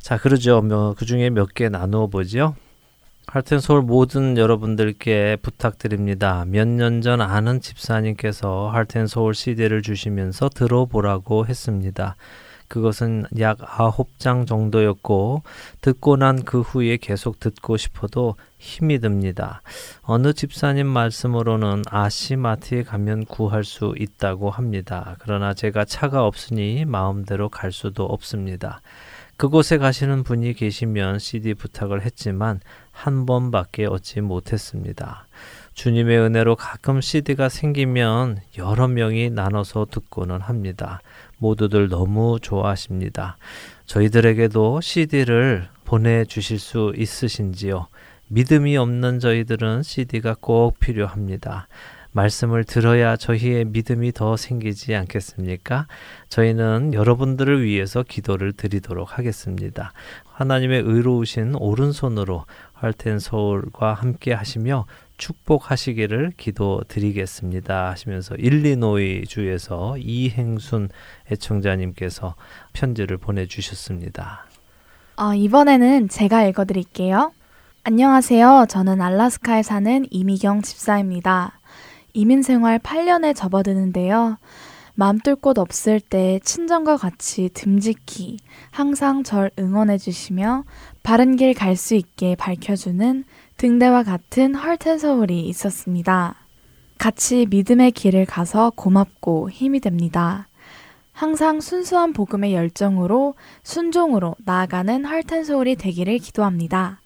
자, 0.00 0.16
그러죠. 0.16 0.62
뭐, 0.62 0.94
그 0.96 1.04
중에 1.04 1.28
몇 1.28 1.52
개 1.52 1.68
나누어 1.68 2.06
보죠. 2.06 2.54
할텐서울 3.32 3.82
모든 3.82 4.36
여러분들께 4.36 5.36
부탁드립니다. 5.40 6.44
몇 6.48 6.66
년 6.66 7.00
전 7.00 7.20
아는 7.20 7.60
집사님께서 7.60 8.70
할텐 8.70 9.06
서울 9.06 9.34
CD를 9.34 9.82
주시면서 9.82 10.48
들어보라고 10.48 11.46
했습니다. 11.46 12.16
그것은 12.66 13.26
약 13.38 13.58
아홉 13.78 14.18
장 14.18 14.46
정도였고 14.46 15.42
듣고 15.80 16.16
난 16.16 16.42
그 16.44 16.60
후에 16.60 16.96
계속 16.96 17.38
듣고 17.38 17.76
싶어도 17.76 18.34
힘이 18.58 18.98
듭니다. 18.98 19.62
어느 20.02 20.32
집사님 20.32 20.88
말씀으로는 20.88 21.82
아시마트에 21.88 22.82
가면 22.82 23.26
구할 23.26 23.62
수 23.62 23.94
있다고 23.96 24.50
합니다. 24.50 25.14
그러나 25.20 25.54
제가 25.54 25.84
차가 25.84 26.26
없으니 26.26 26.84
마음대로 26.84 27.48
갈 27.48 27.70
수도 27.70 28.06
없습니다. 28.06 28.82
그곳에 29.36 29.78
가시는 29.78 30.22
분이 30.22 30.52
계시면 30.52 31.18
CD 31.18 31.54
부탁을 31.54 32.02
했지만 32.04 32.60
한 33.00 33.24
번밖에 33.24 33.86
얻지 33.86 34.20
못했습니다. 34.20 35.26
주님의 35.72 36.18
은혜로 36.18 36.56
가끔 36.56 37.00
CD가 37.00 37.48
생기면 37.48 38.40
여러 38.58 38.88
명이 38.88 39.30
나눠서 39.30 39.86
듣고는 39.90 40.42
합니다. 40.42 41.00
모두들 41.38 41.88
너무 41.88 42.38
좋아하십니다. 42.42 43.38
저희들에게도 43.86 44.82
CD를 44.82 45.68
보내주실 45.86 46.58
수 46.58 46.92
있으신지요? 46.94 47.86
믿음이 48.28 48.76
없는 48.76 49.18
저희들은 49.18 49.82
CD가 49.82 50.36
꼭 50.38 50.78
필요합니다. 50.78 51.68
말씀을 52.12 52.64
들어야 52.64 53.16
저희의 53.16 53.66
믿음이 53.66 54.12
더 54.12 54.36
생기지 54.36 54.94
않겠습니까? 54.94 55.86
저희는 56.28 56.92
여러분들을 56.92 57.62
위해서 57.62 58.02
기도를 58.02 58.52
드리도록 58.52 59.16
하겠습니다. 59.16 59.92
하나님의 60.24 60.82
의로우신 60.82 61.54
오른손으로 61.56 62.46
할텐 62.80 63.18
서울과 63.18 63.92
함께 63.92 64.32
하시며 64.32 64.86
축복하시기를 65.18 66.32
기도 66.38 66.80
드리겠습니다 66.88 67.90
하시면서 67.90 68.36
일리노이 68.36 69.26
주에서 69.26 69.98
이행순 69.98 70.88
애청자님께서 71.30 72.36
편지를 72.72 73.18
보내주셨습니다. 73.18 74.46
어, 75.16 75.34
이번에는 75.34 76.08
제가 76.08 76.44
읽어드릴게요. 76.44 77.32
안녕하세요. 77.84 78.66
저는 78.70 79.02
알라스카에 79.02 79.62
사는 79.62 80.06
이미경 80.10 80.62
집사입니다. 80.62 81.58
이민 82.14 82.42
생활 82.42 82.78
8년에 82.78 83.36
접어드는데요. 83.36 84.38
맘둘 84.94 85.36
곳 85.36 85.58
없을 85.58 85.98
때 86.00 86.40
친정과 86.44 86.96
같이 86.98 87.48
듬직히 87.54 88.38
항상 88.70 89.22
절 89.22 89.50
응원해 89.58 89.96
주시며 89.96 90.64
바른 91.02 91.36
길 91.36 91.54
갈 91.54 91.76
수 91.76 91.94
있게 91.94 92.36
밝혀주는 92.36 93.24
등대와 93.56 94.02
같은 94.02 94.54
헐튼 94.54 94.98
서울이 94.98 95.40
있었습니다. 95.48 96.34
같이 96.98 97.46
믿음의 97.48 97.92
길을 97.92 98.26
가서 98.26 98.70
고맙고 98.74 99.50
힘이 99.50 99.80
됩니다. 99.80 100.46
항상 101.12 101.60
순수한 101.60 102.12
복음의 102.12 102.54
열정으로 102.54 103.34
순종으로 103.62 104.36
나아가는 104.44 105.04
헐튼 105.04 105.44
서울이 105.44 105.76
되기를 105.76 106.18
기도합니다. 106.18 107.00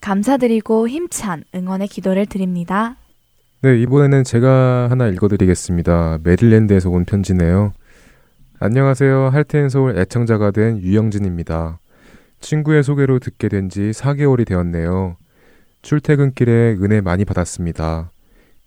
감사드리고 0.00 0.88
힘찬 0.88 1.42
응원의 1.54 1.88
기도를 1.88 2.26
드립니다. 2.26 2.96
네, 3.62 3.80
이번에는 3.80 4.22
제가 4.24 4.88
하나 4.90 5.08
읽어드리겠습니다. 5.08 6.18
메릴랜드에서 6.22 6.90
온 6.90 7.04
편지네요. 7.04 7.72
안녕하세요. 8.60 9.30
할텐 9.30 9.68
서울 9.68 9.98
애청자가 9.98 10.50
된 10.50 10.78
유영진입니다. 10.78 11.78
친구의 12.40 12.82
소개로 12.82 13.18
듣게 13.18 13.48
된 13.48 13.68
지 13.68 13.90
4개월이 13.90 14.46
되었네요. 14.46 15.16
출퇴근길에 15.82 16.76
은혜 16.80 17.00
많이 17.00 17.24
받았습니다. 17.24 18.10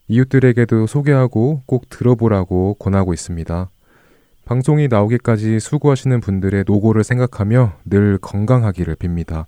이웃들에게도 0.07 0.87
소개하고 0.87 1.63
꼭 1.65 1.89
들어보라고 1.89 2.75
권하고 2.79 3.13
있습니다. 3.13 3.69
방송이 4.45 4.87
나오기까지 4.87 5.59
수고하시는 5.59 6.19
분들의 6.21 6.63
노고를 6.65 7.03
생각하며 7.03 7.73
늘 7.85 8.17
건강하기를 8.19 8.95
빕니다. 8.95 9.45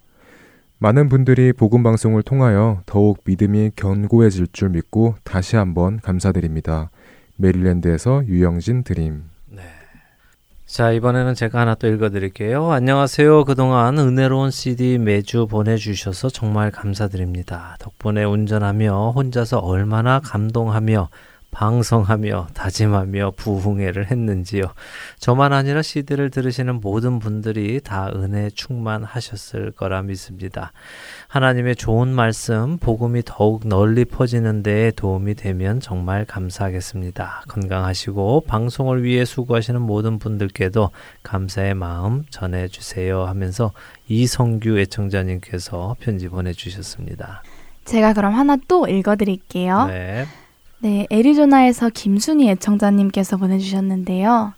많은 0.78 1.10
분들이 1.10 1.54
복음 1.54 1.82
방송을 1.84 2.24
통하여 2.24 2.82
더욱 2.86 3.20
믿음이 3.26 3.72
견고해질 3.76 4.48
줄 4.52 4.70
믿고 4.70 5.16
다시 5.24 5.56
한번 5.56 6.00
감사드립니다. 6.00 6.92
메릴랜드에서 7.38 8.24
유영진 8.28 8.84
드림. 8.84 9.31
자, 10.72 10.94
이번에는 10.94 11.36
제가 11.36 11.60
하나 11.60 11.76
또 11.76 11.90
읽어드릴게요. 11.90 12.72
안녕하세요. 12.72 13.44
그동안 13.44 14.00
은혜로운 14.00 14.52
CD 14.52 14.98
매주 15.00 15.46
보내주셔서 15.46 16.30
정말 16.30 16.72
감사드립니다. 16.72 17.76
덕분에 17.78 18.24
운전하며 18.24 19.12
혼자서 19.14 19.60
얼마나 19.60 20.22
감동하며 20.22 21.10
방송하며 21.52 22.48
다짐하며 22.54 23.34
부흥회를 23.36 24.10
했는지요. 24.10 24.64
저만 25.20 25.54
아니라 25.54 25.82
CD를 25.82 26.30
들으시는 26.30 26.82
모든 26.82 27.20
분들이 27.20 27.80
다 27.82 28.10
은혜 28.16 28.50
충만하셨을 28.50 29.72
거라 29.72 30.02
믿습니다. 30.02 30.72
하나님의 31.28 31.76
좋은 31.76 32.08
말씀, 32.08 32.78
복음이 32.78 33.24
더욱 33.26 33.68
널리 33.68 34.06
퍼지는 34.06 34.64
데 34.64 34.92
도움이 34.96 35.36
되면 35.36 35.80
정말 35.80 36.26
감사하겠습니다. 36.26 37.44
건강하시고 37.48 38.46
방송을 38.48 39.04
위해 39.04 39.26
수고하시는 39.26 39.82
모든 39.82 40.20
분들께도 40.20 40.90
감사의 41.24 41.76
마음 41.76 42.26
전해 42.30 42.68
주세요 42.68 43.26
하면서 43.26 43.72
이성규 44.08 44.80
애청자님께서 44.80 45.98
편지 46.00 46.28
보내 46.30 46.54
주셨습니다. 46.54 47.44
제가 47.86 48.14
그럼 48.14 48.34
하나 48.34 48.58
또 48.68 48.88
읽어 48.88 49.16
드릴게요. 49.16 49.86
네. 49.88 50.26
네, 50.82 51.06
애리조나에서 51.12 51.90
김순희 51.90 52.50
애청자님께서 52.50 53.38
보내주셨는데요. 53.38 54.54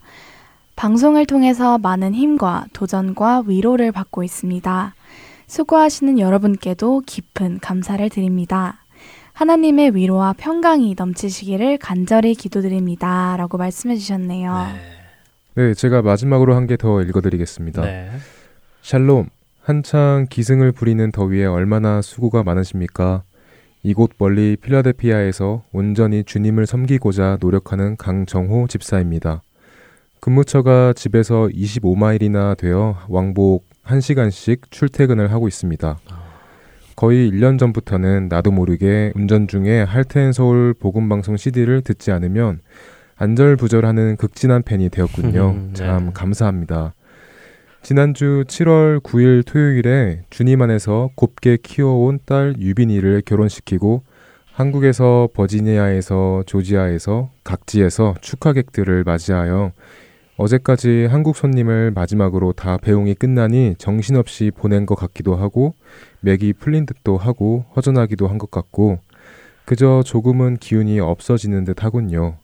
방송을 0.75 1.25
통해서 1.25 1.77
많은 1.77 2.13
힘과 2.15 2.65
도전과 2.73 3.43
위로를 3.45 3.91
받고 3.91 4.23
있습니다. 4.23 4.95
수고하시는 5.47 6.17
여러분께도 6.19 7.03
깊은 7.05 7.59
감사를 7.59 8.07
드립니다. 8.09 8.79
하나님의 9.33 9.95
위로와 9.95 10.33
평강이 10.37 10.95
넘치시기를 10.97 11.77
간절히 11.77 12.35
기도드립니다. 12.35 13.35
라고 13.37 13.57
말씀해 13.57 13.95
주셨네요. 13.97 14.67
네, 15.55 15.73
제가 15.73 16.01
마지막으로 16.01 16.55
한 16.55 16.65
개 16.67 16.77
더 16.77 17.01
읽어드리겠습니다. 17.01 17.81
네. 17.81 18.09
샬롬, 18.81 19.27
한창 19.61 20.27
기승을 20.29 20.71
부리는 20.71 21.11
더위에 21.11 21.45
얼마나 21.45 22.01
수고가 22.01 22.43
많으십니까? 22.43 23.23
이곳 23.83 24.11
멀리 24.17 24.55
필라델피아에서 24.55 25.65
온전히 25.73 26.23
주님을 26.23 26.65
섬기고자 26.65 27.37
노력하는 27.41 27.97
강정호 27.97 28.67
집사입니다. 28.67 29.41
근무처가 30.21 30.93
집에서 30.93 31.49
25마일이나 31.53 32.55
되어 32.57 32.97
왕복 33.09 33.65
1시간씩 33.85 34.71
출퇴근을 34.71 35.33
하고 35.33 35.49
있습니다. 35.49 35.99
거의 36.95 37.29
1년 37.29 37.59
전부터는 37.59 38.29
나도 38.29 38.51
모르게 38.51 39.11
운전 39.15 39.49
중에 39.49 39.83
할텐 39.83 40.31
서울 40.31 40.73
복음방송 40.73 41.35
CD를 41.35 41.81
듣지 41.81 42.11
않으면 42.11 42.59
안절부절하는 43.17 44.15
극진한 44.15 44.63
팬이 44.63 44.89
되었군요. 44.89 45.53
네. 45.67 45.73
참 45.73 46.13
감사합니다. 46.13 46.93
지난주 47.83 48.45
7월 48.47 49.01
9일 49.01 49.45
토요일에 49.45 50.23
주님 50.29 50.61
안에서 50.61 51.09
곱게 51.15 51.57
키워온 51.61 52.19
딸 52.25 52.55
유빈이를 52.57 53.23
결혼시키고 53.25 54.03
한국에서 54.53 55.27
버지니아에서 55.33 56.43
조지아에서 56.45 57.29
각지에서 57.43 58.15
축하객들을 58.21 59.03
맞이하여 59.03 59.73
어제까지 60.37 61.07
한국 61.11 61.35
손님을 61.35 61.91
마지막으로 61.91 62.53
다 62.53 62.77
배웅이 62.77 63.15
끝나니 63.15 63.75
정신없이 63.77 64.51
보낸 64.55 64.85
것 64.85 64.95
같기도 64.95 65.35
하고 65.35 65.75
맥이 66.21 66.53
풀린 66.53 66.85
듯도 66.85 67.17
하고 67.17 67.65
허전하기도 67.75 68.27
한 68.27 68.37
것 68.37 68.49
같고 68.49 68.99
그저 69.65 70.03
조금은 70.05 70.57
기운이 70.57 70.99
없어지는 70.99 71.63
듯 71.65 71.83
하군요. 71.83 72.37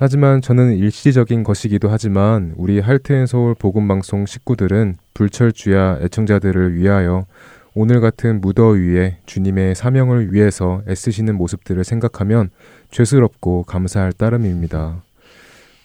하지만 0.00 0.40
저는 0.40 0.76
일시적인 0.76 1.42
것이기도 1.42 1.88
하지만 1.88 2.54
우리 2.56 2.78
할트앤 2.78 3.26
서울 3.26 3.56
복음방송 3.56 4.26
식구들은 4.26 4.96
불철주야 5.12 5.98
애청자들을 6.02 6.76
위하여 6.76 7.26
오늘 7.74 8.00
같은 8.00 8.40
무더위에 8.40 9.18
주님의 9.26 9.74
사명을 9.74 10.32
위해서 10.32 10.82
애쓰시는 10.88 11.34
모습들을 11.34 11.82
생각하면 11.82 12.50
죄스럽고 12.92 13.64
감사할 13.64 14.12
따름입니다. 14.12 15.02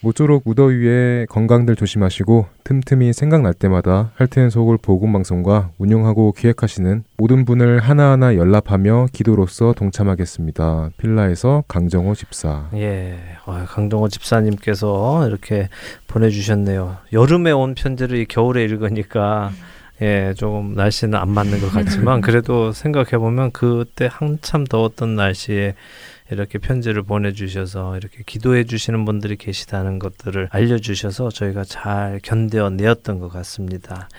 모쪼록 0.03 0.43
무더위에 0.45 1.27
건강들 1.29 1.77
조심하시고 1.77 2.47
틈틈이 2.65 3.13
생각날 3.13 3.53
때마다 3.53 4.11
할트앤 4.15 4.49
서울 4.49 4.77
복음방송과 4.77 5.69
운영하고 5.77 6.33
기획하시는 6.33 7.05
모든 7.15 7.45
분을 7.45 7.79
하나하나 7.79 8.35
연락하며 8.35 9.07
기도로서 9.13 9.71
동참하겠습니다. 9.71 10.89
필라에서 10.97 11.63
강정호 11.69 12.15
집사. 12.15 12.67
예, 12.73 13.17
어, 13.45 13.63
강동호 13.65 14.09
집사님께서 14.09 15.25
이렇게 15.25 15.69
보내주셨네요. 16.07 16.97
여름에 17.13 17.51
온 17.51 17.73
편지를 17.73 18.17
이 18.17 18.25
겨울에 18.25 18.65
읽으니까 18.65 19.51
예, 20.01 20.33
조금 20.35 20.73
날씨는 20.75 21.17
안 21.17 21.29
맞는 21.29 21.61
것 21.61 21.71
같지만 21.71 22.19
그래도 22.21 22.73
생각해 22.73 23.11
보면 23.11 23.51
그때 23.51 24.09
한참 24.11 24.65
더웠던 24.65 25.15
날씨에 25.15 25.75
이렇게 26.31 26.57
편지를 26.57 27.03
보내주셔서 27.03 27.97
이렇게 27.97 28.23
기도해 28.25 28.63
주시는 28.65 29.05
분들이 29.05 29.35
계시다는 29.35 29.99
것들을 29.99 30.49
알려주셔서 30.51 31.29
저희가 31.29 31.63
잘 31.63 32.19
견뎌내었던 32.23 33.19
것 33.19 33.29
같습니다. 33.29 34.09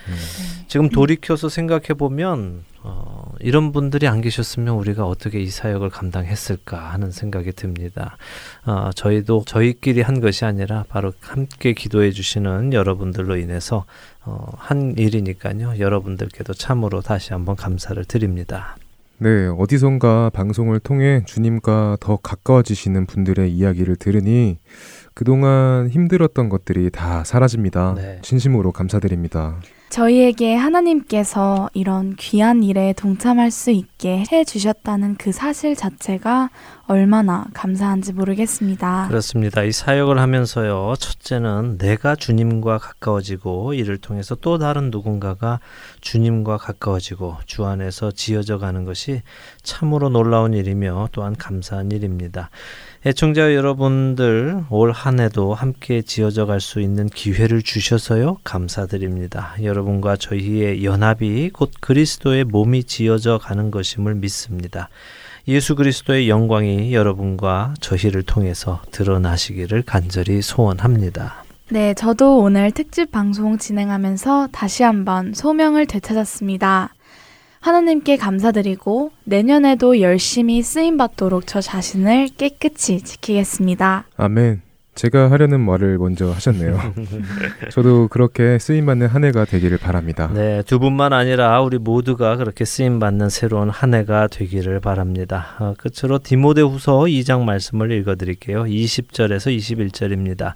지금 0.68 0.88
돌이켜서 0.88 1.48
생각해 1.48 1.88
보면 1.96 2.64
어, 2.86 3.32
이런 3.40 3.72
분들이 3.72 4.06
안 4.06 4.20
계셨으면 4.20 4.74
우리가 4.74 5.06
어떻게 5.06 5.40
이 5.40 5.48
사역을 5.48 5.88
감당했을까 5.88 6.76
하는 6.92 7.10
생각이 7.10 7.52
듭니다. 7.52 8.18
어, 8.66 8.90
저희도 8.94 9.44
저희끼리 9.46 10.02
한 10.02 10.20
것이 10.20 10.44
아니라 10.44 10.84
바로 10.90 11.14
함께 11.20 11.72
기도해 11.72 12.10
주시는 12.10 12.74
여러분들로 12.74 13.38
인해서 13.38 13.86
어, 14.26 14.52
한 14.58 14.94
일이니까요. 14.98 15.78
여러분들께도 15.78 16.52
참으로 16.52 17.00
다시 17.00 17.32
한번 17.32 17.56
감사를 17.56 18.04
드립니다. 18.04 18.76
네, 19.18 19.46
어디선가 19.46 20.30
방송을 20.34 20.80
통해 20.80 21.22
주님과 21.24 21.98
더 22.00 22.16
가까워지시는 22.16 23.06
분들의 23.06 23.50
이야기를 23.52 23.96
들으니 23.96 24.58
그동안 25.14 25.88
힘들었던 25.88 26.48
것들이 26.48 26.90
다 26.90 27.22
사라집니다. 27.24 27.94
진심으로 28.22 28.72
감사드립니다. 28.72 29.60
저희에게 29.94 30.56
하나님께서 30.56 31.70
이런 31.72 32.16
귀한 32.16 32.64
일에 32.64 32.92
동참할 32.94 33.52
수 33.52 33.70
있게 33.70 34.24
해 34.32 34.42
주셨다는 34.42 35.14
그 35.14 35.30
사실 35.30 35.76
자체가 35.76 36.50
얼마나 36.88 37.46
감사한지 37.54 38.12
모르겠습니다. 38.12 39.06
그렇습니다. 39.06 39.62
이 39.62 39.70
사역을 39.70 40.18
하면서요. 40.18 40.94
첫째는 40.98 41.78
내가 41.78 42.16
주님과 42.16 42.78
가까워지고 42.78 43.74
이를 43.74 43.96
통해서 43.96 44.34
또 44.34 44.58
다른 44.58 44.90
누군가가 44.90 45.60
주님과 46.00 46.56
가까워지고 46.56 47.36
주 47.46 47.64
안에서 47.64 48.10
지어져 48.10 48.58
가는 48.58 48.84
것이 48.84 49.22
참으로 49.62 50.08
놀라운 50.08 50.54
일이며 50.54 51.10
또한 51.12 51.36
감사한 51.36 51.92
일입니다. 51.92 52.50
애청자 53.06 53.54
여러분들 53.54 54.64
올 54.70 54.92
한 54.92 55.20
해도 55.20 55.52
함께 55.52 56.00
지어져 56.00 56.46
갈 56.46 56.58
수 56.60 56.80
있는 56.80 57.06
기회를 57.06 57.60
주셔서요 57.60 58.38
감사드립니다. 58.44 59.54
여러분과 59.62 60.16
저희의 60.16 60.84
연합이 60.84 61.50
곧 61.52 61.70
그리스도의 61.80 62.44
몸이 62.44 62.84
지어져 62.84 63.36
가는 63.36 63.70
것임을 63.70 64.14
믿습니다. 64.14 64.88
예수 65.46 65.74
그리스도의 65.74 66.30
영광이 66.30 66.94
여러분과 66.94 67.74
저희를 67.80 68.22
통해서 68.22 68.80
드러나시기를 68.90 69.82
간절히 69.82 70.40
소원합니다. 70.40 71.44
네, 71.68 71.92
저도 71.92 72.38
오늘 72.38 72.70
특집 72.70 73.10
방송 73.10 73.58
진행하면서 73.58 74.48
다시 74.52 74.82
한번 74.82 75.34
소명을 75.34 75.84
되찾았습니다. 75.86 76.94
하나님께 77.64 78.18
감사드리고 78.18 79.10
내년에도 79.24 80.02
열심히 80.02 80.60
쓰임 80.60 80.98
받도록 80.98 81.46
저 81.46 81.62
자신을 81.62 82.28
깨끗이 82.36 83.00
지키겠습니다. 83.00 84.04
아멘. 84.18 84.60
제가 84.94 85.30
하려는 85.30 85.60
말을 85.60 85.96
먼저 85.96 86.30
하셨네요. 86.30 86.78
저도 87.72 88.08
그렇게 88.08 88.58
쓰임받는 88.58 89.06
한 89.06 89.24
해가 89.24 89.46
되기를 89.46 89.78
바랍니다. 89.78 90.30
네, 90.34 90.62
두 90.66 90.78
분만 90.78 91.14
아니라 91.14 91.62
우리 91.62 91.78
모두가 91.78 92.36
그렇게 92.36 92.66
쓰임 92.66 92.98
받는 92.98 93.30
새로운 93.30 93.70
한 93.70 93.94
해가 93.94 94.28
되기를 94.28 94.80
바랍니다. 94.80 95.56
어, 95.58 95.72
끝으로 95.78 96.18
디모데후서 96.18 97.04
2장 97.04 97.44
말씀을 97.44 97.92
읽어 97.92 98.14
드릴게요. 98.16 98.64
20절에서 98.64 99.56
21절입니다. 99.56 100.52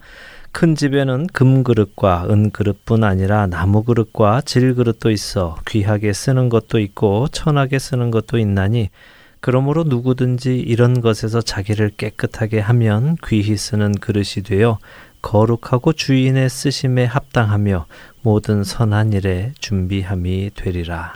큰 0.53 0.75
집에는 0.75 1.29
금그릇과 1.29 2.27
은그릇뿐 2.31 3.05
아니라 3.05 3.47
나무그릇과 3.47 4.43
질그릇도 4.43 5.11
있어 5.11 5.57
귀하게 5.69 6.13
쓰는 6.13 6.49
것도 6.49 6.79
있고 6.81 7.29
천하게 7.29 7.79
쓰는 7.79 8.11
것도 8.11 8.39
있나니 8.39 8.91
그러므로 9.41 9.85
누구든지 9.85 10.59
이런 10.59 11.01
것에서 11.01 11.41
자기를 11.41 11.91
깨끗하게 11.97 12.59
하면 12.61 13.17
귀히 13.27 13.57
쓰는 13.57 13.93
그릇이 13.93 14.43
되어 14.45 14.79
거룩하고 15.23 15.93
주인의 15.93 16.49
쓰심에 16.49 17.05
합당하며 17.05 17.87
모든 18.23 18.65
선한 18.65 19.13
일에 19.13 19.53
준비함이 19.59 20.53
되리라. 20.55 21.13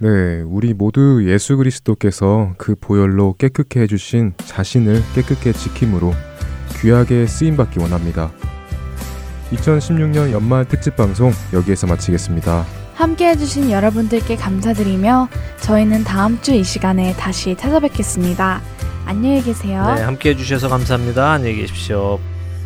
네, 0.00 0.42
우리 0.42 0.74
모두 0.74 1.24
예수 1.26 1.56
그리스도께서 1.56 2.52
그 2.58 2.74
보혈로 2.78 3.36
깨끗게 3.38 3.80
해주신 3.82 4.34
자신을 4.36 5.00
깨끗게 5.14 5.52
지킴으로 5.52 6.12
귀하게 6.80 7.26
쓰임받기 7.26 7.80
원합니다. 7.80 8.30
2016년 9.52 10.32
연말 10.32 10.64
특집 10.66 10.96
방송 10.96 11.32
여기에서 11.52 11.86
마치겠습니다. 11.86 12.64
함께 12.94 13.28
해주신 13.28 13.70
여러분들께 13.70 14.36
감사드리며 14.36 15.28
저희는 15.60 16.04
다음 16.04 16.40
주 16.40 16.52
이 16.54 16.64
시간에 16.64 17.14
다시 17.16 17.54
찾아뵙겠습니다. 17.56 18.60
안녕히 19.04 19.42
계세요. 19.42 19.94
네, 19.94 20.02
함께 20.02 20.30
해주셔서 20.30 20.68
감사합니다. 20.68 21.32
안녕히 21.32 21.56
계십시오. 21.56 22.18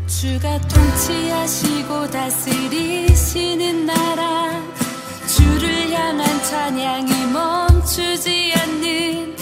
주가 0.07 0.59
통치하시고 0.62 2.11
다스리시는 2.11 3.87
나라 3.87 4.51
주를 5.26 5.93
향한 5.93 6.26
찬양이 6.45 7.26
멈추지 7.33 8.53
않는 8.57 9.37